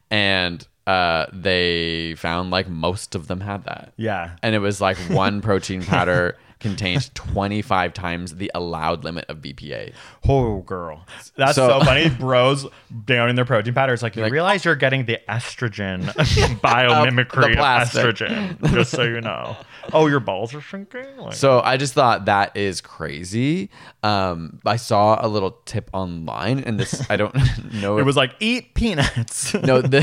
And 0.09 0.65
uh, 0.85 1.25
they 1.33 2.15
found 2.15 2.49
like 2.49 2.69
most 2.69 3.13
of 3.13 3.27
them 3.27 3.41
had 3.41 3.65
that. 3.65 3.91
Yeah. 3.97 4.37
And 4.41 4.55
it 4.55 4.59
was 4.59 4.79
like 4.79 4.95
one 5.09 5.41
protein 5.47 5.83
powder 5.83 6.37
contained 6.59 7.13
25 7.15 7.93
times 7.93 8.35
the 8.35 8.51
allowed 8.55 9.03
limit 9.03 9.25
of 9.29 9.37
BPA. 9.37 9.93
Oh, 10.27 10.59
girl. 10.61 11.05
That's 11.35 11.55
So- 11.55 11.79
so, 11.79 11.85
funny. 11.85 12.09
Bros 12.19 12.65
down 13.05 13.29
in 13.29 13.35
their 13.35 13.45
protein 13.45 13.73
powder. 13.73 13.93
It's 13.93 14.01
like, 14.03 14.15
you 14.15 14.23
like, 14.23 14.31
realize 14.31 14.65
you're 14.65 14.75
getting 14.75 15.05
the 15.05 15.19
estrogen 15.29 16.03
biomimicry 16.61 17.51
of 17.53 17.87
estrogen, 17.89 18.73
just 18.73 18.91
so 18.91 19.03
you 19.03 19.21
know. 19.21 19.55
Oh, 19.93 20.07
your 20.07 20.19
balls 20.19 20.53
are 20.53 20.61
shrinking? 20.61 21.05
Like, 21.17 21.33
So 21.33 21.61
I 21.61 21.77
just 21.77 21.93
thought 21.93 22.25
that 22.25 22.57
is 22.57 22.81
crazy. 22.81 23.69
Um, 24.03 24.59
I 24.65 24.75
saw 24.75 25.17
a 25.25 25.27
little 25.27 25.51
tip 25.65 25.89
online, 25.93 26.59
and 26.59 26.79
this 26.79 27.09
I 27.09 27.15
don't 27.17 27.33
know. 27.73 27.97
it 27.97 28.01
if- 28.01 28.05
was 28.05 28.17
like, 28.17 28.35
eat 28.39 28.73
peanuts. 28.73 29.53
no 29.53 29.81
the 29.81 30.01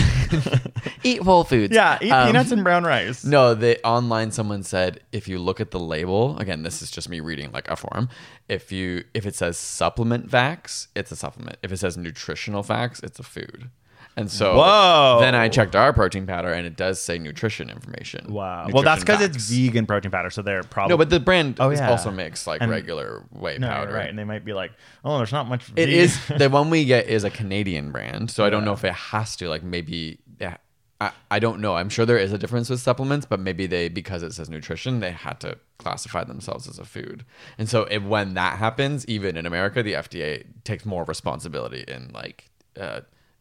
eat 1.02 1.20
whole 1.22 1.44
foods. 1.44 1.74
yeah, 1.74 1.98
eat 2.00 2.10
Um, 2.10 2.28
peanuts 2.28 2.50
and 2.50 2.64
brown 2.64 2.84
rice. 2.84 3.24
No, 3.24 3.54
the 3.54 3.84
online 3.86 4.30
someone 4.30 4.62
said 4.62 5.00
if 5.12 5.28
you 5.28 5.38
look 5.38 5.60
at 5.60 5.70
the 5.70 5.80
label, 5.80 6.36
again, 6.44 6.62
this 6.62 6.82
is 6.82 6.90
just 6.90 7.08
me 7.08 7.20
reading 7.20 7.50
like 7.52 7.68
a 7.68 7.76
forum. 7.76 8.08
If 8.48 8.70
you 8.70 9.04
if 9.14 9.26
it 9.26 9.34
says 9.34 9.56
supplement 9.58 10.30
facts, 10.30 10.88
it's 10.94 11.10
a 11.10 11.16
supplement. 11.16 11.56
If 11.62 11.72
it 11.72 11.78
says 11.78 11.96
nutritional 11.96 12.62
facts, 12.62 13.00
it's 13.02 13.18
a 13.18 13.22
food. 13.24 13.70
And 14.16 14.30
so 14.30 14.54
Whoa. 14.56 15.18
then 15.20 15.34
I 15.34 15.48
checked 15.48 15.74
our 15.74 15.92
protein 15.92 16.24
powder 16.24 16.52
and 16.52 16.64
it 16.68 16.76
does 16.76 17.02
say 17.02 17.18
nutrition 17.18 17.68
information. 17.68 18.32
Wow. 18.32 18.68
Well, 18.72 18.84
that's 18.84 19.02
because 19.02 19.20
it's 19.20 19.50
vegan 19.50 19.86
protein 19.86 20.12
powder, 20.12 20.30
so 20.30 20.40
they're 20.40 20.62
probably. 20.62 20.92
No, 20.92 20.96
but 20.98 21.10
the 21.10 21.18
brand 21.18 21.56
Oh, 21.58 21.70
yeah. 21.70 21.90
also 21.90 22.12
makes 22.12 22.46
like 22.46 22.60
And- 22.62 22.70
regular 22.70 23.24
whey 23.32 23.58
no, 23.58 23.66
powder. 23.66 23.92
right. 23.92 24.08
And 24.08 24.16
they 24.16 24.22
might 24.22 24.44
be 24.44 24.52
like, 24.52 24.70
oh, 25.04 25.16
there's 25.16 25.32
not 25.32 25.48
much. 25.48 25.68
It 25.70 25.86
vegan. 25.86 25.94
is 25.94 26.20
the 26.38 26.48
one 26.48 26.70
we 26.70 26.84
get 26.84 27.08
is 27.08 27.24
a 27.24 27.30
Canadian 27.30 27.90
brand, 27.90 28.30
so 28.30 28.44
I 28.44 28.50
don't 28.50 28.64
know 28.64 28.72
if 28.74 28.84
it 28.84 28.92
has 28.94 29.34
to. 29.36 29.48
Like 29.48 29.64
maybe, 29.64 30.20
yeah, 30.23 30.23
I, 31.00 31.10
I 31.30 31.38
don't 31.38 31.60
know. 31.60 31.76
I'm 31.76 31.88
sure 31.88 32.06
there 32.06 32.18
is 32.18 32.32
a 32.32 32.38
difference 32.38 32.70
with 32.70 32.80
supplements, 32.80 33.26
but 33.26 33.40
maybe 33.40 33.66
they 33.66 33.88
because 33.88 34.22
it 34.22 34.32
says 34.32 34.48
nutrition, 34.48 35.00
they 35.00 35.10
had 35.10 35.40
to 35.40 35.58
classify 35.78 36.24
themselves 36.24 36.68
as 36.68 36.78
a 36.78 36.84
food. 36.84 37.24
And 37.58 37.68
so 37.68 37.82
if, 37.84 38.02
when 38.02 38.34
that 38.34 38.58
happens, 38.58 39.06
even 39.06 39.36
in 39.36 39.44
America, 39.44 39.82
the 39.82 39.94
FDA 39.94 40.44
takes 40.62 40.86
more 40.86 41.04
responsibility 41.04 41.84
in 41.88 42.10
like 42.14 42.48
uh, 42.80 43.00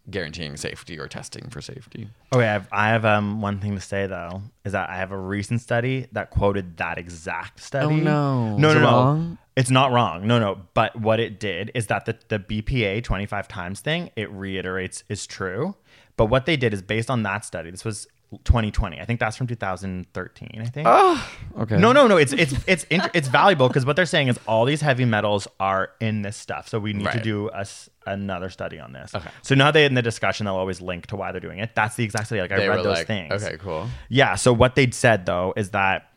guaranteeing 0.10 0.58
safety 0.58 1.00
or 1.00 1.08
testing 1.08 1.50
for 1.50 1.62
safety. 1.62 2.10
Okay, 2.34 2.44
I 2.44 2.52
have, 2.54 2.68
I 2.72 2.88
have 2.90 3.06
um 3.06 3.40
one 3.42 3.60
thing 3.60 3.76
to 3.76 3.82
say 3.82 4.08
though 4.08 4.42
is 4.66 4.72
that 4.74 4.90
I 4.90 4.98
have 4.98 5.12
a 5.12 5.18
recent 5.18 5.62
study 5.62 6.08
that 6.12 6.30
quoted 6.32 6.78
that 6.78 6.98
exact 6.98 7.62
study. 7.62 7.86
Oh, 7.86 7.98
no. 7.98 8.58
no, 8.58 8.70
Is 8.70 8.74
no, 8.76 8.80
it 8.80 8.82
no. 8.82 8.88
wrong? 8.92 9.38
It's 9.56 9.70
not 9.70 9.92
wrong. 9.92 10.26
No, 10.26 10.40
no. 10.40 10.60
But 10.74 10.96
what 11.00 11.20
it 11.20 11.40
did 11.40 11.72
is 11.76 11.88
that 11.88 12.06
the 12.06 12.18
the 12.28 12.40
BPA 12.40 13.04
twenty 13.04 13.28
five 13.28 13.48
times 13.48 13.80
thing 13.82 14.10
it 14.16 14.30
reiterates 14.32 15.04
is 15.10 15.28
true. 15.28 15.76
But 16.18 16.28
what 16.28 16.46
they 16.46 16.58
did 16.58 16.74
is 16.74 16.82
based 16.82 17.10
on 17.10 17.24
that 17.24 17.44
study. 17.46 17.72
This 17.72 17.84
was 17.84 18.08
2020. 18.46 19.00
I 19.00 19.06
think 19.06 19.20
that's 19.20 19.36
from 19.38 19.48
2013. 19.48 20.62
I 20.62 20.66
think. 20.66 20.88
Oh, 20.90 21.30
okay. 21.60 21.78
No, 21.78 21.92
no, 21.92 22.08
no. 22.08 22.18
It's 22.18 22.34
it's 22.34 22.54
it's 22.68 22.84
int- 22.86 23.12
it's 23.14 23.28
valuable 23.28 23.68
because 23.68 23.86
what 23.86 23.96
they're 23.96 24.06
saying 24.06 24.28
is 24.28 24.40
all 24.48 24.66
these 24.66 24.82
heavy 24.82 25.06
metals 25.06 25.48
are 25.60 25.92
in 26.00 26.22
this 26.22 26.38
stuff. 26.38 26.68
So 26.68 26.80
we 26.80 26.94
need 26.94 27.12
to 27.12 27.22
do 27.22 27.50
a 27.50 27.60
s 27.60 27.90
another 28.06 28.50
study 28.50 28.80
on 28.80 28.92
this. 28.94 29.14
Okay. 29.16 29.30
So 29.42 29.56
now 29.56 29.72
they 29.72 29.86
in 29.86 29.94
the 29.94 30.02
discussion 30.02 30.46
they'll 30.46 30.56
always 30.56 30.82
link 30.82 31.08
to 31.08 31.16
why 31.16 31.32
they're 31.32 31.42
doing 31.42 31.60
it. 31.60 31.72
That's 31.76 31.96
the 31.96 32.04
exact 32.04 32.28
study. 32.28 32.42
Like 32.42 32.52
I 32.52 32.58
They 32.58 32.70
read 32.70 32.80
those 32.80 32.98
like, 32.98 33.08
things. 33.08 33.32
okay, 33.32 33.58
cool. 33.58 33.88
Yeah. 34.10 34.36
So 34.36 34.52
what 34.54 34.76
they'd 34.76 34.94
said 34.94 35.26
though 35.26 35.54
is 35.56 35.72
that 35.72 36.10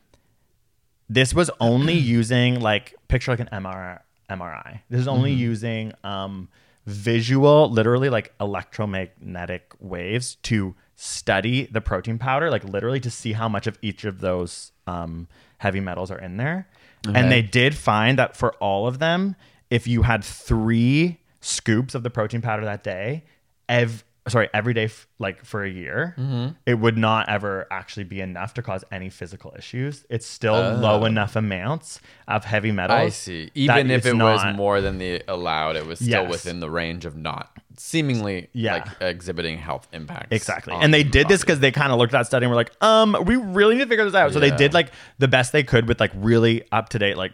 this 1.09 1.35
was 1.35 1.51
only 1.61 1.95
using 2.19 2.61
like 2.61 2.95
picture 3.09 3.31
like 3.31 3.41
an 3.41 3.49
MRI. 3.53 4.01
MRI. 4.29 4.81
This 4.91 5.01
is 5.01 5.09
only 5.09 5.33
using 5.33 5.93
um, 6.03 6.49
visual, 6.87 7.69
literally 7.71 8.09
like 8.09 8.33
electromagnetic 8.41 9.75
waves 9.81 10.37
to 10.37 10.75
study 10.95 11.67
the 11.67 11.81
protein 11.81 12.19
powder, 12.19 12.51
like 12.51 12.65
literally 12.65 13.01
to 13.01 13.11
see 13.11 13.33
how 13.33 13.49
much 13.49 13.67
of 13.67 13.79
each 13.83 14.05
of 14.05 14.21
those 14.21 14.73
um, 14.87 15.29
heavy 15.59 15.81
metals 15.81 16.11
are 16.11 16.19
in 16.19 16.37
there. 16.37 16.69
And 17.17 17.31
they 17.31 17.43
did 17.43 17.75
find 17.77 18.19
that 18.19 18.37
for 18.37 18.55
all 18.55 18.87
of 18.87 18.99
them, 18.99 19.37
if 19.71 19.87
you 19.87 20.03
had 20.03 20.25
three 20.25 21.19
scoops 21.41 21.95
of 21.95 22.03
the 22.03 22.11
protein 22.11 22.41
powder 22.41 22.65
that 22.65 22.83
day, 22.83 23.25
ev- 23.69 24.05
sorry, 24.29 24.49
every 24.55 24.75
day, 24.75 24.85
f- 24.87 25.07
like 25.19 25.45
for 25.45 25.63
a 25.65 25.69
year, 25.71 26.15
Mm-hmm. 26.19 26.53
it 26.67 26.75
would 26.75 26.97
not 26.97 27.29
ever 27.29 27.67
actually 27.71 28.05
be 28.05 28.21
enough 28.21 28.55
to 28.55 28.63
cause 28.63 28.85
any 28.91 29.09
physical 29.11 29.55
issues. 29.57 30.05
It's 30.11 30.27
still 30.27 30.55
low 30.75 31.05
enough 31.05 31.37
amounts 31.37 32.01
of 32.29 32.45
heavy 32.45 32.73
metals. 32.73 33.01
Oh. 33.01 33.05
I 33.05 33.09
see. 33.11 33.51
Even 33.55 33.91
if 33.91 34.05
it 34.07 34.15
was 34.15 34.45
more 34.57 34.81
than 34.81 34.99
the 34.99 35.23
allowed, 35.29 35.77
it 35.77 35.87
was 35.87 35.99
still 35.99 36.23
Yes. 36.25 36.31
within 36.31 36.61
the 36.61 36.71
range 36.71 37.05
of 37.05 37.17
not 37.17 37.51
seemingly 37.79 38.49
Yeah. 38.53 38.75
like 38.75 38.87
exhibiting 39.01 39.59
health 39.59 39.87
impacts. 39.93 40.29
Exactly. 40.31 40.75
And 40.75 40.93
they 40.93 41.03
the 41.03 41.11
did 41.11 41.29
this 41.29 41.43
because 41.43 41.61
they 41.61 41.71
kind 41.71 41.93
of 41.93 41.99
looked 41.99 42.15
at 42.15 42.19
that 42.21 42.27
study 42.27 42.45
and 42.45 42.51
were 42.51 42.57
like, 42.57 42.73
um, 42.83 43.17
we 43.25 43.37
really 43.37 43.75
need 43.75 43.83
to 43.83 43.87
figure 43.89 44.05
this 44.05 44.15
out. 44.15 44.33
So 44.33 44.41
they 44.41 44.51
did 44.51 44.73
like 44.75 44.91
the 45.19 45.29
best 45.29 45.53
they 45.53 45.63
could 45.63 45.87
with 45.87 46.01
like 46.01 46.13
really 46.15 46.63
up 46.73 46.89
to 46.91 46.99
date, 46.99 47.17
like 47.17 47.33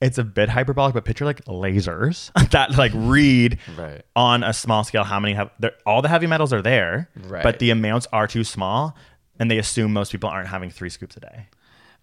it's 0.00 0.18
a 0.18 0.24
bit 0.24 0.48
hyperbolic, 0.48 0.94
but 0.94 1.04
picture 1.04 1.24
like 1.24 1.44
lasers 1.46 2.30
that 2.50 2.76
like 2.76 2.92
read 2.94 3.58
Right. 3.76 4.02
on 4.14 4.42
a 4.44 4.52
small 4.52 4.84
scale 4.84 5.04
how 5.04 5.18
many 5.20 5.34
have 5.34 5.50
all 5.86 6.02
the 6.02 6.08
heavy 6.08 6.26
metals 6.26 6.52
are 6.52 6.62
there, 6.62 7.08
Right. 7.16 7.42
but 7.42 7.58
the 7.58 7.70
amounts 7.70 8.06
are 8.12 8.26
too 8.26 8.44
small, 8.44 8.96
and 9.38 9.50
they 9.50 9.58
assume 9.58 9.92
most 9.92 10.12
people 10.12 10.28
aren't 10.28 10.48
having 10.48 10.70
three 10.70 10.90
scoops 10.90 11.16
a 11.16 11.20
day. 11.20 11.46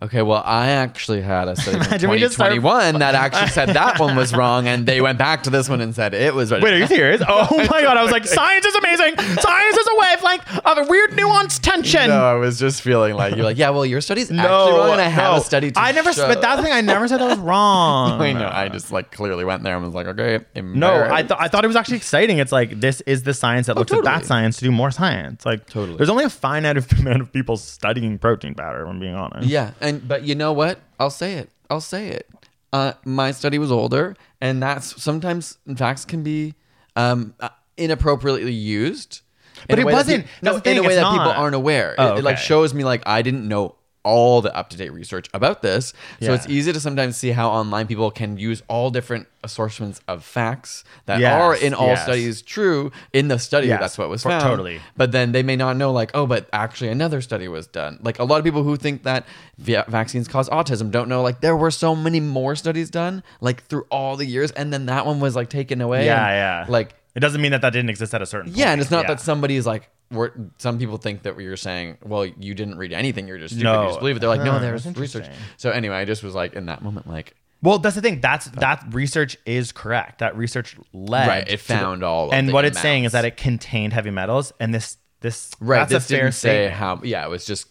Okay, 0.04 0.22
well, 0.22 0.44
I 0.46 0.68
actually 0.72 1.22
had 1.22 1.48
a 1.48 1.56
study 1.56 1.78
from 1.80 1.88
Imagine 1.88 2.10
we 2.10 2.20
just 2.20 2.36
start- 2.36 2.52
2021 2.52 3.00
that 3.00 3.16
actually 3.16 3.48
said 3.48 3.70
that 3.70 4.00
one 4.02 4.18
was 4.18 4.36
wrong, 4.36 4.68
and 4.68 4.86
they 4.86 5.00
went 5.00 5.18
back 5.18 5.44
to 5.44 5.50
this 5.50 5.70
one 5.70 5.80
and 5.80 5.96
said 5.96 6.14
it 6.14 6.34
was 6.36 6.52
right. 6.52 6.62
Wait, 6.62 6.74
are 6.74 6.78
you 6.78 6.88
serious? 6.88 7.22
Oh 7.30 7.48
my 7.58 7.82
god! 7.82 7.96
I 7.96 8.04
was 8.04 8.12
like, 8.12 8.26
science 8.26 8.66
is 8.66 8.76
amazing. 8.76 9.16
Science 9.18 9.78
is 9.78 9.88
a 9.88 9.98
wavelength 9.98 10.60
of 10.66 10.78
a 10.80 10.84
weird 10.90 11.12
nuanced 11.12 11.62
tension. 11.62 12.10
No, 12.10 12.26
I 12.26 12.34
was 12.34 12.60
just 12.60 12.82
feeling 12.82 13.16
like 13.16 13.36
you're 13.36 13.46
like, 13.46 13.58
yeah, 13.58 13.70
well, 13.70 13.86
your 13.86 14.02
study's 14.02 14.30
No, 14.30 14.44
actually 14.44 14.80
wrong, 14.80 14.92
and 14.92 15.02
I 15.02 15.06
have 15.08 15.34
no. 15.36 15.38
a 15.40 15.42
study. 15.42 15.72
To 15.72 15.80
I 15.80 15.92
never, 15.94 16.12
show. 16.12 16.28
but 16.28 16.42
that's 16.42 16.58
the 16.58 16.64
thing. 16.64 16.74
I 16.74 16.82
never 16.82 17.08
said 17.08 17.20
that 17.22 17.30
was 17.30 17.40
wrong. 17.52 18.20
I 18.22 18.34
know. 18.34 18.50
I 18.52 18.68
just 18.70 18.92
like 18.92 19.12
clearly 19.12 19.46
went 19.46 19.64
there 19.64 19.76
and 19.76 19.86
was 19.86 19.94
like, 19.94 20.08
okay, 20.08 20.40
No, 20.62 20.94
I 21.02 21.24
thought 21.24 21.40
I 21.40 21.48
thought 21.48 21.64
it 21.64 21.68
was 21.68 21.78
actually 21.78 21.98
exciting. 21.98 22.40
It's 22.40 22.52
like 22.52 22.80
this 22.82 23.00
is 23.02 23.24
the 23.24 23.34
science 23.34 23.68
that 23.68 23.78
oh, 23.78 23.80
looks 23.80 23.92
at 23.94 24.00
Oh, 24.00 24.02
that 24.02 24.26
science 24.26 24.58
to 24.58 24.66
do 24.66 24.72
more 24.72 24.92
science. 24.92 25.46
Like 25.46 25.66
Totally. 25.70 25.96
there's 25.98 26.10
only 26.10 26.26
a 26.26 26.30
finite 26.30 26.76
amount 27.00 27.22
of 27.22 27.32
people 27.32 27.56
studying 27.56 28.18
protein 28.20 28.54
powder. 28.54 28.82
If 28.84 28.90
I'm 28.90 29.00
being 29.00 29.16
honest. 29.16 29.48
Yeah, 29.48 29.72
and 29.80 29.93
but 30.00 30.24
you 30.24 30.36
know 30.36 30.54
what? 30.54 30.80
I'll 31.00 31.10
say 31.10 31.34
it. 31.36 31.50
I'll 31.70 31.82
say 31.82 32.10
it. 32.10 32.30
Uh, 32.72 32.94
my 33.06 33.32
study 33.32 33.60
was 33.60 33.72
older, 33.72 34.16
and 34.42 34.62
that's 34.62 35.02
sometimes 35.02 35.58
facts 35.78 36.06
can 36.06 36.24
be 36.24 36.56
um, 36.96 37.36
uh, 37.40 37.50
inappropriately 37.78 38.52
used. 38.54 39.22
But 39.68 39.78
in 39.78 39.80
a 39.80 39.82
it 39.82 39.86
way 39.86 39.92
that 39.92 39.98
wasn't. 39.98 40.24
peop- 40.26 40.44
no, 40.44 40.52
That's 40.54 40.64
the 40.64 40.72
in 40.72 40.78
a 40.78 40.82
way 40.82 40.96
that 40.96 41.12
people 41.12 41.32
aren't 41.32 41.56
aware. 41.56 41.96
Oh, 41.98 42.16
it, 42.16 42.20
it 42.20 42.24
like 42.24 42.38
shows 42.38 42.74
me 42.74 42.84
like 42.84 43.04
I 43.06 43.22
didn't 43.22 43.48
know 43.48 43.76
all 44.04 44.42
the 44.42 44.54
up 44.56 44.70
to 44.70 44.78
date 44.78 44.92
research 44.92 45.30
about 45.34 45.62
this. 45.62 45.94
So 46.20 46.28
Yeah. 46.28 46.34
it's 46.34 46.48
easy 46.50 46.74
to 46.74 46.80
sometimes 46.80 47.16
see 47.18 47.32
how 47.32 47.50
online 47.50 47.88
people 47.88 48.12
can 48.12 48.38
use 48.38 48.62
all 48.68 48.90
different 48.90 49.28
assortments 49.46 50.00
of 50.08 50.24
facts 50.24 50.84
that 51.06 51.20
Yes, 51.20 51.34
are 51.42 51.56
in 51.56 51.74
all 51.74 51.88
yes. 51.88 52.04
studies 52.04 52.42
true 52.42 52.92
in 53.14 53.28
the 53.28 53.38
study. 53.40 53.68
Yes, 53.68 53.80
that's 53.80 53.98
what 53.98 54.10
was 54.10 54.24
for- 54.24 54.30
found. 54.30 54.44
totally. 54.44 54.80
But 54.98 55.12
then 55.12 55.32
they 55.32 55.44
may 55.44 55.56
not 55.56 55.76
know, 55.78 55.92
like, 55.92 56.12
oh, 56.14 56.26
but 56.26 56.48
actually 56.54 56.90
another 56.90 57.22
study 57.22 57.48
was 57.48 57.68
done. 57.68 58.00
Like 58.02 58.20
a 58.20 58.24
lot 58.24 58.38
of 58.40 58.44
people 58.46 58.64
who 58.64 58.76
think 58.78 59.04
that 59.04 59.26
va- 59.58 59.86
vaccines 59.88 60.28
cause 60.28 60.50
autism 60.50 60.92
don't 60.92 61.10
know, 61.10 61.22
like, 61.22 61.42
there 61.42 61.56
were 61.56 61.72
so 61.72 61.96
many 61.96 62.20
more 62.20 62.56
studies 62.56 62.90
done, 62.90 63.24
like, 63.42 63.64
through 63.68 63.86
all 63.90 64.16
the 64.18 64.26
years. 64.26 64.52
And 64.52 64.72
then 64.74 64.86
that 64.88 65.06
one 65.06 65.20
was, 65.20 65.36
like, 65.36 65.50
taken 65.50 65.82
away. 65.82 66.06
Yeah, 66.06 66.26
and, 66.28 66.36
yeah. 66.36 66.66
Like, 66.72 66.96
it 67.16 67.20
doesn't 67.20 67.42
mean 67.42 67.52
that 67.52 67.62
that 67.62 67.72
didn't 67.74 67.90
exist 67.90 68.14
at 68.14 68.22
a 68.22 68.26
certain. 68.26 68.52
yeah, 68.56 68.72
and 68.72 68.82
it's 68.82 68.92
not 68.92 69.04
Yeah. 69.04 69.10
that 69.16 69.22
somebody's 69.22 69.66
like, 69.66 69.90
we're, 70.14 70.32
some 70.60 70.78
people 70.80 70.98
think 70.98 71.24
that 71.24 71.40
you're 71.40 71.58
saying, 71.58 71.98
well, 72.04 72.26
you 72.26 72.54
didn't 72.54 72.78
read 72.78 72.94
anything, 72.94 73.28
you're 73.28 73.38
just 73.40 73.56
stupid, 73.56 73.64
No. 73.66 73.82
you 73.84 73.88
just 73.90 74.00
believe 74.00 74.16
it. 74.16 74.20
They're 74.20 74.30
like, 74.30 74.42
no, 74.44 74.52
ah, 74.52 74.54
Huh, 74.54 74.60
there's 74.60 74.84
that's 74.86 74.98
research. 74.98 75.28
So 75.58 75.72
anyway, 75.72 75.96
I 75.96 76.06
just 76.06 76.24
was 76.24 76.34
like, 76.36 76.54
in 76.54 76.68
that 76.68 76.82
moment, 76.84 77.08
like, 77.08 77.36
Well, 77.62 77.80
that's 77.80 77.96
the 77.96 78.02
thing. 78.02 78.22
That's 78.22 78.46
that 78.48 78.84
research 78.92 79.38
is 79.46 79.72
correct. 79.72 80.20
That 80.20 80.38
research 80.38 80.76
led 80.94 81.28
Right, 81.28 81.48
it 81.48 81.60
to 81.60 81.68
the- 81.68 81.74
found 81.76 82.04
all 82.04 82.28
of 82.28 82.34
and 82.34 82.50
the 82.50 82.54
what 82.54 82.66
it's 82.66 82.80
saying 82.80 83.04
is 83.06 83.12
that 83.14 83.26
it 83.26 83.38
contained 83.38 83.94
heavy 83.94 84.12
metals, 84.12 84.54
and 84.60 84.74
this 84.74 84.98
this 85.22 85.52
right, 85.62 85.80
That's 85.88 85.92
this 85.92 86.06
a 86.06 86.08
fair 86.14 86.24
didn't 86.26 86.34
say 86.36 86.50
statement. 86.50 86.74
how, 86.76 87.00
yeah, 87.04 87.26
it 87.26 87.30
was 87.30 87.46
just 87.46 87.68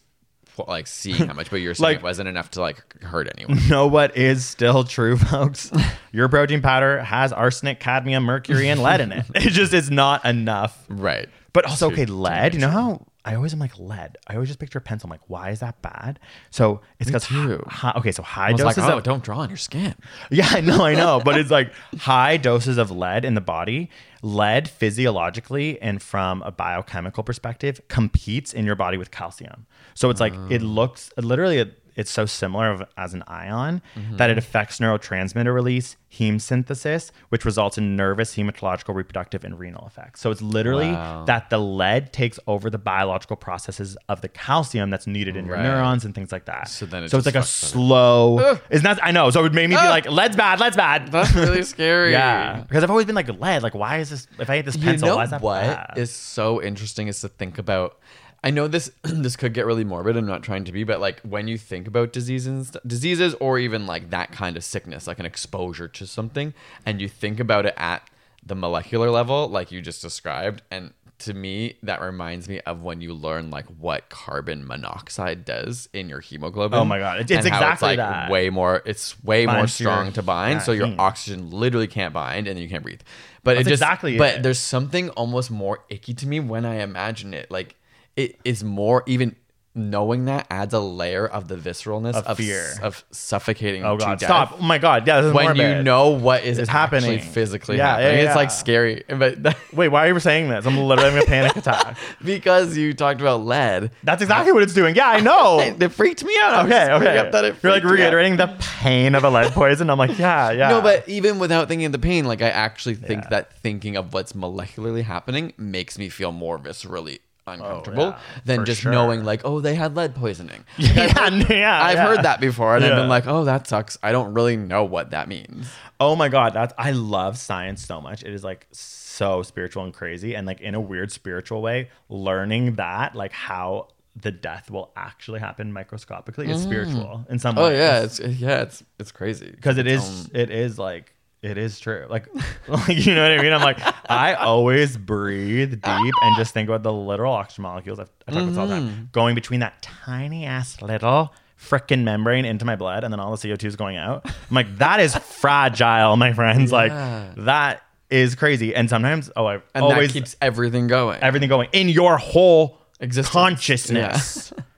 like 0.68 0.86
seeing 0.86 1.26
how 1.26 1.34
much, 1.34 1.51
but 1.51 1.57
you're 1.57 1.74
saying 1.74 1.82
Like- 1.84 1.97
it 1.99 2.03
wasn't 2.03 2.28
enough 2.28 2.51
to 2.53 2.61
like 2.62 3.03
hurt 3.03 3.28
anyone. 3.36 3.59
know 3.68 3.86
what 3.86 4.16
is 4.16 4.45
still 4.47 4.84
true, 4.84 5.16
folks? 5.18 5.70
Your 6.12 6.28
protein 6.30 6.62
powder 6.62 7.03
has 7.03 7.32
arsenic, 7.32 7.80
cadmium, 7.80 8.24
mercury, 8.24 8.68
and 8.68 8.82
lead 8.82 9.01
in 9.03 9.12
it. 9.12 9.26
It 9.34 9.51
just 9.51 9.72
is 9.74 9.90
not 9.90 10.24
enough. 10.24 10.82
right. 10.88 11.28
But 11.53 11.67
also, 11.67 11.91
okay, 11.91 12.07
lead. 12.07 12.55
You 12.55 12.61
know 12.61 12.69
how 12.69 13.07
I 13.25 13.37
always 13.37 13.53
am 13.53 13.61
like 13.61 13.79
lead. 13.79 14.19
I 14.27 14.35
always 14.35 14.49
just 14.49 14.59
picture 14.59 14.79
a 14.79 14.83
pencil. 14.83 15.07
I'm 15.07 15.11
like, 15.11 15.29
why 15.29 15.51
is 15.51 15.61
that 15.61 15.81
bad? 15.81 16.19
So 16.51 16.81
it's 16.99 17.09
because 17.09 17.31
okay, 17.31 18.11
so 18.11 18.23
high 18.23 18.49
I 18.49 18.53
was 18.53 18.63
like, 18.63 18.77
doses 18.77 18.91
oh, 18.91 18.99
of 18.99 19.05
don't 19.05 19.23
draw 19.23 19.39
on 19.39 19.49
your 19.49 19.57
skin. 19.57 19.95
Yeah, 20.31 20.49
I 20.51 20.61
know, 20.61 20.85
I 20.85 20.95
know. 20.95 21.21
But 21.23 21.39
it's 21.39 21.51
like 21.51 21.73
high 21.99 22.37
doses 22.37 22.79
of 22.79 22.91
lead 22.91 23.25
in 23.25 23.35
the 23.35 23.41
body. 23.41 23.91
Lead 24.23 24.69
physiologically 24.69 25.81
and 25.83 26.03
from 26.03 26.43
a 26.43 26.51
biochemical 26.51 27.23
perspective 27.23 27.81
competes 27.89 28.53
in 28.53 28.65
your 28.65 28.77
body 28.77 28.97
with 28.97 29.11
calcium. 29.11 29.67
So 29.95 30.11
it's 30.11 30.21
like 30.21 30.35
it 30.51 30.63
oh. 30.63 30.67
looks 30.67 31.13
literally 31.17 31.59
it, 31.59 31.82
it's 31.97 32.11
so 32.11 32.26
similar 32.26 32.70
of, 32.70 32.82
as 32.97 33.14
an 33.14 33.22
ion 33.26 33.82
mm-hmm. 33.97 34.16
that 34.16 34.30
it 34.30 34.38
affects 34.38 34.78
neurotransmitter 34.78 35.53
release, 35.55 35.97
heme 36.12 36.40
synthesis, 36.40 37.12
which 37.30 37.45
results 37.45 37.78
in 37.78 37.97
nervous, 37.97 38.34
hematological, 38.34 38.95
reproductive, 38.95 39.45
and 39.45 39.59
renal 39.59 39.86
effects. 39.86 40.20
So 40.20 40.30
it's 40.30 40.43
literally 40.43 40.93
Wow. 40.93 41.24
that 41.26 41.51
the 41.51 41.59
lead 41.59 42.12
takes 42.12 42.38
over 42.47 42.68
the 42.70 42.78
biological 42.78 43.36
processes 43.36 43.97
of 44.09 44.20
the 44.20 44.28
calcium 44.28 44.90
that's 44.90 45.07
needed 45.07 45.36
in 45.36 45.47
your 45.47 45.57
neurons 45.57 46.05
and 46.05 46.14
things 46.14 46.32
like 46.32 46.45
that. 46.47 46.68
So 46.68 46.86
then 46.86 47.05
it 47.05 47.11
so 47.11 47.16
it's 47.18 47.26
like 47.26 47.34
a 47.34 47.43
slow. 47.43 48.59
Isn't 48.70 48.84
that? 48.84 48.99
I 49.03 49.11
know. 49.11 49.30
So 49.30 49.45
it 49.45 49.53
made 49.53 49.68
me 49.70 49.76
be 49.76 49.82
like, 49.82 50.07
lead's 50.07 50.36
bad, 50.36 50.61
lead's 50.61 50.76
bad. 50.76 51.11
That's 51.11 51.34
really 51.34 51.62
scary. 51.74 52.12
Yeah, 52.12 52.62
because 52.68 52.82
I've 52.84 52.90
always 52.90 53.07
been 53.07 53.14
like 53.14 53.28
lead. 53.28 53.62
Like, 53.62 53.74
why 53.74 53.99
is 53.99 54.11
this? 54.11 54.26
If 54.38 54.51
I 54.51 54.59
eat 54.59 54.64
this 54.64 54.76
pencil, 54.76 55.09
you 55.09 55.12
know 55.12 55.16
why 55.16 55.24
is 55.24 55.30
that 55.30 55.40
what 55.40 55.62
bad? 55.62 55.95
is 55.97 56.11
so 56.12 56.62
interesting 56.62 57.09
is 57.09 57.20
to 57.22 57.28
think 57.28 57.59
about 57.59 57.99
i 58.45 58.51
know 58.51 58.66
this 58.68 58.90
this 59.03 59.36
could 59.36 59.53
get 59.55 59.66
really 59.66 59.84
morbid 59.84 60.16
i'm 60.16 60.26
not 60.26 60.43
trying 60.43 60.64
to 60.64 60.72
be 60.72 60.84
but 60.84 61.01
like 61.01 61.20
when 61.20 61.49
you 61.49 61.57
think 61.59 61.86
about 61.86 62.12
diseases 62.12 62.68
st- 62.68 62.86
diseases 62.88 63.34
or 63.40 63.59
even 63.59 63.86
like 63.86 64.11
that 64.11 64.32
kind 64.32 64.57
of 64.57 64.64
sickness 64.64 65.07
like 65.07 65.18
an 65.18 65.26
exposure 65.26 65.88
to 65.88 66.07
something 66.07 66.53
and 66.86 67.01
you 67.01 67.09
think 67.09 67.38
about 67.40 67.66
it 67.66 67.74
at 67.76 68.09
the 68.45 68.55
molecular 68.55 69.11
level 69.11 69.49
like 69.49 69.70
you 69.70 69.80
just 69.80 70.03
described 70.03 70.62
and 70.70 70.93
to 71.18 71.34
me 71.34 71.76
that 71.84 72.01
reminds 72.01 72.49
me 72.49 72.59
of 72.62 72.82
when 72.82 73.01
you 73.01 73.14
learn 73.14 73.49
like 73.49 73.66
what 73.78 74.09
carbon 74.09 74.66
monoxide 74.66 75.45
does 75.45 75.88
in 75.93 76.09
your 76.09 76.18
hemoglobin 76.18 76.76
Oh 76.76 76.84
my 76.84 76.99
God. 76.99 77.20
It's- 77.20 77.38
it's 77.38 77.47
exactly 77.47 77.90
like 77.90 77.99
that. 77.99 78.28
way 78.28 78.51
more 78.51 78.82
it's 78.84 79.22
way 79.22 79.47
more 79.47 79.55
to 79.55 79.61
your- 79.61 79.68
strong 79.68 80.12
to 80.14 80.22
bind 80.24 80.55
yeah, 80.55 80.59
so 80.64 80.72
your 80.72 80.93
oxygen 80.99 81.51
literally 81.53 81.86
can't 81.86 82.12
bind 82.12 82.49
and 82.49 82.57
then 82.57 82.62
you 82.64 82.68
can't 82.68 82.82
breathe 82.82 83.03
but 83.45 83.55
That's 83.55 83.68
it 83.68 83.70
just 83.70 83.82
exactly 83.82 84.18
but 84.18 84.38
it. 84.38 84.43
there's 84.43 84.59
something 84.59 85.11
almost 85.11 85.49
more 85.53 85.84
icky 85.88 86.12
to 86.14 86.26
me 86.26 86.40
when 86.40 86.64
I 86.64 86.76
imagine 86.82 87.34
it. 87.34 87.49
Like 87.53 87.76
it 88.17 88.39
is 88.45 88.63
more 88.65 89.03
even 89.07 89.37
knowing 89.75 90.27
that 90.27 90.47
adds 90.51 90.75
a 90.75 90.79
layer 90.79 91.27
of 91.27 91.49
the 91.49 91.57
visceralness 91.57 92.13
Of 92.15 92.27
of, 92.27 92.37
fear. 92.37 92.61
s- 92.61 92.79
of 92.81 93.03
suffocating. 93.11 93.85
oh 93.87 93.97
god, 93.97 94.21
stop! 94.21 94.59
Oh 94.59 94.63
my 94.63 94.77
god, 94.77 95.07
yeah, 95.07 95.23
this 95.23 95.29
is 95.31 95.33
When 95.35 95.57
you 95.57 95.83
know 95.83 96.11
what 96.11 96.45
is 96.45 96.59
It's 96.59 96.69
happening 96.69 97.21
physically 97.21 97.79
Yeah, 97.79 97.97
happening, 97.97 98.19
yeah, 98.19 98.27
it's 98.27 98.37
like 98.37 98.51
scary. 98.51 99.03
But 99.09 99.57
Wait, 99.73 99.89
why 99.89 100.05
are 100.07 100.13
you 100.13 100.21
saying 100.21 100.51
this? 100.51 100.67
I'm 100.67 100.77
literally 100.77 101.11
having 101.13 101.23
a 101.23 101.27
panic 101.27 101.57
attack. 101.57 101.97
because 102.23 102.77
you 102.77 102.93
talked 102.93 103.23
about 103.23 103.47
lead, 103.47 103.93
That's 104.03 104.21
exactly 104.21 104.53
what 104.53 104.63
it's 104.63 104.75
doing. 104.75 104.95
Yeah, 104.95 105.09
I 105.09 105.21
know. 105.21 105.59
it 105.81 105.89
freaked 105.89 106.23
me 106.23 106.37
out. 106.43 106.67
Okay, 106.67 106.93
okay. 106.93 107.15
You're 107.33 107.33
like 107.33 107.55
freaked 107.55 107.65
me 107.87 107.91
out. 107.93 107.93
reiterating 107.93 108.37
the 108.37 108.55
pain 108.61 109.15
of 109.15 109.25
a 109.25 109.31
lead 109.31 109.53
poison. 109.53 109.89
I'm 109.89 109.99
like, 109.99 110.19
yeah, 110.19 110.51
yeah. 110.51 110.69
No, 110.69 110.83
but 110.83 111.09
even 111.09 111.39
without 111.39 111.69
thinking 111.69 111.87
of 111.87 111.93
the 111.93 111.99
pain, 111.99 112.27
like 112.27 112.43
I 112.43 112.51
actually 112.51 112.97
think 112.97 113.23
Yeah. 113.25 113.29
that 113.31 113.55
thinking 113.55 113.97
of 113.97 114.13
what's 114.13 114.35
molecularly 114.35 115.03
happening 115.05 115.55
makes 115.57 115.97
me 115.99 116.11
feel 116.11 116.31
more 116.31 116.59
viscerally 116.59 117.21
uncomfortable 117.47 118.03
oh, 118.03 118.09
yeah, 118.09 118.40
than 118.45 118.64
just 118.64 118.82
sure. 118.82 118.93
knowing 118.93 119.24
like, 119.24 119.43
oh, 119.45 119.61
they 119.61 119.74
had 119.74 119.97
lead 119.97 120.14
poisoning. 120.14 120.64
yeah, 120.78 121.28
yeah, 121.51 121.84
I've 121.84 121.97
yeah. 121.97 122.07
heard 122.07 122.22
that 122.22 122.40
before, 122.40 122.76
and 122.76 122.84
I've 122.84 122.97
been 122.97 123.09
like, 123.09 123.26
oh, 123.26 123.45
that 123.45 123.66
sucks. 123.66 123.99
I 124.03 124.12
don't 124.12 124.34
really 124.34 124.57
know 124.57 124.84
what 124.84 125.11
that 125.11 125.28
means. 125.28 125.68
Oh 126.01 126.16
my 126.16 126.28
god, 126.28 126.55
that's 126.55 126.74
I 126.78 126.93
love 126.93 127.38
science 127.38 127.84
so 127.84 128.01
much. 128.01 128.22
It 128.22 128.32
is 128.32 128.45
like 128.45 128.66
so 128.72 129.43
spiritual 129.43 129.84
and 129.84 129.95
crazy, 129.95 130.34
and 130.34 130.47
like 130.47 130.61
in 130.61 130.74
a 130.74 130.80
weird 130.80 131.12
spiritual 131.12 131.62
way, 131.62 131.90
learning 132.09 132.74
that 132.76 133.14
like 133.14 133.32
how 133.32 133.88
the 134.14 134.30
death 134.30 134.70
will 134.70 134.93
actually 134.95 135.40
happen 135.40 135.72
microscopically 135.72 136.51
is 136.51 136.61
mm. 136.61 136.64
spiritual 136.64 137.24
in 137.30 137.38
some 137.38 137.57
Oh 137.57 137.68
ways. 137.68 137.78
yeah, 137.78 138.03
it's 138.03 138.20
yeah, 138.20 138.62
it's 138.62 138.84
it's 138.99 139.12
crazy 139.12 139.51
because 139.51 139.78
It's 139.78 139.88
is 139.88 140.26
own- 140.26 140.30
it 140.34 140.51
is 140.51 140.78
like 140.78 141.12
it 141.43 141.59
is 141.59 141.78
true. 141.80 142.07
Like, 142.09 142.28
like 142.68 143.05
you 143.05 143.14
know 143.14 143.22
what 143.28 143.38
I 143.38 143.43
mean? 143.43 143.53
I'm 143.53 143.61
like 143.62 143.78
I 144.11 144.34
always 144.34 144.97
breathe 144.97 145.72
deep 145.82 146.14
and 146.22 146.36
just 146.36 146.55
think 146.55 146.68
about 146.68 146.82
the 146.82 146.93
literal 146.93 147.32
oxygen 147.34 147.62
molecules. 147.62 147.99
I've, 147.99 148.11
I 148.28 148.32
talk 148.32 148.40
about 148.43 148.49
this 148.49 148.59
all 148.59 148.66
the 148.68 148.74
Mm-hmm. 148.74 148.88
time, 148.88 149.09
going 149.12 149.34
between 149.34 149.61
that 149.61 149.82
tiny 149.82 150.47
ass 150.47 150.80
little 150.80 151.32
frickin' 151.61 152.03
membrane 152.05 152.45
into 152.45 152.64
my 152.64 152.76
blood, 152.76 153.05
and 153.05 153.12
then 153.12 153.20
all 153.20 153.30
the 153.30 153.36
CO2 153.36 153.64
is 153.64 153.76
going 153.76 153.97
out. 153.97 154.24
I'm 154.26 154.55
like, 154.55 154.78
that 154.78 154.99
is 155.01 155.14
fragile, 155.16 156.16
my 156.16 156.32
friends. 156.32 156.70
Yeah. 156.72 156.76
Like 156.76 157.34
that 157.45 157.82
is 158.11 158.34
crazy. 158.34 158.74
And 158.74 158.88
sometimes, 158.90 159.30
oh, 159.36 159.47
I 159.47 159.55
and 159.74 159.84
always 159.84 160.09
that 160.09 160.12
keeps 160.12 160.36
everything 160.40 160.86
going. 160.86 161.20
everything 161.22 161.49
going 161.49 161.68
in 161.72 161.88
your 161.88 162.18
whole 162.18 162.78
Existence. 163.01 163.32
consciousness. 163.32 164.53
It 164.53 164.59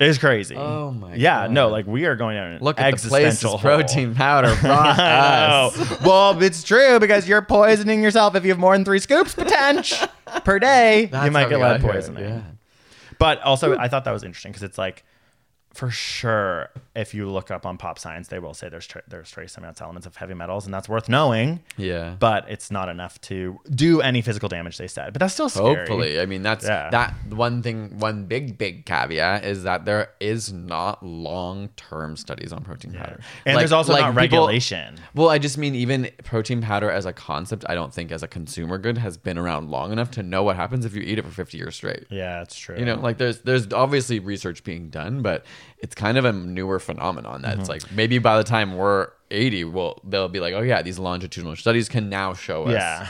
is 0.00 0.18
crazy. 0.18 0.56
Oh 0.56 0.90
my 0.90 1.14
Yeah, 1.14 1.42
God. 1.42 1.50
no, 1.52 1.68
like 1.68 1.86
we 1.86 2.06
are 2.06 2.16
going 2.16 2.36
down 2.36 2.52
an 2.52 2.62
Look 2.62 2.80
at 2.80 2.90
the 3.00 3.08
places 3.08 3.26
existential 3.26 3.58
hole. 3.58 3.58
protein 3.60 4.14
powder 4.16 4.54
brought 4.60 4.98
us. 4.98 6.00
well, 6.02 6.42
it's 6.42 6.62
true 6.62 6.98
because 6.98 7.28
you're 7.28 7.42
poisoning 7.42 8.02
yourself 8.02 8.34
if 8.34 8.44
you 8.44 8.50
have 8.50 8.58
more 8.58 8.74
than 8.74 8.84
three 8.84 8.98
scoops 8.98 9.34
potential 9.34 10.08
per 10.44 10.58
day. 10.58 11.06
That's 11.12 11.24
you 11.26 11.30
might 11.30 11.48
get 11.48 11.58
we 11.58 11.64
lead 11.64 11.80
got 11.80 11.80
here, 11.82 11.92
poisoning. 11.92 12.24
yeah. 12.24 12.40
But 13.18 13.42
also, 13.42 13.76
I 13.76 13.88
thought 13.88 14.04
that 14.04 14.12
was 14.12 14.22
interesting 14.24 14.52
because 14.52 14.62
it's 14.62 14.78
like, 14.78 15.04
for 15.72 15.88
sure, 15.88 16.68
if 16.96 17.14
you 17.14 17.30
look 17.30 17.50
up 17.50 17.64
on 17.64 17.76
pop 17.78 17.96
science, 17.98 18.26
they 18.28 18.40
will 18.40 18.54
say 18.54 18.68
there's 18.68 18.86
tra- 18.88 19.02
there's 19.06 19.30
trace 19.30 19.56
amounts 19.56 19.80
elements 19.80 20.04
of 20.06 20.16
heavy 20.16 20.34
metals, 20.34 20.64
and 20.64 20.74
that's 20.74 20.88
worth 20.88 21.08
knowing. 21.08 21.60
Yeah. 21.76 22.16
But 22.18 22.44
it's 22.50 22.70
not 22.72 22.88
enough 22.88 23.20
to 23.22 23.60
do 23.72 24.00
any 24.00 24.20
physical 24.20 24.48
damage. 24.48 24.78
They 24.78 24.88
said, 24.88 25.12
but 25.12 25.20
that's 25.20 25.32
still 25.34 25.48
scary. 25.48 25.76
Hopefully, 25.76 26.20
I 26.20 26.26
mean 26.26 26.42
that's 26.42 26.64
Yeah. 26.66 26.90
that 26.90 27.14
one 27.30 27.62
thing. 27.62 27.98
One 28.00 28.24
big 28.24 28.58
big 28.58 28.84
caveat 28.84 29.44
is 29.44 29.62
that 29.62 29.84
there 29.84 30.10
is 30.18 30.52
not 30.52 31.04
long 31.04 31.68
term 31.76 32.16
studies 32.16 32.52
on 32.52 32.62
protein 32.64 32.92
powder, 32.92 33.20
And 33.46 33.54
Like- 33.54 33.62
there's 33.62 33.72
also 33.72 33.92
like 33.92 34.02
not 34.02 34.08
people- 34.20 34.46
regulation. 34.46 34.96
Well, 35.14 35.28
I 35.30 35.38
just 35.38 35.56
mean 35.56 35.74
even 35.76 36.10
protein 36.24 36.60
powder 36.62 36.90
as 36.90 37.06
a 37.06 37.12
concept, 37.12 37.64
I 37.68 37.74
don't 37.76 37.94
think 37.94 38.10
as 38.10 38.22
a 38.24 38.28
consumer 38.28 38.76
good 38.76 38.98
has 38.98 39.16
been 39.16 39.38
around 39.38 39.70
long 39.70 39.92
enough 39.92 40.10
to 40.12 40.22
know 40.24 40.42
what 40.42 40.56
happens 40.56 40.84
if 40.84 40.94
you 40.96 41.02
eat 41.02 41.18
it 41.18 41.24
for 41.24 41.30
50 41.30 41.58
years 41.58 41.76
straight. 41.76 42.06
Yeah, 42.10 42.42
it's 42.42 42.58
true. 42.58 42.76
You 42.76 42.84
know, 42.84 42.96
like 42.96 43.18
there's 43.18 43.38
there's 43.42 43.72
obviously 43.72 44.18
research 44.18 44.64
being 44.64 44.90
done, 44.90 45.22
but 45.22 45.44
it's 45.78 45.94
kind 45.94 46.18
of 46.18 46.24
a 46.24 46.32
newer 46.32 46.78
phenomenon 46.78 47.42
that 47.42 47.58
it's 47.58 47.68
Mm-hmm. 47.68 47.86
like 47.86 47.92
maybe 47.92 48.18
by 48.18 48.36
the 48.38 48.44
time 48.44 48.76
we're 48.76 49.08
80, 49.30 49.64
well 49.64 50.00
they'll 50.04 50.28
be 50.28 50.40
like, 50.40 50.54
oh 50.54 50.60
yeah, 50.62 50.82
these 50.82 50.98
longitudinal 50.98 51.56
studies 51.56 51.88
can 51.88 52.08
now 52.08 52.34
show 52.34 52.64
us. 52.64 52.72
Yeah. 52.72 53.08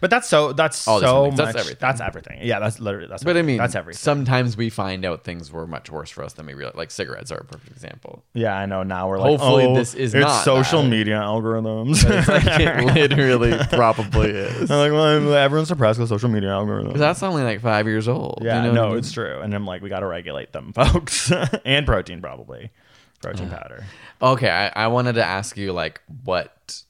But 0.00 0.10
that's 0.10 0.28
so 0.28 0.52
that's 0.52 0.86
oh, 0.86 0.92
All 0.92 1.00
these 1.00 1.08
so 1.08 1.24
things. 1.24 1.38
much. 1.38 1.54
That's 1.54 1.78
That's 1.80 2.00
everything. 2.00 2.32
everything. 2.34 2.48
Yeah, 2.48 2.60
that's 2.60 2.78
literally 2.80 3.08
that's. 3.08 3.24
But 3.24 3.36
I 3.36 3.40
everything. 3.40 3.46
mean, 3.46 3.58
that's 3.58 3.74
everything. 3.74 3.98
Sometimes 3.98 4.56
we 4.56 4.70
find 4.70 5.04
out 5.04 5.24
things 5.24 5.50
were 5.50 5.66
much 5.66 5.90
worse 5.90 6.10
for 6.10 6.22
us 6.24 6.34
than 6.34 6.46
we 6.46 6.54
realize. 6.54 6.76
Like 6.76 6.90
cigarettes 6.90 7.30
are 7.32 7.38
a 7.38 7.44
perfect 7.44 7.72
example. 7.72 8.24
yeah, 8.34 8.56
I 8.56 8.66
know. 8.66 8.82
Now 8.82 9.08
we're 9.08 9.18
like, 9.18 9.30
Hopefully 9.30 9.64
oh, 9.66 9.74
this 9.74 9.94
is 9.94 10.14
it's 10.14 10.20
not 10.24 10.44
social 10.44 10.82
that. 10.82 10.88
media 10.88 11.16
algorithms. 11.16 12.04
It's 12.08 12.28
like 12.28 12.60
it 12.60 12.84
literally 12.94 13.54
probably 13.70 14.30
is. 14.34 14.70
I'm 14.70 14.78
like, 14.78 14.92
well, 14.92 15.34
everyone's 15.34 15.68
suppressed 15.68 15.98
with 15.98 16.08
social 16.08 16.28
media 16.28 16.50
algorithms. 16.50 16.96
That's 16.96 17.22
only 17.22 17.42
like 17.42 17.60
five 17.60 17.86
years 17.86 18.08
old. 18.08 18.40
yeah, 18.42 18.62
you 18.62 18.68
know 18.68 18.74
no, 18.74 18.80
what 18.82 18.86
I 18.86 18.90
mean? 18.90 18.98
it's 18.98 19.12
true. 19.12 19.40
And 19.40 19.54
I'm 19.54 19.66
like, 19.66 19.82
we 19.82 19.88
got 19.88 20.00
to 20.00 20.06
regulate 20.06 20.52
them, 20.52 20.72
folks, 20.74 21.32
and 21.64 21.86
protein 21.86 22.20
probably, 22.20 22.70
protein 23.22 23.48
uh, 23.48 23.58
powder. 23.58 23.84
Okay, 24.22 24.50
I, 24.50 24.84
I 24.84 24.86
wanted 24.88 25.14
to 25.14 25.24
ask 25.24 25.56
you 25.56 25.72
like 25.72 26.00
what 26.24 26.82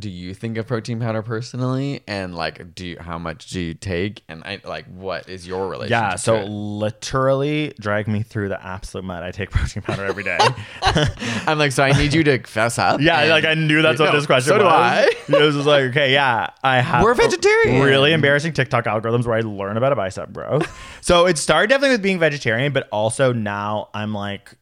do 0.00 0.10
you 0.10 0.34
think 0.34 0.56
of 0.56 0.66
protein 0.66 0.98
powder 0.98 1.22
personally? 1.22 2.02
And 2.08 2.34
like, 2.34 2.74
do 2.74 2.86
you, 2.86 2.96
how 2.98 3.18
much 3.18 3.50
do 3.50 3.60
you 3.60 3.74
take? 3.74 4.22
And 4.28 4.42
I 4.44 4.60
like, 4.64 4.86
what 4.86 5.28
is 5.28 5.46
your 5.46 5.68
relationship? 5.68 5.90
Yeah, 5.90 6.16
so 6.16 6.36
it? 6.36 6.48
literally 6.48 7.72
drag 7.78 8.08
me 8.08 8.22
through 8.22 8.48
the 8.48 8.64
absolute 8.64 9.04
mud. 9.04 9.22
I 9.22 9.30
take 9.30 9.50
protein 9.52 9.82
powder 9.82 10.04
every 10.04 10.24
day. 10.24 10.38
I'm 11.46 11.58
like, 11.58 11.72
so 11.72 11.82
I 11.84 11.92
need 11.92 12.12
you 12.14 12.24
to 12.24 12.38
fess 12.46 12.78
up. 12.78 13.00
yeah, 13.00 13.24
like 13.24 13.44
I 13.44 13.54
knew 13.54 13.82
that's 13.82 14.00
what 14.00 14.06
No, 14.06 14.12
this 14.16 14.26
question 14.26 14.48
so 14.50 14.64
was. 14.64 14.64
do 14.64 14.68
I. 14.68 15.38
it 15.38 15.42
was 15.44 15.54
just 15.54 15.66
like, 15.66 15.84
okay, 15.90 16.12
yeah, 16.12 16.50
I 16.64 16.80
have 16.80 17.04
We're 17.04 17.14
vegetarian. 17.14 17.82
Really 17.82 18.12
embarrassing 18.12 18.52
TikTok 18.54 18.84
algorithms 18.86 19.26
where 19.26 19.36
I 19.36 19.40
learn 19.42 19.76
about 19.76 19.92
a 19.92 19.96
bicep 19.96 20.32
growth. 20.32 20.68
so 21.00 21.26
it 21.26 21.38
started 21.38 21.68
definitely 21.68 21.94
with 21.94 22.02
being 22.02 22.18
vegetarian, 22.18 22.72
but 22.72 22.88
also 22.90 23.32
now 23.32 23.88
I'm 23.94 24.14
like, 24.14 24.54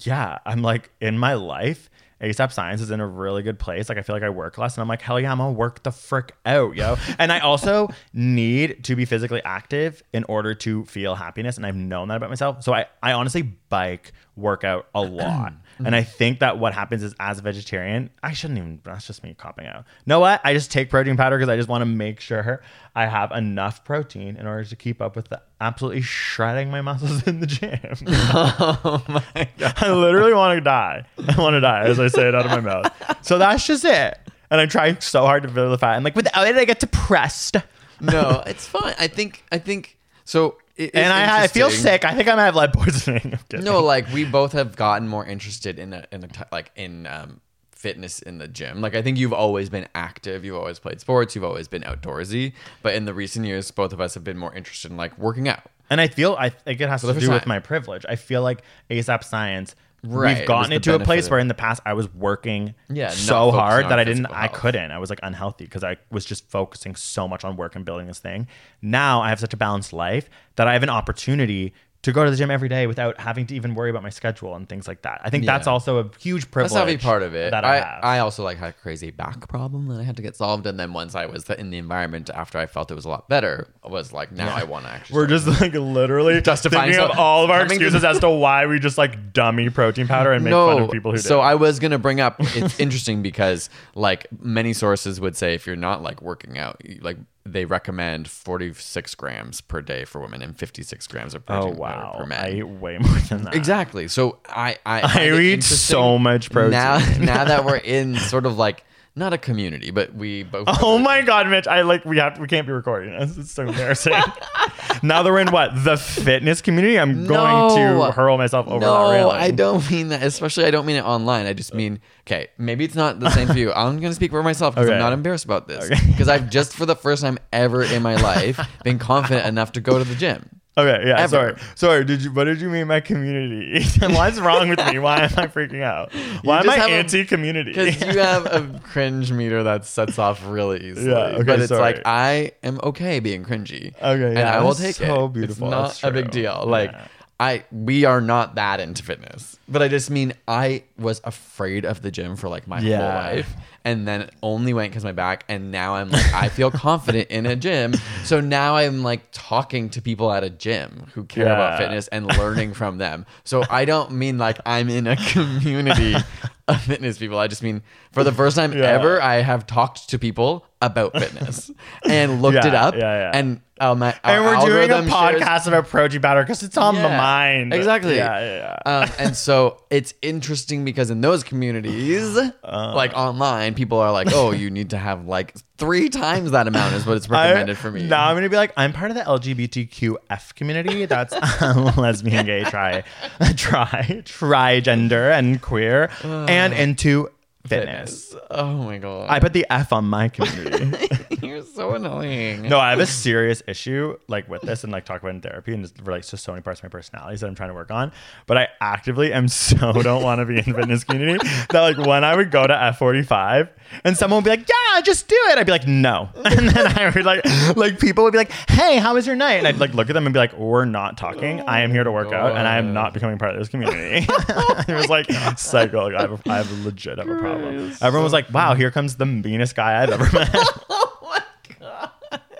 yeah, 0.00 0.38
I'm 0.46 0.62
like 0.62 0.90
in 1.00 1.18
my 1.18 1.34
life. 1.34 1.88
AsapSCIENCE 2.22 2.80
is 2.80 2.90
in 2.90 3.00
a 3.00 3.06
really 3.06 3.42
good 3.42 3.58
place. 3.58 3.88
Like 3.88 3.98
I 3.98 4.02
feel 4.02 4.14
like 4.14 4.22
I 4.22 4.30
work 4.30 4.56
less, 4.56 4.76
and 4.76 4.82
I'm 4.82 4.88
like, 4.88 5.02
hell 5.02 5.18
yeah, 5.20 5.32
I'm 5.32 5.38
gonna 5.38 5.52
work 5.52 5.82
the 5.82 5.90
frick 5.90 6.34
out, 6.46 6.76
yo. 6.76 6.96
and 7.18 7.32
I 7.32 7.40
also 7.40 7.88
need 8.12 8.84
to 8.84 8.96
be 8.96 9.04
physically 9.04 9.42
active 9.44 10.02
in 10.12 10.24
order 10.24 10.54
to 10.54 10.84
feel 10.84 11.14
happiness, 11.14 11.56
and 11.56 11.66
I've 11.66 11.76
known 11.76 12.08
that 12.08 12.16
about 12.16 12.30
myself. 12.30 12.62
So 12.62 12.72
I, 12.72 12.86
I 13.02 13.12
honestly 13.12 13.42
bike, 13.42 14.12
work 14.36 14.64
out 14.64 14.86
a 14.94 15.02
lot, 15.02 15.52
mm-hmm. 15.52 15.86
and 15.86 15.96
I 15.96 16.02
think 16.02 16.40
that 16.40 16.58
what 16.58 16.72
happens 16.74 17.02
is 17.02 17.14
as 17.18 17.38
a 17.38 17.42
vegetarian, 17.42 18.10
I 18.22 18.32
shouldn't 18.32 18.58
even. 18.58 18.80
That's 18.84 19.06
just 19.06 19.22
me 19.22 19.34
copping 19.36 19.66
out. 19.66 19.84
Know 20.06 20.20
what? 20.20 20.40
I 20.44 20.54
just 20.54 20.70
take 20.70 20.90
protein 20.90 21.16
powder 21.16 21.36
because 21.36 21.48
I 21.48 21.56
just 21.56 21.68
want 21.68 21.82
to 21.82 21.86
make 21.86 22.20
sure 22.20 22.62
I 22.94 23.06
have 23.06 23.32
enough 23.32 23.84
protein 23.84 24.36
in 24.36 24.46
order 24.46 24.64
to 24.64 24.76
keep 24.76 25.00
up 25.00 25.16
with 25.16 25.28
the 25.28 25.40
absolutely 25.60 26.02
shredding 26.02 26.70
my 26.70 26.82
muscles 26.82 27.22
in 27.26 27.40
the 27.40 27.46
gym. 27.46 27.78
oh 28.06 29.02
my 29.08 29.48
god. 29.58 29.74
I 29.78 29.92
literally 29.92 30.34
want 30.34 30.56
to 30.58 30.60
die. 30.60 31.04
I 31.18 31.40
want 31.40 31.54
to 31.54 31.60
die 31.60 31.84
as 31.84 31.98
I 31.98 32.08
say 32.08 32.28
it 32.28 32.34
out 32.34 32.44
of 32.44 32.50
my 32.50 32.60
mouth. 32.60 32.92
So 33.22 33.38
that's 33.38 33.66
just 33.66 33.84
it. 33.84 34.18
And 34.50 34.60
I'm 34.60 34.68
trying 34.68 35.00
so 35.00 35.22
hard 35.22 35.44
to 35.44 35.48
feel 35.48 35.70
the 35.70 35.78
fat. 35.78 35.94
And 35.94 36.04
like 36.04 36.14
without 36.14 36.46
it, 36.46 36.56
I 36.56 36.66
get 36.66 36.80
depressed. 36.80 37.56
No, 38.00 38.42
it's 38.46 38.66
fine. 38.66 38.94
I 38.98 39.08
think. 39.08 39.44
I 39.50 39.58
think. 39.58 39.98
So. 40.24 40.58
And 40.78 41.12
I, 41.12 41.44
I 41.44 41.46
feel 41.48 41.70
sick. 41.70 42.04
I 42.04 42.14
think 42.14 42.28
I 42.28 42.34
might 42.34 42.46
have 42.46 42.56
lead 42.56 42.72
poisoning. 42.72 43.38
No, 43.52 43.82
like 43.82 44.10
we 44.12 44.24
both 44.24 44.52
have 44.52 44.74
gotten 44.74 45.06
more 45.06 45.24
interested 45.24 45.78
in 45.78 45.92
a, 45.92 46.04
in 46.10 46.24
a 46.24 46.28
t- 46.28 46.42
like 46.50 46.72
in 46.76 47.06
um, 47.06 47.40
fitness 47.82 48.22
in 48.22 48.38
the 48.38 48.46
gym. 48.46 48.80
Like 48.80 48.94
I 48.94 49.02
think 49.02 49.18
you've 49.18 49.32
always 49.32 49.68
been 49.68 49.88
active, 49.94 50.44
you've 50.44 50.56
always 50.56 50.78
played 50.78 51.00
sports, 51.00 51.34
you've 51.34 51.44
always 51.44 51.66
been 51.66 51.82
outdoorsy. 51.82 52.52
But 52.82 52.94
in 52.94 53.04
the 53.04 53.12
recent 53.12 53.44
years, 53.44 53.70
both 53.72 53.92
of 53.92 54.00
us 54.00 54.14
have 54.14 54.22
been 54.24 54.38
more 54.38 54.54
interested 54.54 54.90
in 54.90 54.96
like 54.96 55.18
working 55.18 55.48
out. 55.48 55.64
And 55.90 56.00
I 56.00 56.06
feel 56.06 56.36
I 56.38 56.48
think 56.48 56.80
it 56.80 56.88
has 56.88 57.02
to 57.02 57.12
do 57.18 57.30
with 57.30 57.46
my 57.46 57.58
privilege. 57.58 58.06
I 58.08 58.16
feel 58.16 58.42
like 58.42 58.62
AsapSCIENCE. 58.90 59.74
Right, 60.04 60.38
We've 60.38 60.48
gotten 60.48 60.70
the 60.70 60.76
into 60.76 60.96
a 60.96 60.98
place 60.98 61.30
where 61.30 61.38
in 61.38 61.46
the 61.46 61.54
past 61.54 61.80
I 61.86 61.92
was 61.92 62.12
working 62.12 62.74
Yeah, 62.88 63.10
so 63.10 63.52
hard 63.52 63.88
that 63.88 64.00
I 64.00 64.04
didn't 64.04 64.26
I 64.26 64.46
health. 64.46 64.52
couldn't. 64.54 64.90
I 64.90 64.98
was 64.98 65.10
like 65.10 65.20
unhealthy 65.22 65.64
because 65.64 65.84
I 65.84 65.96
was 66.10 66.24
just 66.24 66.48
focusing 66.50 66.96
so 66.96 67.28
much 67.28 67.44
on 67.44 67.56
work 67.56 67.76
and 67.76 67.84
building 67.84 68.08
this 68.08 68.18
thing. 68.18 68.48
Now 68.80 69.20
I 69.22 69.28
have 69.28 69.38
such 69.38 69.54
a 69.54 69.56
balanced 69.56 69.92
life 69.92 70.28
that 70.56 70.66
I 70.66 70.72
have 70.72 70.82
an 70.82 70.88
opportunity 70.90 71.72
to 72.02 72.10
go 72.12 72.24
to 72.24 72.30
the 72.32 72.36
gym 72.36 72.50
every 72.50 72.68
day 72.68 72.88
without 72.88 73.20
having 73.20 73.46
to 73.46 73.54
even 73.54 73.76
worry 73.76 73.88
about 73.88 74.02
my 74.02 74.10
schedule 74.10 74.56
and 74.56 74.68
things 74.68 74.88
like 74.88 75.02
that. 75.02 75.20
I 75.22 75.30
think 75.30 75.44
that's 75.46 75.66
Yeah. 75.68 75.72
also 75.72 75.98
a 76.00 76.10
huge 76.18 76.50
privilege. 76.50 76.72
That's 76.72 76.80
not 76.80 76.86
be 76.88 76.96
part 76.96 77.22
of 77.22 77.34
it. 77.36 77.52
that 77.52 77.64
I, 77.64 77.74
I, 77.74 77.76
have. 77.76 78.04
I 78.04 78.18
also 78.18 78.42
like 78.42 78.58
had 78.58 78.70
a 78.70 78.72
crazy 78.72 79.12
back 79.12 79.46
problem 79.48 79.86
that 79.86 80.00
I 80.00 80.02
had 80.02 80.16
to 80.16 80.22
get 80.22 80.34
solved, 80.34 80.66
and 80.66 80.80
then 80.80 80.92
once 80.92 81.14
I 81.14 81.26
was 81.26 81.48
in 81.50 81.70
the 81.70 81.78
environment 81.78 82.28
after 82.34 82.58
I 82.58 82.66
felt 82.66 82.90
it 82.90 82.94
was 82.94 83.04
a 83.04 83.08
lot 83.08 83.28
better, 83.28 83.68
I 83.84 83.88
was 83.88 84.12
like, 84.12 84.32
now 84.32 84.52
I 84.52 84.64
want 84.64 84.84
to 84.86 84.90
actually. 84.94 85.14
We're 85.14 85.26
just 85.28 85.46
like 85.46 85.74
literally 85.74 86.40
Justifying 86.40 86.92
thinking 86.92 87.08
of 87.10 87.16
all 87.16 87.44
of 87.44 87.50
our 87.50 87.60
coming 87.60 87.78
to 87.78 87.84
excuses 87.84 88.04
as 88.04 88.18
to 88.18 88.30
why 88.30 88.66
we 88.66 88.80
just 88.80 88.98
like 88.98 89.32
dummy 89.32 89.70
protein 89.70 90.08
powder 90.08 90.32
and 90.32 90.42
make 90.44 90.52
fun 90.52 90.82
of 90.82 90.90
people 90.90 91.12
who 91.12 91.18
do. 91.18 91.22
so 91.22 91.40
I 91.40 91.54
was 91.54 91.78
gonna 91.78 91.98
bring 91.98 92.20
up. 92.20 92.34
It's 92.40 92.80
interesting 92.80 93.22
because 93.22 93.70
like 93.94 94.26
many 94.42 94.72
sources 94.72 95.20
would 95.20 95.36
say, 95.36 95.54
if 95.54 95.68
you're 95.68 95.76
not 95.76 96.02
like 96.02 96.20
working 96.20 96.58
out, 96.58 96.80
you- 96.84 96.98
like 97.00 97.18
they 97.44 97.64
recommend 97.64 98.28
46 98.28 99.14
grams 99.16 99.60
per 99.60 99.80
day 99.80 100.04
for 100.04 100.20
women 100.20 100.42
and 100.42 100.56
56 100.56 101.06
grams 101.08 101.34
of 101.34 101.42
oh 101.42 101.46
protein 101.46 101.76
powder 101.76 101.80
wow, 101.80 102.14
per 102.18 102.26
man. 102.26 102.44
I 102.44 102.52
eat 102.52 102.62
way 102.62 102.98
more 103.00 103.18
than 103.28 103.44
that. 103.44 103.54
Exactly. 103.54 104.08
So 104.08 104.38
I 104.48 104.78
I, 104.86 105.02
I 105.02 105.30
find 105.30 105.34
eat 105.40 105.64
so 105.64 106.18
much 106.18 106.50
protein. 106.50 106.70
now. 106.72 106.98
Now 107.18 107.44
that 107.44 107.64
we're 107.64 107.76
in 107.76 108.16
sort 108.16 108.46
of 108.46 108.56
like 108.58 108.84
not 109.14 109.32
a 109.32 109.38
community, 109.38 109.90
but 109.90 110.14
we 110.14 110.42
both. 110.42 110.68
Oh 110.82 110.98
my 110.98 111.22
god, 111.22 111.48
Mitch! 111.48 111.66
I 111.66 111.82
like 111.82 112.04
we 112.04 112.18
have 112.18 112.38
we 112.38 112.46
can't 112.46 112.66
be 112.66 112.72
recording 112.72 113.16
this. 113.18 113.36
It's 113.36 113.52
so 113.52 113.62
embarrassing. 113.66 114.14
now 115.02 115.22
that 115.22 115.30
we're 115.30 115.40
in 115.40 115.50
what 115.52 115.84
the 115.84 115.96
fitness 115.96 116.62
community, 116.62 116.98
I'm 116.98 117.26
going 117.26 117.76
to 117.76 118.10
hurl 118.12 118.38
myself 118.38 118.66
over 118.66 118.80
no, 118.80 119.08
that 119.08 119.12
railing. 119.12 119.36
I 119.36 119.50
don't 119.50 119.88
mean 119.90 120.08
that. 120.08 120.22
Especially, 120.22 120.64
I 120.64 120.70
don't 120.70 120.86
mean 120.86 120.96
it 120.96 121.04
online. 121.04 121.46
I 121.46 121.52
just 121.52 121.72
uh, 121.72 121.76
mean 121.76 122.00
okay. 122.26 122.48
Maybe 122.58 122.84
it's 122.84 122.94
not 122.94 123.20
the 123.20 123.30
same 123.30 123.48
for 123.48 123.58
you. 123.58 123.72
I'm 123.76 124.00
gonna 124.00 124.14
speak 124.14 124.30
for 124.30 124.42
myself 124.42 124.74
because 124.74 124.88
Okay. 124.88 124.94
I'm 124.94 125.00
not 125.00 125.12
embarrassed 125.12 125.44
about 125.44 125.68
this. 125.68 125.90
Okay. 125.90 126.00
Because 126.06 126.28
I've 126.28 126.48
just 126.48 126.74
for 126.74 126.86
the 126.86 126.96
first 126.96 127.22
time 127.22 127.38
ever 127.52 127.82
in 127.82 128.02
my 128.02 128.16
life 128.16 128.58
been 128.82 128.98
confident 128.98 129.46
enough 129.46 129.72
to 129.72 129.80
go 129.80 129.98
to 129.98 130.04
the 130.04 130.14
gym. 130.14 130.61
Okay, 130.76 131.06
yeah, 131.06 131.18
Ever. 131.20 131.28
sorry, 131.28 131.54
sorry. 131.74 132.04
Did 132.06 132.22
you? 132.22 132.32
What 132.32 132.44
did 132.44 132.60
you 132.62 132.70
mean 132.70 132.88
by 132.88 133.00
community? 133.00 133.84
What's 134.00 134.38
wrong 134.38 134.70
with 134.70 134.78
me? 134.86 134.98
Why 134.98 135.18
am 135.18 135.30
I 135.36 135.46
freaking 135.46 135.82
out? 135.82 136.12
Why 136.44 136.60
am 136.60 136.70
I 136.70 136.76
anti-community? 136.76 137.72
Because 137.72 138.00
you 138.00 138.18
have 138.20 138.46
a 138.46 138.80
cringe 138.82 139.30
meter 139.32 139.62
that 139.64 139.84
sets 139.84 140.18
off 140.18 140.42
really 140.46 140.82
easily. 140.82 141.10
Yeah, 141.10 141.18
okay, 141.18 141.42
but 141.42 141.58
it's 141.60 141.68
sorry. 141.68 141.80
like 141.80 142.02
I 142.06 142.52
am 142.62 142.80
okay 142.84 143.20
being 143.20 143.44
cringy. 143.44 143.92
Okay, 144.00 144.28
and 144.30 144.38
I 144.48 144.62
will 144.62 144.74
take 144.74 144.94
so 144.96 145.26
it. 145.26 145.34
beautiful, 145.34 145.66
It's 145.84 146.02
not 146.02 146.10
a 146.10 146.12
big 146.12 146.30
deal. 146.30 146.64
Like 146.66 146.90
Yeah. 146.92 147.06
I, 147.38 147.64
we 147.72 148.04
are 148.04 148.20
not 148.20 148.54
that 148.54 148.78
into 148.80 149.02
fitness. 149.02 149.58
But 149.68 149.80
I 149.82 149.88
just 149.88 150.10
mean 150.10 150.34
I 150.46 150.82
was 150.98 151.20
afraid 151.24 151.84
of 151.84 152.02
the 152.02 152.10
gym 152.10 152.36
for 152.36 152.48
like 152.48 152.66
my 152.66 152.80
whole 152.80 152.90
life, 153.14 153.54
and 153.84 154.06
then 154.06 154.28
only 154.42 154.74
went 154.74 154.90
because 154.92 155.04
my 155.04 155.12
back. 155.12 155.44
And 155.48 155.70
now 155.70 155.94
I'm 155.94 156.10
like 156.10 156.32
I 156.34 156.48
feel 156.48 156.70
confident 156.88 157.30
in 157.30 157.46
a 157.46 157.56
gym. 157.56 157.94
So 158.24 158.40
now 158.40 158.76
I'm 158.76 159.02
like 159.02 159.22
talking 159.32 159.88
to 159.90 160.02
people 160.02 160.32
at 160.32 160.44
a 160.44 160.50
gym 160.50 161.06
who 161.14 161.24
care 161.24 161.46
about 161.46 161.72
Yeah. 161.72 161.78
fitness 161.78 162.08
and 162.08 162.26
learning 162.26 162.74
from 162.74 162.98
them. 162.98 163.24
So 163.44 163.62
I 163.70 163.84
don't 163.84 164.12
mean 164.12 164.36
like 164.38 164.58
I'm 164.66 164.88
in 164.90 165.06
a 165.06 165.16
community 165.16 166.16
of 166.68 166.80
fitness 166.82 167.18
people. 167.18 167.38
I 167.38 167.46
just 167.48 167.62
mean 167.62 167.82
for 168.12 168.24
the 168.24 168.32
first 168.32 168.56
time 168.56 168.72
Yeah. 168.72 168.84
ever, 168.84 169.22
I 169.22 169.36
have 169.36 169.66
talked 169.66 170.08
to 170.10 170.18
people 170.18 170.66
about 170.82 171.12
fitness 171.16 171.70
and 172.08 172.42
looked 172.42 172.64
it 172.64 172.72
Yeah, 172.72 172.84
up. 172.86 172.94
yeah, 172.96 173.00
yeah. 173.00 173.30
And 173.32 173.60
um, 173.80 173.98
my, 174.00 174.14
and 174.24 174.44
we're 174.44 174.50
doing 174.66 174.90
a 174.90 174.94
algorithm 174.96 175.08
shares- 175.08 175.42
podcast 175.42 175.66
about 175.66 175.88
protein 175.88 176.20
powder 176.20 176.42
because 176.42 176.62
it's 176.62 176.76
on 176.76 176.94
the 176.96 177.00
Yeah, 177.02 177.16
mind. 177.18 177.74
Exactly. 177.74 178.16
Yeah, 178.16 178.38
yeah, 178.40 178.78
yeah. 178.86 178.92
Um, 179.04 179.10
and 179.18 179.36
so 179.36 179.61
it's 179.90 180.14
interesting 180.22 180.84
because 180.84 181.10
in 181.10 181.20
those 181.20 181.42
communities, 181.44 182.36
Uh. 182.38 182.92
like 182.94 183.12
online, 183.14 183.74
people 183.74 183.98
are 183.98 184.12
like, 184.12 184.28
"Oh, 184.32 184.50
you 184.52 184.70
need 184.70 184.90
to 184.90 184.98
have 184.98 185.26
like 185.26 185.54
three 185.78 186.08
times 186.08 186.50
that 186.52 186.66
amount 186.68 186.94
is 186.94 187.04
what 187.06 187.16
it's 187.16 187.28
recommended 187.38 187.76
I- 187.76 187.80
for 187.80 187.90
me." 187.90 188.02
Now 188.04 188.28
I'm 188.28 188.36
gonna 188.36 188.48
be 188.48 188.56
like, 188.56 188.72
I'm 188.76 188.92
part 188.92 189.10
of 189.10 189.16
the 189.16 189.22
LGBTQF 189.24 190.54
community. 190.54 191.06
That's 191.06 191.34
lesbian, 191.96 192.46
gay, 192.46 192.64
tri, 192.64 193.04
tri, 193.56 194.22
tri 194.24 194.80
gender, 194.80 195.30
and 195.30 195.60
queer, 195.60 196.10
and 196.22 196.72
into 196.72 197.28
fitness. 197.66 198.34
Oh 198.50 198.74
my 198.84 198.98
god, 198.98 199.30
I 199.30 199.38
put 199.40 199.52
the 199.52 199.66
F 199.70 199.92
on 199.92 200.04
my 200.06 200.28
community. 200.28 201.08
You're 201.52 201.62
so 201.62 201.94
annoying. 201.94 202.62
no, 202.62 202.78
I 202.80 202.90
have 202.90 203.00
a 203.00 203.06
serious 203.06 203.62
issue 203.68 204.16
like 204.28 204.48
with 204.48 204.62
this 204.62 204.84
and 204.84 204.92
like 204.92 205.04
talk 205.04 205.20
about 205.20 205.34
in 205.34 205.40
therapy 205.40 205.74
and 205.74 205.84
it 205.84 205.92
relates 206.02 206.30
to 206.30 206.36
so 206.36 206.52
many 206.52 206.62
parts 206.62 206.80
of 206.80 206.84
my 206.84 206.88
personalities 206.88 207.40
that 207.40 207.46
I'm 207.46 207.54
trying 207.54 207.68
to 207.68 207.74
work 207.74 207.90
on. 207.90 208.10
But 208.46 208.56
I 208.58 208.68
actively 208.80 209.32
am 209.32 209.48
so 209.48 209.92
don't 210.02 210.22
want 210.22 210.40
to 210.40 210.46
be 210.46 210.58
in 210.58 210.64
the 210.64 210.72
fitness 210.74 211.04
community 211.04 211.46
that 211.70 211.80
like 211.80 211.98
when 211.98 212.24
I 212.24 212.34
would 212.34 212.50
go 212.50 212.66
to 212.66 212.72
F45 212.72 213.68
and 214.04 214.16
someone 214.16 214.38
would 214.38 214.44
be 214.44 214.50
like, 214.50 214.68
Yeah, 214.68 215.00
just 215.02 215.28
do 215.28 215.36
it. 215.50 215.58
I'd 215.58 215.66
be 215.66 215.72
like, 215.72 215.86
no. 215.86 216.30
And 216.44 216.68
then 216.70 216.98
I 216.98 217.10
would 217.14 217.24
like 217.24 217.76
like 217.76 217.98
people 217.98 218.24
would 218.24 218.32
be 218.32 218.38
like, 218.38 218.52
Hey, 218.68 218.96
how 218.98 219.14
was 219.14 219.26
your 219.26 219.36
night? 219.36 219.54
And 219.54 219.66
I'd 219.68 219.78
like 219.78 219.94
look 219.94 220.08
at 220.08 220.14
them 220.14 220.26
and 220.26 220.32
be 220.32 220.38
like, 220.38 220.54
We're 220.54 220.84
not 220.84 221.18
talking. 221.18 221.60
I 221.60 221.80
am 221.80 221.90
here 221.90 222.04
to 222.04 222.12
work 222.12 222.32
out 222.32 222.56
and 222.56 222.66
I 222.66 222.78
am 222.78 222.94
not 222.94 223.12
becoming 223.14 223.38
part 223.38 223.52
of 223.52 223.58
this 223.58 223.68
community. 223.68 224.26
it 224.88 224.94
was 224.94 225.08
like 225.08 225.26
psycho. 225.58 226.08
Like 226.08 226.14
I 226.14 226.22
have 226.22 226.46
a, 226.46 226.50
I 226.50 226.56
have 226.56 226.70
a 226.80 226.84
legit 226.84 227.18
have 227.18 227.28
a 227.28 227.36
problem. 227.36 227.92
Everyone 228.00 228.24
was 228.24 228.32
like, 228.32 228.52
Wow, 228.52 228.74
here 228.74 228.90
comes 228.90 229.16
the 229.16 229.26
meanest 229.26 229.74
guy 229.74 230.02
I've 230.02 230.10
ever 230.10 230.28
met. 230.32 230.56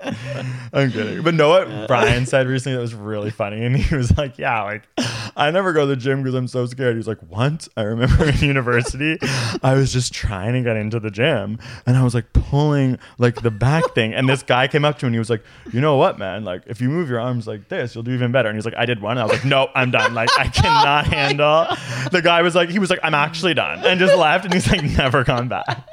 I'm 0.73 0.91
kidding. 0.91 1.21
But 1.21 1.33
know 1.33 1.49
what 1.49 1.87
Brian 1.87 2.25
said 2.25 2.47
recently 2.47 2.75
that 2.75 2.81
was 2.81 2.93
really 2.93 3.31
funny? 3.31 3.63
And 3.63 3.75
he 3.75 3.95
was 3.95 4.15
like, 4.17 4.37
Yeah, 4.37 4.63
like, 4.63 4.83
I 5.35 5.51
never 5.51 5.73
go 5.73 5.81
to 5.81 5.87
the 5.87 5.95
gym 5.95 6.21
because 6.21 6.35
I'm 6.35 6.47
so 6.47 6.65
scared. 6.65 6.95
He's 6.95 7.07
like, 7.07 7.19
What? 7.29 7.67
I 7.77 7.83
remember 7.83 8.25
in 8.25 8.35
university, 8.39 9.17
I 9.61 9.73
was 9.75 9.93
just 9.93 10.13
trying 10.13 10.53
to 10.53 10.61
get 10.61 10.75
into 10.77 10.99
the 10.99 11.11
gym 11.11 11.59
and 11.85 11.97
I 11.97 12.03
was 12.03 12.13
like 12.13 12.31
pulling 12.33 12.99
like 13.17 13.41
the 13.41 13.51
back 13.51 13.83
thing. 13.95 14.13
And 14.13 14.27
this 14.27 14.43
guy 14.43 14.67
came 14.67 14.85
up 14.85 14.97
to 14.99 15.05
me 15.05 15.07
and 15.07 15.15
he 15.15 15.19
was 15.19 15.29
like, 15.29 15.43
You 15.71 15.81
know 15.81 15.95
what, 15.95 16.19
man? 16.19 16.43
Like, 16.43 16.63
if 16.67 16.81
you 16.81 16.89
move 16.89 17.09
your 17.09 17.19
arms 17.19 17.47
like 17.47 17.69
this, 17.69 17.95
you'll 17.95 18.03
do 18.03 18.11
even 18.11 18.31
better. 18.31 18.49
And 18.49 18.57
he's 18.57 18.65
like, 18.65 18.77
I 18.77 18.85
did 18.85 19.01
one. 19.01 19.11
And 19.11 19.21
I 19.21 19.23
was 19.23 19.33
like, 19.33 19.45
No, 19.45 19.69
I'm 19.75 19.91
done. 19.91 20.13
Like, 20.13 20.29
I 20.37 20.47
cannot 20.47 21.07
handle. 21.07 21.67
The 22.11 22.21
guy 22.21 22.41
was 22.41 22.55
like, 22.55 22.69
He 22.69 22.79
was 22.79 22.89
like, 22.89 22.99
I'm 23.03 23.13
actually 23.13 23.53
done. 23.53 23.85
And 23.85 23.99
just 23.99 24.15
left. 24.17 24.45
And 24.45 24.53
he's 24.53 24.69
like, 24.69 24.83
Never 24.83 25.23
gone 25.23 25.47
back. 25.47 25.87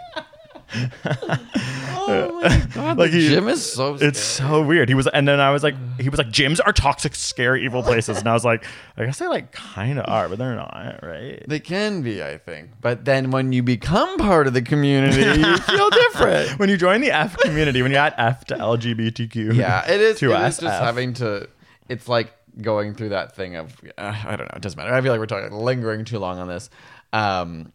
Like 2.97 3.11
he, 3.13 3.29
gym 3.29 3.49
is 3.49 3.65
so. 3.73 3.95
it's 4.01 4.19
so 4.19 4.63
weird. 4.63 4.89
He 4.89 4.95
was, 4.95 5.07
and 5.07 5.27
then 5.29 5.41
I 5.41 5.51
was 5.51 5.63
like, 5.63 5.75
he 6.01 6.09
was 6.09 6.19
like, 6.19 6.29
gyms 6.29 6.59
are 6.65 6.73
toxic, 6.73 7.15
scary, 7.15 7.65
evil 7.65 7.83
places, 7.83 8.19
and 8.19 8.29
I 8.29 8.33
was 8.33 8.45
like, 8.45 8.65
I 8.97 9.05
guess 9.05 9.19
they 9.19 9.27
like 9.29 9.53
kind 9.53 9.99
of 9.99 10.07
are, 10.09 10.29
but 10.29 10.39
they're 10.39 10.57
not, 10.57 11.01
right? 11.03 11.43
They 11.47 11.61
can 11.61 12.03
be, 12.03 12.23
I 12.23 12.39
think. 12.39 12.71
But 12.81 13.05
then 13.05 13.31
when 13.31 13.53
you 13.53 13.63
become 13.63 14.17
part 14.19 14.47
of 14.47 14.55
the 14.55 14.63
community, 14.63 15.21
you 15.41 15.57
feel 15.59 15.91
different. 15.91 16.59
when 16.59 16.69
you 16.69 16.77
join 16.77 17.01
the 17.01 17.11
F 17.11 17.37
community, 17.39 17.83
when 17.83 17.91
you 17.93 17.99
add 17.99 18.15
F 18.17 18.45
to 18.47 18.55
LGBTQ, 18.57 19.55
Yeah, 19.55 19.89
it 19.91 20.01
is. 20.01 20.19
to 20.21 20.31
it 20.31 20.37
us, 20.37 20.55
is 20.55 20.61
just 20.61 20.75
F. 20.75 20.83
having 20.83 21.15
to. 21.15 21.49
It's 21.89 22.09
like 22.09 22.33
going 22.61 22.95
through 22.95 23.11
that 23.11 23.35
thing 23.37 23.57
of 23.57 23.77
uh, 23.99 24.15
I 24.27 24.37
don't 24.37 24.47
know. 24.51 24.57
It 24.57 24.63
doesn't 24.63 24.77
matter. 24.77 24.93
I 24.93 25.01
feel 25.01 25.13
like 25.13 25.21
we're 25.21 25.27
talking 25.27 25.57
lingering 25.57 26.05
too 26.05 26.19
long 26.19 26.39
on 26.39 26.49
this. 26.49 26.71
Um, 27.13 27.73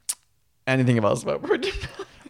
anything 0.68 0.98
else 1.04 1.24
about 1.24 1.44
protein? 1.44 1.74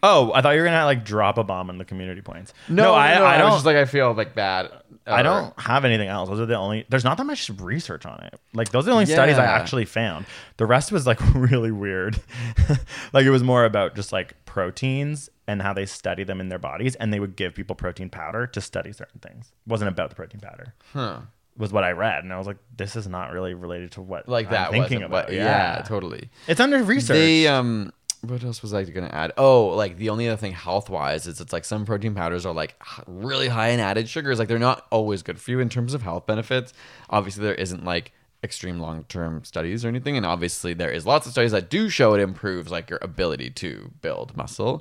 Oh, 0.08 0.32
I 0.32 0.40
thought 0.40 0.50
you 0.54 0.60
were 0.60 0.66
gonna 0.66 0.84
like 0.84 1.04
drop 1.04 1.36
a 1.38 1.44
bomb 1.44 1.68
on 1.70 1.78
the 1.78 1.84
community 1.84 2.20
points. 2.22 2.52
no, 2.68 2.94
I, 2.94 3.14
no, 3.18 3.24
I 3.24 3.32
was 3.36 3.40
don't. 3.42 3.52
just 3.52 3.66
like 3.66 3.76
I 3.76 3.84
feel 3.84 4.12
like 4.14 4.34
bad. 4.34 4.70
I 5.08 5.22
don't 5.22 5.58
have 5.60 5.84
anything 5.84 6.08
else. 6.08 6.28
Those 6.28 6.40
are 6.40 6.46
the 6.46 6.56
only. 6.56 6.84
There's 6.88 7.04
not 7.04 7.16
that 7.18 7.24
much 7.24 7.48
research 7.60 8.06
on 8.06 8.20
it. 8.24 8.38
Like 8.54 8.70
those 8.70 8.84
are 8.84 8.86
the 8.86 8.92
only 8.92 9.06
studies 9.06 9.38
I 9.38 9.44
Yeah. 9.44 9.52
actually 9.52 9.84
found. 9.84 10.26
The 10.56 10.66
rest 10.66 10.90
was 10.90 11.06
like 11.06 11.20
really 11.34 11.70
weird. 11.70 12.20
like 13.12 13.24
it 13.26 13.30
was 13.30 13.42
more 13.42 13.64
about 13.64 13.94
just 13.94 14.12
like 14.12 14.34
proteins 14.44 15.30
and 15.46 15.62
how 15.62 15.72
they 15.72 15.86
study 15.86 16.24
them 16.24 16.40
in 16.40 16.48
their 16.48 16.58
bodies, 16.58 16.94
and 16.96 17.12
they 17.12 17.20
would 17.20 17.36
give 17.36 17.54
people 17.54 17.76
protein 17.76 18.10
powder 18.10 18.46
to 18.48 18.60
study 18.60 18.92
certain 18.92 19.20
things. 19.20 19.52
It 19.66 19.70
wasn't 19.70 19.88
about 19.88 20.10
the 20.10 20.16
protein 20.16 20.40
powder. 20.40 20.74
Huh. 20.92 21.20
Was 21.56 21.72
what 21.72 21.84
I 21.84 21.92
read, 21.92 22.22
and 22.24 22.32
I 22.34 22.38
was 22.38 22.46
like, 22.46 22.58
this 22.76 22.96
is 22.96 23.06
not 23.08 23.32
really 23.32 23.54
related 23.54 23.92
to 23.92 24.02
what 24.02 24.28
like 24.28 24.46
I'm 24.48 24.52
that. 24.52 24.70
thinking 24.72 24.98
wasn't 24.98 25.04
about. 25.04 25.24
what- 25.26 25.32
yeah. 25.34 25.82
totally. 25.86 26.28
It's 26.48 26.60
under 26.60 26.82
research. 26.82 27.14
They 27.16 27.46
um 27.48 27.92
what 28.28 28.44
else 28.44 28.62
was 28.62 28.74
I 28.74 28.84
gonna 28.84 29.08
add? 29.08 29.32
Oh, 29.38 29.66
like 29.68 29.96
the 29.98 30.10
only 30.10 30.28
other 30.28 30.36
thing 30.36 30.52
health 30.52 30.88
wise 30.90 31.26
is 31.26 31.40
it's 31.40 31.52
like 31.52 31.64
some 31.64 31.84
protein 31.84 32.14
powders 32.14 32.44
are 32.46 32.54
like 32.54 32.80
really 33.06 33.48
high 33.48 33.68
in 33.68 33.80
added 33.80 34.08
sugars. 34.08 34.38
Like 34.38 34.48
they're 34.48 34.58
not 34.58 34.86
always 34.90 35.22
good 35.22 35.40
for 35.40 35.50
you 35.50 35.60
in 35.60 35.68
terms 35.68 35.94
of 35.94 36.02
health 36.02 36.26
benefits. 36.26 36.72
Obviously, 37.10 37.44
there 37.44 37.54
isn't 37.54 37.84
like 37.84 38.12
extreme 38.44 38.78
long 38.78 39.02
term 39.04 39.42
studies 39.44 39.84
or 39.84 39.88
anything, 39.88 40.16
and 40.16 40.24
obviously 40.24 40.72
there 40.74 40.90
is 40.90 41.04
lots 41.06 41.26
of 41.26 41.32
studies 41.32 41.52
that 41.52 41.68
do 41.70 41.88
show 41.88 42.14
it 42.14 42.20
improves 42.20 42.70
like 42.70 42.88
your 42.90 42.98
ability 43.02 43.50
to 43.50 43.90
build 44.02 44.36
muscle. 44.36 44.78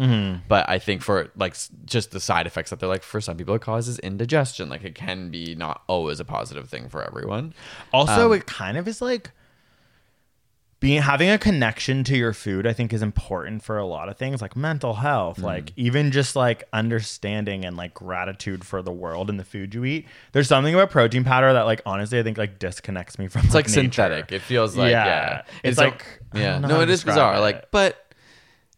But 0.48 0.70
I 0.70 0.78
think 0.78 1.02
for 1.02 1.32
like 1.36 1.56
just 1.86 2.12
the 2.12 2.20
side 2.20 2.46
effects 2.48 2.70
that 2.70 2.80
they're 2.80 2.90
like 2.90 3.02
for 3.02 3.22
some 3.22 3.38
people 3.38 3.56
it 3.56 3.62
causes 3.62 3.98
indigestion. 4.00 4.70
Like 4.70 4.84
it 4.84 4.94
can 4.94 5.30
be 5.32 5.56
not 5.56 5.84
always 5.88 6.20
a 6.20 6.26
positive 6.26 6.70
thing 6.70 6.90
for 6.90 7.02
everyone. 7.04 7.54
Also, 7.94 8.28
Um, 8.28 8.34
it 8.34 8.46
kind 8.46 8.78
of 8.78 8.88
is 8.88 9.02
like 9.02 9.32
being 10.82 11.02
having 11.02 11.30
a 11.30 11.38
connection 11.38 12.04
to 12.04 12.16
your 12.18 12.34
food. 12.34 12.68
I 12.68 12.74
think 12.74 12.94
is 12.94 13.02
important 13.02 13.64
for 13.64 13.78
a 13.78 13.86
lot 13.86 14.10
of 14.10 14.18
things, 14.18 14.42
like 14.42 14.56
mental 14.56 14.94
health, 14.96 15.40
Mm. 15.40 15.44
like 15.44 15.72
even 15.76 16.12
just 16.12 16.36
like 16.36 16.64
understanding 16.74 17.66
and 17.66 17.76
like 17.78 17.94
gratitude 17.94 18.66
for 18.66 18.82
the 18.82 18.92
world 18.92 19.30
and 19.30 19.40
the 19.40 19.44
food 19.44 19.74
you 19.74 19.86
eat. 19.86 20.08
There's 20.34 20.48
something 20.48 20.74
about 20.74 20.92
protein 20.92 21.24
powder 21.24 21.54
that, 21.54 21.64
like, 21.66 21.82
honestly, 21.86 22.20
I 22.20 22.24
think 22.24 22.38
like 22.38 22.60
disconnects 22.60 23.18
me 23.18 23.28
from. 23.28 23.46
It's 23.46 23.54
like 23.56 23.68
nature. 23.68 23.82
synthetic. 23.82 24.32
It 24.32 24.42
feels 24.42 24.76
like 24.76 24.92
Yeah. 24.92 25.06
yeah. 25.06 25.42
It's 25.64 25.78
like- 25.78 26.06
I 26.34 26.40
yeah. 26.40 26.60
No, 26.60 26.82
it 26.82 26.90
is 26.90 27.04
bizarre. 27.04 27.36
it. 27.36 27.40
Like, 27.40 27.72
but 27.72 28.05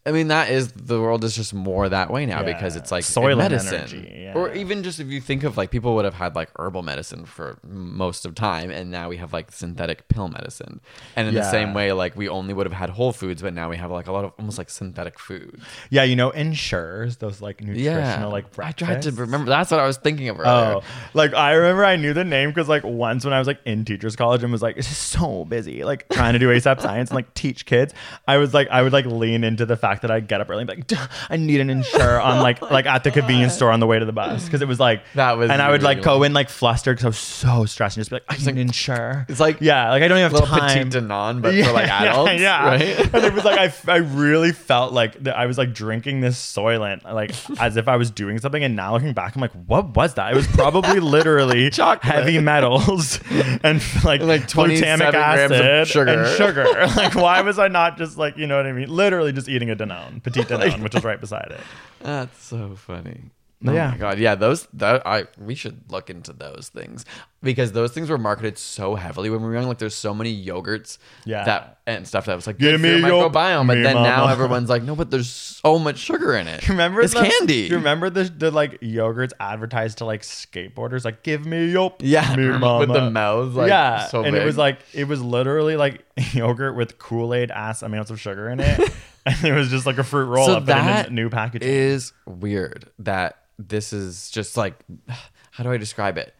I 0.08 0.12
mean, 0.12 0.28
that 0.28 0.48
is 0.48 0.72
the 0.72 0.98
world 0.98 1.22
is 1.22 1.36
just 1.36 1.52
more 1.52 1.86
that 1.86 2.10
way 2.10 2.24
now 2.24 2.42
because 2.42 2.76
it's 2.76 2.90
like 2.90 3.04
Soylent 3.04 3.36
medicine, 3.36 3.74
energy, 3.74 4.20
yeah. 4.22 4.32
or 4.32 4.54
even 4.54 4.82
just 4.82 5.00
if 5.00 5.08
you 5.08 5.20
think 5.20 5.44
of 5.44 5.58
like 5.58 5.70
people 5.70 5.94
would 5.96 6.06
have 6.06 6.14
had 6.14 6.34
like 6.34 6.48
herbal 6.58 6.82
medicine 6.82 7.26
for 7.26 7.58
most 7.62 8.24
of 8.24 8.34
time, 8.34 8.70
and 8.70 8.90
now 8.90 9.10
we 9.10 9.18
have 9.18 9.34
like 9.34 9.52
synthetic 9.52 10.08
pill 10.08 10.28
medicine. 10.28 10.80
And 11.14 11.28
in 11.28 11.34
the 11.34 11.50
same 11.50 11.74
way, 11.74 11.92
like 11.92 12.16
we 12.16 12.26
only 12.26 12.54
would 12.54 12.64
have 12.64 12.72
had 12.72 12.88
whole 12.88 13.12
foods, 13.12 13.42
but 13.42 13.52
now 13.52 13.68
we 13.68 13.76
have 13.76 13.90
like 13.90 14.06
a 14.06 14.12
lot 14.12 14.24
of 14.24 14.32
almost 14.38 14.56
like 14.56 14.70
synthetic 14.70 15.18
food. 15.18 15.60
Yeah, 15.90 16.04
you 16.04 16.16
know, 16.16 16.30
Ensures 16.30 17.18
those 17.18 17.42
like 17.42 17.60
nutritional 17.60 18.00
Yeah, 18.00 18.26
like 18.26 18.58
I 18.58 18.72
tried 18.72 19.02
to 19.02 19.12
remember. 19.12 19.50
That's 19.50 19.70
what 19.70 19.80
I 19.80 19.86
was 19.86 19.98
thinking 19.98 20.30
of 20.30 20.40
earlier. 20.40 20.76
Oh, 20.76 20.82
like 21.12 21.34
I 21.34 21.52
remember 21.52 21.84
I 21.84 21.96
knew 21.96 22.14
the 22.14 22.24
name 22.24 22.48
because 22.48 22.68
like 22.68 22.82
once 22.82 23.26
when 23.26 23.34
I 23.34 23.38
was 23.38 23.46
like 23.46 23.60
in 23.66 23.84
teachers 23.84 24.16
college 24.16 24.42
and 24.42 24.50
was 24.50 24.62
like 24.62 24.82
so 24.82 25.44
busy 25.44 25.84
like 25.84 26.08
trying 26.08 26.32
to 26.32 26.38
do 26.38 26.48
ASAP 26.48 26.80
science 26.80 27.10
and 27.10 27.16
like 27.16 27.34
teach 27.34 27.66
kids, 27.66 27.92
I 28.26 28.38
was 28.38 28.54
like 28.54 28.68
I 28.68 28.80
would 28.80 28.94
like 28.94 29.04
lean 29.04 29.44
into 29.44 29.66
the 29.66 29.76
fact 29.76 29.97
that 30.02 30.10
I'd 30.10 30.28
get 30.28 30.40
up 30.40 30.50
early 30.50 30.62
and 30.62 30.68
be 30.70 30.76
like 30.96 31.00
I 31.30 31.36
need 31.36 31.60
an 31.60 31.70
Ensure 31.70 32.20
on 32.20 32.40
like 32.42 32.62
oh 32.62 32.68
like 32.70 32.86
at 32.86 33.04
the 33.04 33.10
convenience 33.10 33.54
store 33.54 33.70
on 33.70 33.80
the 33.80 33.86
way 33.86 33.98
to 33.98 34.04
the 34.04 34.12
bus 34.12 34.44
because 34.44 34.62
it 34.62 34.68
was 34.68 34.78
like 34.80 35.02
That 35.14 35.38
was 35.38 35.50
and 35.50 35.60
I 35.62 35.70
would 35.70 35.82
like 35.82 35.98
really 35.98 36.04
go 36.04 36.22
in 36.22 36.32
like 36.32 36.48
flustered 36.48 36.96
because 36.96 37.04
I 37.04 37.08
was 37.08 37.18
so 37.18 37.64
stressed 37.66 37.96
and 37.96 38.00
just 38.02 38.10
be 38.10 38.16
like 38.16 38.24
I 38.28 38.36
need 38.36 38.48
an 38.48 38.58
Ensure. 38.58 39.26
It's 39.28 39.40
like 39.40 39.60
yeah, 39.60 39.90
like 39.90 40.02
I 40.02 40.08
don't 40.08 40.18
even 40.18 40.22
have 40.30 40.32
little 40.32 40.46
time. 40.48 40.88
petite 40.88 41.02
Danone, 41.04 41.42
but 41.42 41.54
for 41.54 41.72
like 41.72 41.86
Yeah, 41.88 42.02
adults, 42.04 42.40
yeah. 42.40 42.66
right? 42.66 42.82
and 43.14 43.24
it 43.24 43.32
was 43.34 43.44
like 43.44 43.58
I, 43.88 43.92
I 43.92 43.96
really 43.98 44.52
felt 44.52 44.92
like 44.92 45.22
that 45.24 45.36
I 45.36 45.46
was 45.46 45.58
like 45.58 45.72
drinking 45.74 46.20
this 46.20 46.36
Soylent, 46.38 47.04
like 47.04 47.32
as 47.60 47.76
if 47.76 47.88
I 47.88 47.96
was 47.96 48.10
doing 48.10 48.38
something. 48.38 48.62
And 48.64 48.76
now 48.76 48.92
looking 48.94 49.12
back, 49.12 49.34
I'm 49.34 49.40
like, 49.40 49.52
what 49.66 49.96
was 49.96 50.14
that? 50.14 50.32
It 50.32 50.36
was 50.36 50.46
probably 50.48 51.00
literally 51.00 51.70
Chocolate. 51.70 52.02
heavy 52.02 52.38
metals 52.40 53.20
and 53.62 53.82
like 54.04 54.20
Like 54.22 54.48
27 54.48 55.06
glutamic 55.06 55.10
grams 55.12 55.52
of 55.52 55.60
acid 55.60 55.88
sugar. 55.88 56.10
and 56.12 56.36
sugar. 56.36 56.64
like, 56.96 57.14
why 57.14 57.40
was 57.42 57.58
I 57.58 57.68
not 57.68 57.96
just 57.98 58.16
like 58.18 58.36
you 58.36 58.46
know 58.46 58.56
what 58.56 58.66
I 58.66 58.72
mean? 58.72 58.88
Literally 58.88 59.32
just 59.32 59.48
eating 59.48 59.70
a 59.70 59.76
Danone, 59.88 60.22
petite 60.22 60.48
Danone, 60.48 60.82
which 60.82 60.94
was 60.94 61.04
right 61.04 61.20
beside 61.20 61.48
it. 61.50 61.60
That's 62.00 62.42
so 62.42 62.74
funny. 62.76 63.30
Oh 63.66 63.72
yeah. 63.72 63.90
my 63.90 63.96
god, 63.96 64.18
yeah, 64.20 64.36
those 64.36 64.68
that 64.74 65.04
I 65.04 65.24
we 65.36 65.56
should 65.56 65.90
look 65.90 66.10
into 66.10 66.32
those 66.32 66.70
things 66.72 67.04
because 67.42 67.72
those 67.72 67.90
things 67.90 68.08
were 68.08 68.18
marketed 68.18 68.56
so 68.56 68.94
heavily 68.94 69.30
when 69.30 69.40
we 69.40 69.48
were 69.48 69.54
young. 69.54 69.66
Like, 69.66 69.78
there's 69.78 69.96
so 69.96 70.14
many 70.14 70.46
yogurts, 70.46 70.98
Yeah. 71.24 71.44
that 71.44 71.78
and 71.84 72.06
stuff 72.06 72.26
that 72.26 72.36
was 72.36 72.46
like 72.46 72.58
Give 72.58 72.80
me 72.80 72.98
your 72.98 73.00
microbiome. 73.00 73.66
But 73.66 73.82
then 73.82 73.96
now 73.96 74.28
everyone's 74.32 74.68
like, 74.68 74.84
no, 74.84 74.94
but 74.94 75.10
there's 75.10 75.28
so 75.28 75.76
much 75.80 75.98
sugar 75.98 76.36
in 76.36 76.46
it. 76.46 76.68
Remember 76.68 77.00
it's 77.00 77.14
the, 77.14 77.22
candy. 77.22 77.62
You 77.62 77.76
remember 77.76 78.10
the, 78.10 78.24
the 78.24 78.52
like 78.52 78.80
yogurts 78.80 79.32
advertised 79.40 79.98
to 79.98 80.04
like 80.04 80.22
skateboarders, 80.22 81.04
like 81.04 81.24
give 81.24 81.44
me 81.44 81.68
your 81.70 81.94
Yeah, 81.98 82.36
me 82.36 82.48
with 82.48 82.92
the 82.92 83.10
mouths, 83.10 83.56
like, 83.56 83.70
yeah, 83.70 84.06
so 84.06 84.22
and 84.22 84.36
it 84.36 84.44
was 84.44 84.56
like 84.56 84.78
it 84.92 85.08
was 85.08 85.20
literally 85.20 85.74
like 85.74 86.04
yogurt 86.32 86.76
with 86.76 86.98
Kool 86.98 87.34
Aid 87.34 87.50
ass 87.50 87.82
amounts 87.82 88.12
of 88.12 88.20
sugar 88.20 88.48
in 88.48 88.60
it, 88.60 88.88
and 89.26 89.44
it 89.44 89.52
was 89.52 89.70
just 89.70 89.86
like 89.86 89.98
a 89.98 90.04
fruit 90.04 90.26
roll 90.26 90.46
so 90.46 90.56
up 90.56 90.68
in 90.68 90.76
a 90.76 91.10
new 91.10 91.28
packaging. 91.28 91.68
is 91.68 92.12
weird. 92.26 92.90
That 92.98 93.42
this 93.58 93.92
is 93.92 94.30
just 94.30 94.56
like, 94.56 94.74
how 95.50 95.64
do 95.64 95.70
I 95.72 95.76
describe 95.76 96.18
it? 96.18 96.34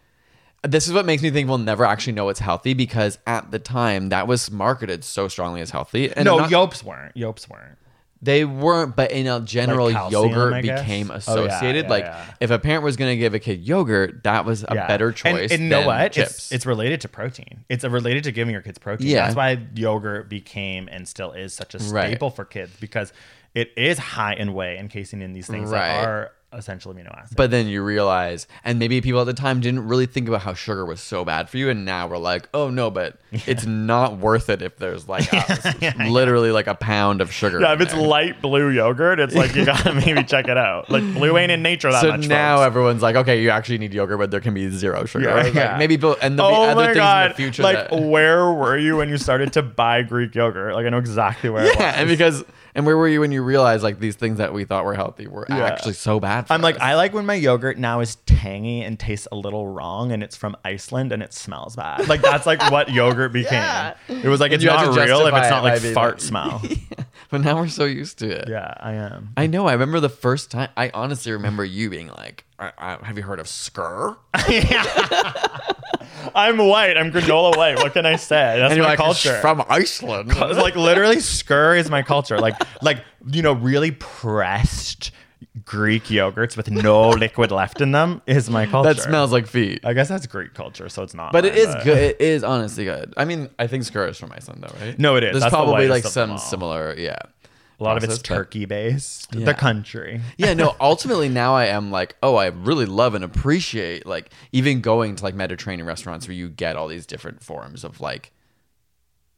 This 0.62 0.88
is 0.88 0.92
what 0.92 1.06
makes 1.06 1.22
me 1.22 1.30
think 1.30 1.48
we'll 1.48 1.58
never 1.58 1.84
actually 1.84 2.14
know 2.14 2.24
what's 2.24 2.40
healthy 2.40 2.74
because 2.74 3.18
at 3.26 3.50
the 3.52 3.60
time 3.60 4.08
that 4.08 4.26
was 4.26 4.50
marketed 4.50 5.04
so 5.04 5.28
strongly 5.28 5.60
as 5.60 5.70
healthy. 5.70 6.10
And 6.12 6.24
no, 6.24 6.38
not- 6.38 6.50
yolks 6.50 6.82
weren't. 6.82 7.16
Yolks 7.16 7.48
weren't. 7.48 7.78
They 8.20 8.44
weren't, 8.44 8.96
but 8.96 9.12
in 9.12 9.28
a 9.28 9.38
general, 9.40 9.86
Like 9.86 9.94
calcium, 9.94 10.22
yogurt 10.30 10.62
guess? 10.64 10.80
became 10.82 11.10
Oh, 11.10 11.14
yeah, 11.14 11.18
associated. 11.18 11.84
yeah, 11.84 11.90
like, 11.90 12.04
yeah. 12.04 12.24
if 12.40 12.50
a 12.50 12.58
parent 12.58 12.82
was 12.82 12.96
going 12.96 13.12
to 13.12 13.16
give 13.16 13.32
a 13.32 13.38
kid 13.38 13.60
yogurt, 13.60 14.24
that 14.24 14.44
was 14.44 14.64
a 14.64 14.74
Yeah. 14.74 14.86
better 14.88 15.12
choice. 15.12 15.52
And, 15.52 15.62
you 15.64 15.68
know 15.68 15.78
than 15.78 15.86
what? 15.86 16.12
Chips. 16.12 16.30
It's 16.30 16.52
it's 16.52 16.66
related 16.66 17.00
to 17.02 17.08
protein. 17.08 17.64
It's 17.68 17.84
related 17.84 18.24
to 18.24 18.32
giving 18.32 18.52
your 18.52 18.62
kids 18.62 18.78
protein. 18.78 19.06
Yeah. 19.06 19.24
That's 19.26 19.36
why 19.36 19.58
yogurt 19.74 20.28
became 20.28 20.88
and 20.90 21.06
still 21.06 21.30
is 21.30 21.54
such 21.54 21.76
a 21.76 21.78
Right. 21.78 22.08
staple 22.10 22.30
for 22.30 22.44
kids 22.44 22.72
because 22.80 23.12
it 23.54 23.70
is 23.76 23.98
high 23.98 24.34
in 24.34 24.52
whey 24.52 24.76
and 24.78 24.90
casein 24.90 25.22
in 25.22 25.32
these 25.32 25.46
things 25.46 25.70
Right. 25.70 25.86
that 25.88 26.04
are 26.08 26.30
essential 26.52 26.94
amino 26.94 27.14
acids. 27.16 27.34
but 27.36 27.50
then 27.50 27.66
you 27.66 27.82
realize, 27.82 28.46
and 28.64 28.78
maybe 28.78 29.00
people 29.00 29.20
at 29.20 29.24
the 29.24 29.34
time 29.34 29.60
didn't 29.60 29.86
really 29.86 30.06
think 30.06 30.28
about 30.28 30.40
how 30.42 30.54
sugar 30.54 30.86
was 30.86 31.00
so 31.00 31.24
bad 31.24 31.48
for 31.48 31.58
you, 31.58 31.68
and 31.68 31.84
now 31.84 32.06
we're 32.06 32.18
like, 32.18 32.48
oh 32.54 32.70
no, 32.70 32.90
but 32.90 33.18
it's 33.30 33.66
not 33.66 34.16
worth 34.18 34.48
it 34.48 34.62
if 34.62 34.76
there's 34.76 35.08
like 35.08 35.30
a, 35.32 36.08
literally 36.08 36.50
like 36.50 36.66
a 36.66 36.74
pound 36.74 37.20
of 37.20 37.30
sugar. 37.32 37.60
Yeah, 37.60 37.74
if 37.74 37.80
it's 37.80 37.92
there. 37.92 38.00
light 38.06 38.40
blue 38.40 38.70
yogurt, 38.70 39.20
it's 39.20 39.34
like 39.34 39.54
you 39.54 39.64
gotta 39.66 39.94
maybe 39.94 40.24
check 40.24 40.48
it 40.48 40.56
out. 40.56 40.90
Like 40.90 41.02
blue 41.02 41.36
ain't 41.36 41.52
in 41.52 41.62
nature 41.62 41.92
that 41.92 42.00
so 42.00 42.08
much. 42.08 42.26
now 42.28 42.56
folks. 42.56 42.66
everyone's 42.66 43.02
like, 43.02 43.16
okay, 43.16 43.42
you 43.42 43.50
actually 43.50 43.78
need 43.78 43.92
yogurt, 43.92 44.18
but 44.18 44.30
there 44.30 44.40
can 44.40 44.54
be 44.54 44.70
zero 44.70 45.04
sugar. 45.04 45.28
Yeah, 45.28 45.34
Like, 45.34 45.78
maybe 45.78 45.96
people, 45.96 46.16
and 46.22 46.38
there'll 46.38 46.50
be 46.50 46.56
oh 46.56 46.62
other 46.64 46.74
my 46.76 46.86
things 46.86 46.96
god! 46.96 47.26
in 47.26 47.32
the 47.32 47.36
future. 47.36 47.62
like, 47.62 47.90
that, 47.90 48.00
where 48.00 48.50
were 48.52 48.78
you 48.78 48.96
when 48.96 49.08
you 49.08 49.18
started 49.18 49.52
to 49.52 49.62
buy 49.62 50.02
Greek 50.02 50.34
yogurt? 50.34 50.74
Like, 50.74 50.86
I 50.86 50.88
know 50.88 50.98
exactly 50.98 51.50
where. 51.50 51.66
yeah, 51.78 51.90
was. 51.92 51.94
and 51.96 52.08
because 52.08 52.44
and 52.74 52.86
where 52.86 52.96
were 52.96 53.08
you 53.08 53.20
when 53.20 53.32
you 53.32 53.42
realized 53.42 53.82
like 53.82 53.98
these 54.00 54.16
things 54.16 54.38
that 54.38 54.52
we 54.52 54.64
thought 54.64 54.84
were 54.84 54.94
healthy 54.94 55.26
were 55.26 55.46
Yeah. 55.48 55.64
actually 55.66 55.94
so 55.94 56.20
bad? 56.20 56.46
For 56.46 56.52
I'm 56.54 56.60
like. 56.62 56.78
I 56.80 56.94
like 56.94 57.12
when 57.14 57.26
my 57.26 57.34
yogurt 57.34 57.78
now 57.78 58.00
is 58.00 58.16
tangy 58.26 58.82
and 58.82 58.98
tastes 58.98 59.26
a 59.32 59.36
little 59.36 59.66
wrong, 59.68 60.12
and 60.12 60.22
it's 60.22 60.36
from 60.36 60.56
Iceland 60.64 61.12
and 61.12 61.22
it 61.22 61.32
smells 61.34 61.76
bad. 61.76 62.08
Like 62.08 62.22
that's 62.22 62.46
like 62.46 62.60
what 62.70 62.88
yogurt 62.92 63.32
became. 63.32 63.62
It 64.08 64.24
was 64.28 64.40
like 64.40 64.52
And 64.52 64.62
it's 64.62 64.64
not 64.70 64.94
real 64.96 65.26
if 65.26 65.34
it's 65.34 65.50
not 65.50 65.64
like 65.64 65.80
fart 65.80 66.14
like- 66.14 66.20
smell. 66.20 66.62
but 67.30 67.40
now 67.42 67.56
we're 67.56 67.68
so 67.68 67.84
used 67.84 68.18
to 68.20 68.30
it. 68.30 68.48
yeah, 68.48 68.72
I 68.78 68.92
am. 68.94 69.30
I 69.36 69.46
know. 69.46 69.66
I 69.66 69.72
remember 69.72 70.00
the 70.00 70.08
first 70.08 70.50
time. 70.50 70.70
I 70.76 70.90
honestly 70.94 71.32
remember 71.32 71.64
you 71.64 71.90
being 71.90 72.08
like, 72.08 72.44
I, 72.58 72.72
I, 72.78 72.98
"Have 73.02 73.16
you 73.16 73.22
heard 73.24 73.40
of 73.40 73.46
Skyr?" 73.46 74.16
I'm 76.38 76.58
white. 76.58 76.96
I'm 76.96 77.10
granola 77.10 77.56
white. 77.56 77.78
What 77.78 77.92
can 77.92 78.06
I 78.06 78.16
say? 78.16 78.58
That's 78.58 78.72
and 78.72 78.80
my 78.80 78.90
like, 78.90 78.98
culture. 78.98 79.32
"It's 79.32 79.40
from 79.40 79.64
Iceland." 79.68 80.30
It's 80.30 80.58
like 80.58 80.76
literally 80.76 81.16
skyr 81.16 81.78
is 81.78 81.90
my 81.90 82.02
culture. 82.02 82.38
Like 82.38 82.54
like 82.80 83.02
you 83.26 83.42
know 83.42 83.54
really 83.54 83.90
pressed 83.90 85.10
Greek 85.64 86.04
yogurts 86.04 86.56
with 86.56 86.70
no 86.70 87.10
liquid 87.10 87.50
left 87.50 87.80
in 87.80 87.92
them 87.92 88.22
is 88.26 88.48
my 88.48 88.66
culture. 88.66 88.94
that 88.94 89.02
smells 89.02 89.32
like 89.32 89.46
feet. 89.46 89.80
I 89.84 89.92
guess 89.92 90.08
that's 90.08 90.26
Greek 90.26 90.54
culture, 90.54 90.88
so 90.88 91.02
it's 91.02 91.14
not. 91.14 91.32
But 91.32 91.44
it 91.44 91.54
mine, 91.54 91.76
is 91.76 91.84
good. 91.84 91.98
It 91.98 92.20
is 92.20 92.44
honestly 92.44 92.84
good. 92.84 93.14
I 93.16 93.24
mean, 93.24 93.48
I 93.58 93.66
think 93.66 93.84
Skyr 93.84 94.08
is 94.08 94.18
from 94.18 94.32
Iceland, 94.32 94.62
though, 94.62 94.74
right? 94.80 94.98
No, 94.98 95.16
it 95.16 95.24
is. 95.24 95.32
There's 95.32 95.42
That's 95.42 95.52
the 95.52 95.56
probably 95.56 95.88
like 95.88 96.04
whitest 96.04 96.06
of 96.08 96.14
them 96.14 96.28
some 96.28 96.32
all. 96.32 96.38
similar, 96.38 96.94
yeah. 96.96 97.18
A 97.80 97.84
lot 97.84 97.96
of 97.96 98.02
it's 98.04 98.18
turkey 98.18 98.64
based. 98.64 99.32
Yeah. 99.34 99.44
The 99.46 99.54
country. 99.54 100.20
yeah, 100.36 100.52
no, 100.54 100.74
ultimately 100.80 101.28
now 101.28 101.54
I 101.54 101.66
am 101.66 101.90
like, 101.92 102.16
oh, 102.22 102.34
I 102.34 102.46
really 102.46 102.86
love 102.86 103.14
and 103.14 103.22
appreciate 103.22 104.04
like 104.04 104.30
even 104.50 104.80
going 104.80 105.14
to 105.16 105.22
like 105.24 105.34
Mediterranean 105.36 105.86
restaurants 105.86 106.26
where 106.26 106.34
you 106.34 106.48
get 106.48 106.74
all 106.76 106.88
these 106.88 107.06
different 107.06 107.42
forms 107.42 107.84
of 107.84 108.00
like 108.00 108.32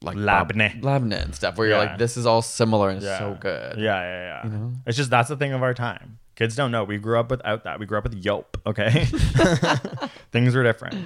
like 0.02 0.16
Labne. 0.16 0.80
labne 0.82 1.12
and 1.12 1.34
stuff 1.34 1.58
where 1.58 1.66
you're 1.68 1.76
Yeah. 1.76 1.90
like, 1.90 1.98
this 1.98 2.16
is 2.16 2.24
all 2.24 2.40
similar 2.40 2.88
and 2.88 3.02
Yeah. 3.02 3.18
so 3.18 3.36
good. 3.38 3.78
Yeah, 3.78 4.00
yeah, 4.00 4.48
yeah. 4.48 4.68
It's 4.86 4.96
just 4.96 5.10
that's 5.10 5.28
the 5.28 5.36
thing 5.36 5.52
of 5.52 5.62
our 5.62 5.74
time. 5.74 6.18
Kids 6.36 6.56
don't 6.56 6.70
know. 6.70 6.84
We 6.84 6.96
grew 6.96 7.20
up 7.20 7.30
without 7.30 7.64
that. 7.64 7.78
We 7.78 7.84
grew 7.84 7.98
up 7.98 8.04
with 8.04 8.22
Yoplait. 8.24 8.44
Okay, 8.64 9.04
things 10.32 10.54
were 10.54 10.62
different. 10.62 11.04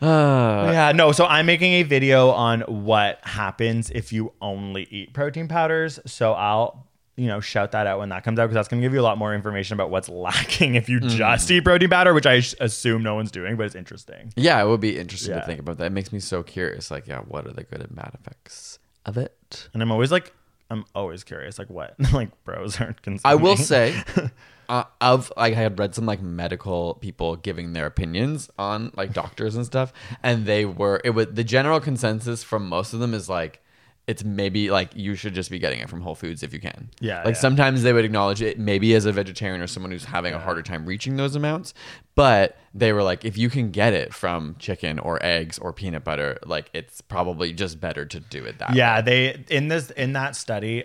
Uh, 0.00 0.70
yeah, 0.72 0.92
no. 0.92 1.12
So 1.12 1.26
I'm 1.26 1.46
making 1.46 1.72
a 1.74 1.82
video 1.82 2.30
on 2.30 2.60
what 2.62 3.18
happens 3.24 3.90
if 3.90 4.12
you 4.12 4.32
only 4.40 4.86
eat 4.90 5.12
protein 5.12 5.48
powders. 5.48 5.98
So 6.06 6.32
I'll, 6.34 6.86
you 7.16 7.26
know, 7.26 7.40
shout 7.40 7.72
that 7.72 7.86
out 7.88 7.98
when 7.98 8.10
that 8.10 8.22
comes 8.22 8.38
out 8.38 8.44
because 8.46 8.54
that's 8.54 8.68
going 8.68 8.80
to 8.80 8.84
give 8.86 8.92
you 8.94 9.00
a 9.00 9.02
lot 9.02 9.18
more 9.18 9.34
information 9.34 9.74
about 9.74 9.90
what's 9.90 10.08
lacking 10.26 10.76
if 10.76 10.88
you 10.88 11.00
just 11.00 11.50
eat 11.50 11.64
protein 11.64 11.90
powder, 11.90 12.14
which 12.14 12.26
I 12.26 12.34
assume 12.60 13.02
no 13.02 13.16
one's 13.16 13.32
doing, 13.32 13.56
but 13.56 13.66
it's 13.66 13.74
interesting. 13.74 14.32
yeah, 14.36 14.62
it 14.62 14.66
would 14.68 14.80
be 14.80 14.96
interesting 14.98 15.34
Yeah. 15.34 15.40
to 15.40 15.46
think 15.46 15.58
about 15.60 15.78
that. 15.78 15.86
It 15.86 15.92
makes 15.92 16.12
me 16.12 16.20
so 16.20 16.42
curious. 16.44 16.90
Like, 16.92 17.08
yeah, 17.08 17.20
what 17.22 17.46
are 17.46 17.52
the 17.52 17.64
good 17.64 17.80
and 17.80 17.94
bad 17.96 18.12
effects 18.14 18.78
of 19.04 19.16
it? 19.16 19.68
And 19.74 19.82
I'm 19.82 19.90
always 19.90 20.12
like, 20.12 20.32
I'm 20.70 20.84
always 20.94 21.24
curious, 21.24 21.58
like 21.58 21.70
what, 21.70 21.94
like 22.12 22.28
bros 22.44 22.80
aren't 22.80 23.02
consuming. 23.02 23.22
I 23.24 23.34
will 23.34 23.56
say, 23.56 24.00
uh, 24.68 24.84
of 25.00 25.32
like 25.36 25.54
I 25.54 25.56
had 25.56 25.78
read 25.78 25.94
some 25.94 26.06
like 26.06 26.20
medical 26.20 26.94
people 26.94 27.36
giving 27.36 27.72
their 27.72 27.86
opinions 27.86 28.50
on 28.58 28.92
like 28.96 29.12
doctors 29.12 29.56
and 29.56 29.64
stuff, 29.64 29.92
and 30.22 30.46
they 30.46 30.64
were 30.64 31.00
it 31.04 31.10
was 31.10 31.28
the 31.32 31.44
general 31.44 31.80
consensus 31.80 32.42
from 32.42 32.68
most 32.68 32.92
of 32.92 33.00
them 33.00 33.14
is 33.14 33.28
like 33.28 33.62
it's 34.06 34.24
maybe 34.24 34.70
like 34.70 34.90
you 34.96 35.14
should 35.14 35.34
just 35.34 35.50
be 35.50 35.58
getting 35.58 35.80
it 35.80 35.88
from 35.88 36.00
Whole 36.00 36.14
Foods 36.14 36.42
if 36.42 36.54
you 36.54 36.60
can. 36.60 36.88
Yeah, 37.00 37.18
like 37.24 37.34
yeah. 37.34 37.40
sometimes 37.40 37.82
they 37.82 37.92
would 37.92 38.04
acknowledge 38.04 38.40
it 38.40 38.58
maybe 38.58 38.94
as 38.94 39.04
a 39.04 39.12
vegetarian 39.12 39.60
or 39.60 39.66
someone 39.66 39.92
who's 39.92 40.06
having 40.06 40.32
a 40.32 40.38
harder 40.38 40.62
time 40.62 40.86
reaching 40.86 41.16
those 41.16 41.34
amounts, 41.34 41.74
but 42.14 42.58
they 42.74 42.92
were 42.92 43.02
like 43.02 43.24
if 43.24 43.36
you 43.38 43.50
can 43.50 43.70
get 43.70 43.92
it 43.92 44.12
from 44.12 44.56
chicken 44.58 44.98
or 44.98 45.22
eggs 45.22 45.58
or 45.58 45.72
peanut 45.72 46.04
butter, 46.04 46.38
like 46.44 46.70
it's 46.74 47.00
probably 47.00 47.52
just 47.52 47.80
better 47.80 48.04
to 48.06 48.20
do 48.20 48.44
it 48.44 48.58
that 48.58 48.70
way. 48.70 48.76
Yeah, 48.76 49.00
they 49.00 49.44
in 49.50 49.68
this 49.68 49.90
in 49.90 50.14
that 50.14 50.36
study 50.36 50.84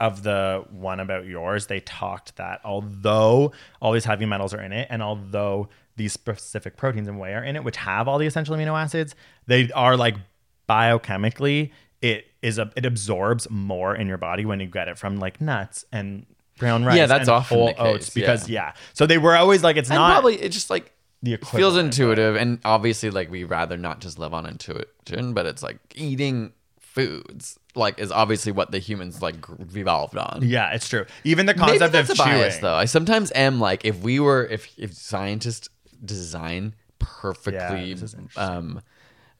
of 0.00 0.22
the 0.22 0.64
one 0.70 1.00
about 1.00 1.26
yours, 1.26 1.66
they 1.66 1.80
talked 1.80 2.36
that 2.36 2.60
although 2.64 3.52
all 3.80 3.92
these 3.92 4.04
heavy 4.04 4.26
metals 4.26 4.54
are 4.54 4.60
in 4.60 4.72
it, 4.72 4.88
and 4.90 5.02
although 5.02 5.68
these 5.96 6.12
specific 6.12 6.76
proteins 6.76 7.08
and 7.08 7.18
whey 7.18 7.32
are 7.32 7.42
in 7.42 7.56
it, 7.56 7.64
which 7.64 7.76
have 7.76 8.08
all 8.08 8.18
the 8.18 8.26
essential 8.26 8.54
amino 8.54 8.78
acids, 8.78 9.14
they 9.46 9.70
are 9.72 9.96
like 9.96 10.16
biochemically 10.68 11.70
it 12.02 12.26
is 12.42 12.58
a 12.58 12.70
it 12.76 12.84
absorbs 12.84 13.48
more 13.50 13.94
in 13.94 14.06
your 14.06 14.18
body 14.18 14.44
when 14.44 14.60
you 14.60 14.66
get 14.66 14.88
it 14.88 14.98
from 14.98 15.18
like 15.18 15.40
nuts 15.40 15.84
and 15.92 16.26
brown 16.58 16.84
rice. 16.84 16.96
Yeah, 16.96 17.06
that's 17.06 17.28
and 17.28 17.36
often 17.36 17.58
whole 17.58 17.74
oats 17.78 18.10
because 18.10 18.48
yeah. 18.48 18.66
yeah. 18.66 18.72
So 18.92 19.06
they 19.06 19.18
were 19.18 19.36
always 19.36 19.62
like 19.62 19.76
it's 19.76 19.88
and 19.88 19.96
not 19.96 20.12
probably 20.12 20.40
it 20.40 20.50
just 20.50 20.70
like 20.70 20.92
the 21.22 21.36
feels 21.36 21.76
intuitive 21.76 22.36
and 22.36 22.60
obviously 22.64 23.10
like 23.10 23.30
we 23.30 23.44
rather 23.44 23.76
not 23.76 24.00
just 24.00 24.18
live 24.18 24.34
on 24.34 24.46
intuition 24.46 25.32
but 25.32 25.46
it's 25.46 25.62
like 25.62 25.78
eating 25.94 26.52
foods 26.96 27.58
like 27.76 27.98
is 28.00 28.10
obviously 28.10 28.50
what 28.52 28.70
the 28.72 28.78
humans 28.80 29.20
like 29.22 29.36
evolved 29.74 30.16
on 30.16 30.40
Yeah, 30.42 30.72
it's 30.72 30.88
true. 30.88 31.04
Even 31.24 31.46
the 31.46 31.54
Maybe 31.54 31.78
concept 31.78 31.92
that's 31.92 32.10
of 32.10 32.18
a 32.18 32.22
bias 32.24 32.54
chewing. 32.54 32.62
though 32.62 32.74
i 32.74 32.86
sometimes 32.86 33.30
am 33.34 33.60
like 33.60 33.84
if 33.84 33.96
we 34.00 34.18
were 34.18 34.44
if 34.46 34.62
if 34.78 34.94
scientists 34.94 35.68
design 36.04 36.74
perfectly 36.98 37.92
interesting. 37.92 38.28
um 38.36 38.80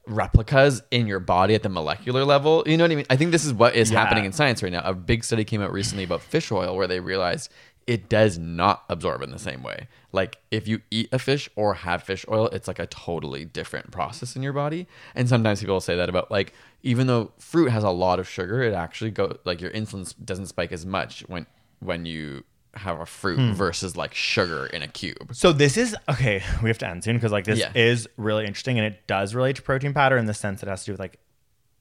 replicas 0.05 0.81
in 0.91 1.05
your 1.07 1.19
body 1.19 1.53
at 1.53 1.63
the 1.63 1.69
molecular 1.69 2.23
level 2.23 2.63
you 2.65 2.77
know 2.77 2.83
what 2.85 2.91
i 2.91 2.95
mean 2.95 3.05
i 3.09 3.15
think 3.17 3.31
this 3.31 3.43
is 3.43 3.53
what 3.53 3.75
is 3.75 3.91
Yeah. 3.91 3.99
happening 3.99 4.23
in 4.25 4.31
science 4.31 4.63
right 4.63 4.71
now 4.71 4.81
a 4.85 4.93
big 4.93 5.23
study 5.23 5.43
came 5.43 5.61
out 5.61 5.73
recently 5.73 6.03
about 6.05 6.21
fish 6.21 6.51
oil 6.51 6.77
where 6.77 6.87
they 6.87 6.99
realized 7.01 7.51
it 7.87 8.07
does 8.09 8.37
not 8.37 8.83
absorb 8.89 9.21
in 9.21 9.31
the 9.31 9.39
same 9.39 9.63
way 9.63 9.87
like 10.13 10.37
if 10.49 10.65
you 10.67 10.79
eat 10.91 11.09
a 11.11 11.19
fish 11.19 11.49
or 11.57 11.73
have 11.73 12.03
fish 12.03 12.25
oil 12.29 12.47
it's 12.49 12.67
like 12.69 12.79
a 12.79 12.87
totally 12.87 13.43
different 13.43 13.91
process 13.91 14.35
in 14.37 14.41
your 14.43 14.53
body 14.53 14.87
and 15.13 15.27
sometimes 15.27 15.59
people 15.59 15.75
will 15.75 15.81
say 15.81 15.95
that 15.97 16.07
about 16.09 16.31
like 16.31 16.53
even 16.83 17.07
though 17.07 17.31
fruit 17.39 17.69
has 17.69 17.83
a 17.83 17.89
lot 17.89 18.19
of 18.19 18.27
sugar 18.27 18.61
it 18.61 18.73
actually 18.73 19.11
go 19.11 19.37
like 19.45 19.59
your 19.61 19.71
insulin 19.71 20.13
doesn't 20.23 20.47
spike 20.47 20.71
as 20.71 20.85
much 20.85 21.21
when 21.27 21.45
when 21.79 22.05
you 22.05 22.43
have 22.75 22.99
a 22.99 23.05
fruit 23.05 23.37
Hmm. 23.39 23.53
versus 23.53 23.97
like 23.97 24.13
sugar 24.13 24.67
in 24.67 24.83
a 24.83 24.87
cube 24.87 25.33
So 25.33 25.51
this 25.51 25.77
is 25.77 25.95
okay. 26.07 26.43
We 26.61 26.69
have 26.69 26.77
to 26.79 26.87
end 26.87 27.03
soon 27.03 27.15
because 27.17 27.31
like 27.31 27.45
this 27.45 27.59
Yeah. 27.59 27.71
is 27.73 28.07
really 28.17 28.45
interesting 28.45 28.77
and 28.77 28.85
it 28.85 29.07
does 29.07 29.33
relate 29.33 29.55
to 29.55 29.61
protein 29.63 29.93
powder 29.93 30.17
in 30.17 30.25
the 30.27 30.33
sense 30.33 30.61
it 30.61 30.69
has 30.69 30.81
to 30.81 30.85
do 30.87 30.91
with 30.93 30.99
like 30.99 31.17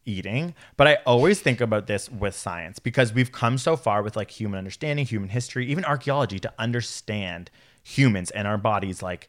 eating. 0.07 0.55
But 0.77 0.87
I 0.87 0.95
always 1.05 1.41
think 1.41 1.61
about 1.61 1.87
this 1.87 2.09
with 2.11 2.35
science 2.35 2.79
because 2.79 3.13
we've 3.13 3.33
come 3.33 3.59
so 3.59 3.77
far 3.77 4.03
with 4.03 4.17
like 4.17 4.31
human 4.31 4.57
understanding, 4.57 5.05
human 5.05 5.29
history, 5.29 5.67
even 5.67 5.85
archaeology 5.85 6.39
to 6.39 6.53
understand 6.59 7.51
humans 7.83 8.31
and 8.31 8.47
our 8.49 8.57
bodies 8.57 9.03
like 9.03 9.29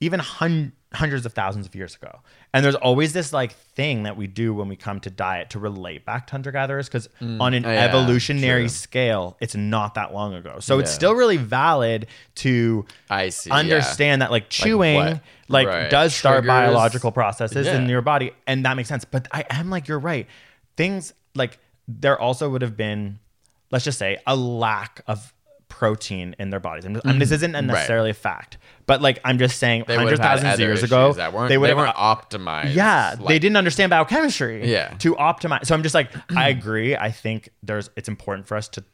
even 0.00 0.20
hun- 0.20 0.72
hundreds 0.92 1.26
of 1.26 1.32
thousands 1.32 1.66
of 1.66 1.74
years 1.74 1.94
ago. 1.96 2.20
And 2.54 2.64
there's 2.64 2.74
always 2.74 3.12
this 3.12 3.32
like 3.32 3.52
thing 3.52 4.04
that 4.04 4.16
we 4.16 4.26
do 4.26 4.54
when 4.54 4.68
we 4.68 4.76
come 4.76 5.00
to 5.00 5.10
diet 5.10 5.50
to 5.50 5.58
relate 5.58 6.06
back 6.06 6.26
to 6.28 6.30
hunter 6.32 6.52
gatherers 6.52 6.86
because 6.88 7.08
mm. 7.20 7.40
on 7.40 7.52
an 7.54 7.66
Oh, 7.66 7.70
yeah, 7.72 7.84
evolutionary 7.84 8.62
true. 8.62 8.68
scale, 8.68 9.36
it's 9.40 9.54
not 9.54 9.94
that 9.94 10.14
long 10.14 10.32
ago. 10.34 10.58
So 10.60 10.78
it's 10.78 10.90
still 10.90 11.14
really 11.14 11.36
valid 11.36 12.06
to 12.36 12.86
I 13.10 13.28
see, 13.30 13.50
yeah. 13.50 13.56
understand 13.56 14.22
that 14.22 14.30
like 14.30 14.48
chewing 14.48 14.96
what- 14.96 15.20
like, 15.48 15.68
right. 15.68 15.90
does 15.90 16.14
start 16.14 16.46
biological 16.46 17.12
processes 17.12 17.66
in 17.66 17.88
your 17.88 18.02
body 18.02 18.32
and 18.46 18.64
that 18.64 18.76
makes 18.76 18.88
sense 18.88 19.04
but 19.04 19.28
i 19.30 19.44
am 19.50 19.70
like 19.70 19.86
you're 19.86 19.98
right 20.00 20.26
things 20.76 21.12
like 21.36 21.58
there 21.86 22.18
also 22.18 22.48
would 22.50 22.62
have 22.62 22.76
been 22.76 23.20
let's 23.70 23.84
just 23.84 23.96
say 23.98 24.18
a 24.26 24.34
lack 24.34 25.02
of 25.06 25.32
protein 25.68 26.34
in 26.38 26.50
their 26.50 26.60
bodies 26.60 26.84
and, 26.84 27.00
and 27.04 27.20
this 27.20 27.30
isn't 27.30 27.52
Mm-hmm. 27.52 27.68
Right. 27.68 27.74
necessarily 27.74 28.10
a 28.10 28.14
fact 28.14 28.56
but 28.86 29.02
like 29.02 29.18
i'm 29.24 29.36
just 29.38 29.58
saying 29.58 29.84
they 29.86 29.94
would 29.94 30.02
hundreds 30.02 30.20
have 30.20 30.30
had 30.30 30.36
thousands 30.36 30.54
of 30.54 30.60
years 30.60 30.82
ago 30.82 31.12
that 31.14 31.32
weren't 31.32 31.48
they 31.48 31.56
they, 31.56 31.74
weren't 31.74 31.96
optimized 31.96 32.74
yeah, 32.74 33.14
they 33.16 33.38
didn't 33.38 33.56
understand 33.56 33.90
biochemistry. 33.90 34.70
Yeah. 34.70 34.94
To 34.98 35.14
optimize. 35.16 35.66
So 35.66 35.74
I'm 35.74 35.82
just 35.82 35.94
like, 35.94 36.10
I 36.36 36.48
agree. 36.56 36.96
I 36.96 37.10
think 37.10 37.48
there's 37.62 37.90
it's 37.96 38.08
important 38.08 38.46
for 38.46 38.56
us 38.56 38.68
to 38.70 38.84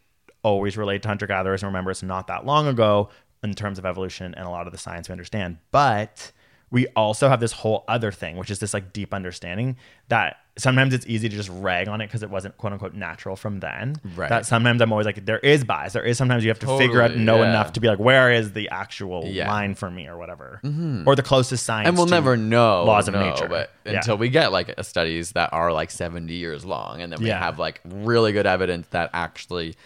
always 0.42 0.76
relate 0.76 1.02
to 1.02 1.08
hunter 1.08 1.26
gatherers 1.26 1.62
and 1.62 1.68
remember 1.68 1.90
it's 1.90 2.02
not 2.02 2.26
that 2.28 2.44
long 2.46 2.66
ago 2.66 3.08
in 3.42 3.54
terms 3.54 3.78
of 3.78 3.86
evolution 3.86 4.34
and 4.34 4.46
a 4.46 4.50
lot 4.50 4.66
of 4.66 4.72
the 4.72 4.78
science 4.78 5.08
we 5.08 5.12
understand. 5.12 5.58
But 5.70 6.32
we 6.72 6.86
also 6.96 7.28
have 7.28 7.38
this 7.38 7.52
whole 7.52 7.84
other 7.86 8.10
thing, 8.10 8.36
which 8.38 8.50
is 8.50 8.58
this 8.58 8.72
like 8.74 8.92
deep 8.92 9.12
understanding 9.14 9.76
that 10.08 10.38
sometimes 10.58 10.92
it's 10.94 11.06
easy 11.06 11.28
to 11.28 11.36
just 11.36 11.48
rag 11.50 11.86
on 11.86 12.00
it 12.00 12.06
because 12.06 12.22
it 12.22 12.30
wasn't 12.30 12.56
quote 12.56 12.72
unquote 12.72 12.94
natural 12.94 13.36
from 13.36 13.60
then. 13.60 13.96
Right. 14.16 14.28
That 14.30 14.46
sometimes 14.46 14.80
I'm 14.82 14.90
always 14.90 15.04
like, 15.06 15.24
there 15.26 15.38
is 15.38 15.64
bias. 15.64 15.92
There 15.92 16.02
is 16.04 16.16
sometimes 16.18 16.44
you 16.44 16.50
have 16.50 16.58
to 16.60 16.78
figure 16.78 17.00
out, 17.02 17.08
Totally, 17.08 17.24
know 17.24 17.42
yeah. 17.42 17.50
enough 17.50 17.74
to 17.74 17.80
be 17.80 17.88
like, 17.88 17.98
where 17.98 18.32
is 18.32 18.52
the 18.52 18.68
actual 18.70 19.24
Yeah. 19.26 19.44
Mm-hmm. 19.44 19.50
line 19.52 19.74
for 19.74 19.90
me 19.90 20.06
or 20.08 20.16
whatever, 20.16 20.60
or 21.06 21.14
the 21.14 21.22
closest 21.22 21.64
science. 21.66 21.88
and 21.88 21.96
we'll 21.96 22.06
never 22.06 22.36
know 22.36 22.84
laws 22.84 23.06
of 23.06 23.14
no, 23.14 23.30
nature. 23.30 23.48
but 23.48 23.70
Yeah. 23.84 23.92
until 23.98 24.16
we 24.16 24.30
get 24.30 24.50
like 24.50 24.74
studies 24.82 25.32
that 25.32 25.52
are 25.52 25.72
like 25.72 25.90
70 25.90 26.32
years 26.34 26.64
long 26.64 27.02
and 27.02 27.12
then 27.12 27.20
we 27.22 27.28
have 27.28 27.58
like 27.58 27.80
really 27.84 28.32
good 28.32 28.46
evidence 28.46 28.86
that 28.90 29.10
actually 29.12 29.76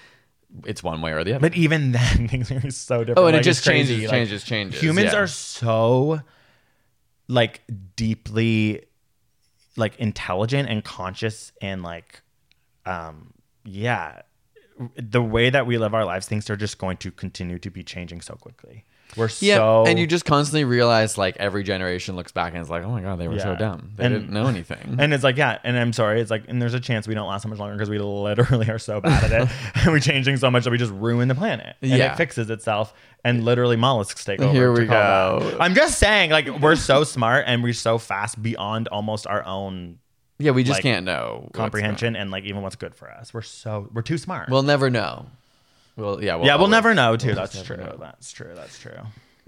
it's 0.65 0.83
one 0.83 1.03
way 1.03 1.13
or 1.13 1.25
the 1.25 1.33
other 1.33 1.41
But 1.41 1.57
even 1.57 1.91
then, 1.99 2.29
things 2.29 2.51
are 2.53 2.71
so 2.71 2.99
different. 3.01 3.19
Oh, 3.19 3.27
and 3.27 3.37
it 3.37 3.43
just 3.43 3.65
changes, 3.65 4.01
Like, 4.03 4.11
changes, 4.11 4.45
changes. 4.45 4.81
Humans 4.81 5.13
yeah. 5.13 5.19
are 5.19 5.27
so 5.27 6.21
like 7.29 7.63
deeply 7.97 8.85
like 9.77 9.97
intelligent 9.97 10.69
and 10.69 10.85
conscious 10.85 11.53
and 11.61 11.83
like 11.83 12.23
um 12.87 13.33
yeah 13.65 14.23
the 14.97 15.23
way 15.23 15.51
that 15.51 15.67
we 15.67 15.79
live 15.79 15.95
our 15.95 16.05
lives 16.05 16.27
things 16.27 16.49
are 16.51 16.57
just 16.57 16.79
going 16.79 16.97
to 16.97 17.11
continue 17.11 17.59
to 17.59 17.71
be 17.71 17.83
changing 17.83 18.21
so 18.21 18.35
quickly 18.35 18.85
we're 19.17 19.29
yeah, 19.41 19.57
so 19.57 19.85
and 19.87 19.99
you 19.99 20.07
just 20.07 20.25
constantly 20.25 20.65
realize 20.65 21.17
like 21.17 21.37
every 21.39 21.63
generation 21.63 22.17
looks 22.17 22.33
back 22.33 22.53
and 22.53 22.61
it's 22.61 22.69
like, 22.71 22.85
oh 22.85 22.91
my 22.91 23.01
god, 23.01 23.19
they 23.19 23.29
were 23.29 23.39
so 23.39 23.53
Yeah. 23.53 23.59
dumb. 23.59 23.91
They 23.97 24.05
And- 24.05 24.15
didn't 24.15 24.31
know 24.31 24.47
anything. 24.47 24.97
and 24.99 25.15
it's 25.15 25.25
like 25.25 25.37
yeah 25.37 25.59
and 25.65 25.79
i'm 25.79 25.93
sorry 25.93 26.21
it's 26.21 26.31
like 26.31 26.45
and 26.49 26.61
there's 26.61 26.75
a 26.75 26.81
chance 26.81 27.07
we 27.09 27.15
don't 27.15 27.27
last 27.29 27.43
so 27.45 27.49
much 27.49 27.59
longer 27.59 27.75
because 27.77 27.89
we 27.89 27.99
literally 27.99 28.69
are 28.69 28.79
so 28.79 29.01
bad 29.01 29.33
at 29.33 29.43
it 29.43 29.49
and 29.75 29.93
we're 29.93 30.01
changing 30.01 30.37
so 30.37 30.51
much 30.51 30.65
that 30.65 30.71
we 30.71 30.79
just 30.79 30.93
ruin 30.93 31.29
the 31.29 31.35
planet 31.35 31.77
and 31.83 31.91
Yeah. 31.93 32.13
it 32.13 32.17
fixes 32.17 32.51
itself 32.51 32.93
and 33.25 33.45
literally 33.45 33.77
mollusks 33.77 34.25
take 34.25 34.41
over 34.41 34.53
Here 34.53 34.75
to 34.75 34.81
we 34.83 34.87
call 34.87 35.41
go. 35.41 35.51
that. 35.51 35.63
i'm 35.63 35.75
just 35.75 35.99
saying 35.99 36.31
like 36.31 36.49
we're 36.61 36.77
so 36.77 37.03
smart 37.05 37.45
and 37.47 37.63
we're 37.63 37.73
so 37.73 37.99
fast 37.99 38.43
beyond 38.43 38.89
almost 38.89 39.27
our 39.27 39.45
own 39.45 39.99
yeah, 40.39 40.51
we 40.51 40.65
just 40.65 40.77
like, 40.77 40.83
can't 40.83 41.07
know 41.07 41.45
what's 41.45 41.57
comprehension 41.57 42.15
and 42.15 42.31
like 42.31 42.45
even 42.45 42.61
what's 42.61 42.77
good 42.77 42.95
for 42.95 43.11
us 43.11 43.33
we're 43.33 43.41
so 43.41 43.89
we're 43.95 44.03
too 44.03 44.19
smart 44.19 44.51
We'll 44.51 44.63
never 44.63 44.91
know. 44.91 45.27
Well, 45.97 46.23
yeah, 46.23 46.37
we'll 46.37 46.47
yeah 46.47 46.55
we'll 46.55 46.65
always- 46.65 46.71
never 46.71 46.95
know 46.95 47.17
too 47.17 47.29
we'll 47.29 47.37
that's 47.37 47.63
true 47.63 47.77
know. 47.77 47.97
that's 47.99 48.33
true 48.33 48.53
that's 48.55 48.79
true 48.79 48.93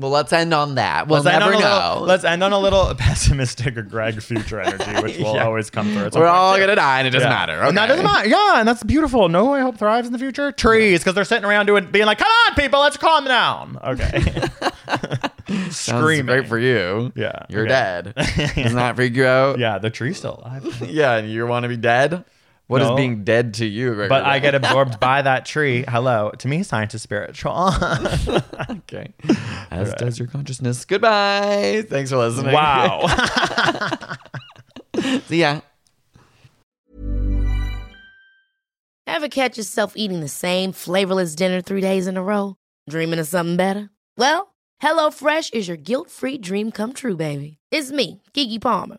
Well, 0.00 0.10
let's 0.12 0.32
end 0.32 0.54
on 0.54 0.76
that. 0.76 1.08
We'll 1.08 1.22
let's 1.22 1.38
never 1.40 1.52
know. 1.52 1.58
little, 1.96 2.02
let's 2.06 2.22
end 2.24 2.44
on 2.44 2.52
a 2.52 2.58
little 2.58 2.94
pessimistic 2.98 3.74
Greg 3.88 4.22
future 4.22 4.60
energy, 4.60 5.02
which 5.02 5.18
will 5.22 5.34
Yeah. 5.34 5.44
always 5.44 5.70
come 5.70 5.92
through. 5.92 6.10
We're 6.20 6.26
all 6.28 6.54
too. 6.54 6.60
gonna 6.60 6.76
die, 6.76 6.98
and 7.00 7.08
it 7.08 7.10
doesn't 7.10 7.28
Yeah. 7.28 7.34
matter. 7.36 7.60
And 7.62 7.76
that 7.76 7.86
doesn't 7.86 8.04
matter. 8.04 8.28
Yeah, 8.28 8.60
and 8.60 8.68
that's 8.68 8.84
beautiful. 8.84 9.28
No, 9.28 9.52
I 9.52 9.60
hope 9.60 9.76
thrives 9.76 10.06
in 10.06 10.12
the 10.12 10.18
future. 10.20 10.52
Trees, 10.52 11.00
because 11.00 11.14
they're 11.16 11.24
sitting 11.24 11.44
around 11.44 11.66
doing, 11.66 11.90
being 11.90 12.06
like, 12.06 12.18
"Come 12.18 12.30
on, 12.46 12.54
people, 12.54 12.78
let's 12.78 12.96
calm 12.96 13.24
down." 13.24 13.76
Okay. 13.82 14.22
Sounds 15.48 15.76
Screaming. 15.76 16.26
great 16.26 16.46
for 16.46 16.58
you. 16.60 17.10
Yeah, 17.16 17.46
you're 17.48 17.62
okay. 17.62 18.12
dead. 18.12 18.14
Doesn't 18.54 18.74
that 18.76 18.96
freak 18.96 19.16
you 19.16 19.26
out? 19.26 19.58
yeah, 19.58 19.78
the 19.78 19.90
tree's 19.90 20.18
still 20.18 20.40
alive. 20.44 20.80
Yeah, 20.88 21.16
and 21.16 21.28
you 21.28 21.44
want 21.46 21.64
to 21.64 21.68
be 21.68 21.76
dead? 21.76 22.24
What 22.68 22.82
is 22.82 22.88
No. 22.88 22.96
being 22.96 23.24
dead 23.24 23.54
to 23.54 23.66
you, 23.66 23.88
Gregory? 23.94 24.08
But 24.08 24.24
I 24.24 24.38
get 24.38 24.54
absorbed 24.60 25.00
by 25.00 25.22
that 25.22 25.44
tree. 25.46 25.84
Hello. 25.88 26.30
To 26.38 26.48
me, 26.48 26.62
science 26.62 26.94
is 26.94 27.00
spiritual. 27.02 27.70
okay. 28.70 29.12
As 29.70 29.92
does 29.94 30.18
your 30.18 30.28
consciousness. 30.28 30.84
Goodbye. 30.84 31.84
Thanks 31.88 32.10
for 32.10 32.18
listening. 32.18 32.52
wow. 32.52 33.06
See 35.28 35.40
ya. 35.40 35.60
Ever 39.06 39.28
catch 39.28 39.56
yourself 39.56 39.94
eating 39.96 40.20
the 40.20 40.28
same 40.28 40.72
flavorless 40.72 41.34
dinner 41.34 41.60
three 41.62 41.80
days 41.80 42.06
in 42.06 42.16
a 42.16 42.22
row? 42.22 42.56
Dreaming 42.88 43.18
of 43.18 43.26
something 43.26 43.56
better? 43.56 43.90
Well, 44.16 44.54
HelloFresh 44.82 45.54
is 45.54 45.66
your 45.68 45.76
guilt-free 45.78 46.38
dream 46.38 46.70
come 46.70 46.92
true, 46.92 47.16
baby. 47.16 47.58
It's 47.70 47.90
me, 47.90 48.22
Keke 48.34 48.60
Palmer. 48.60 48.98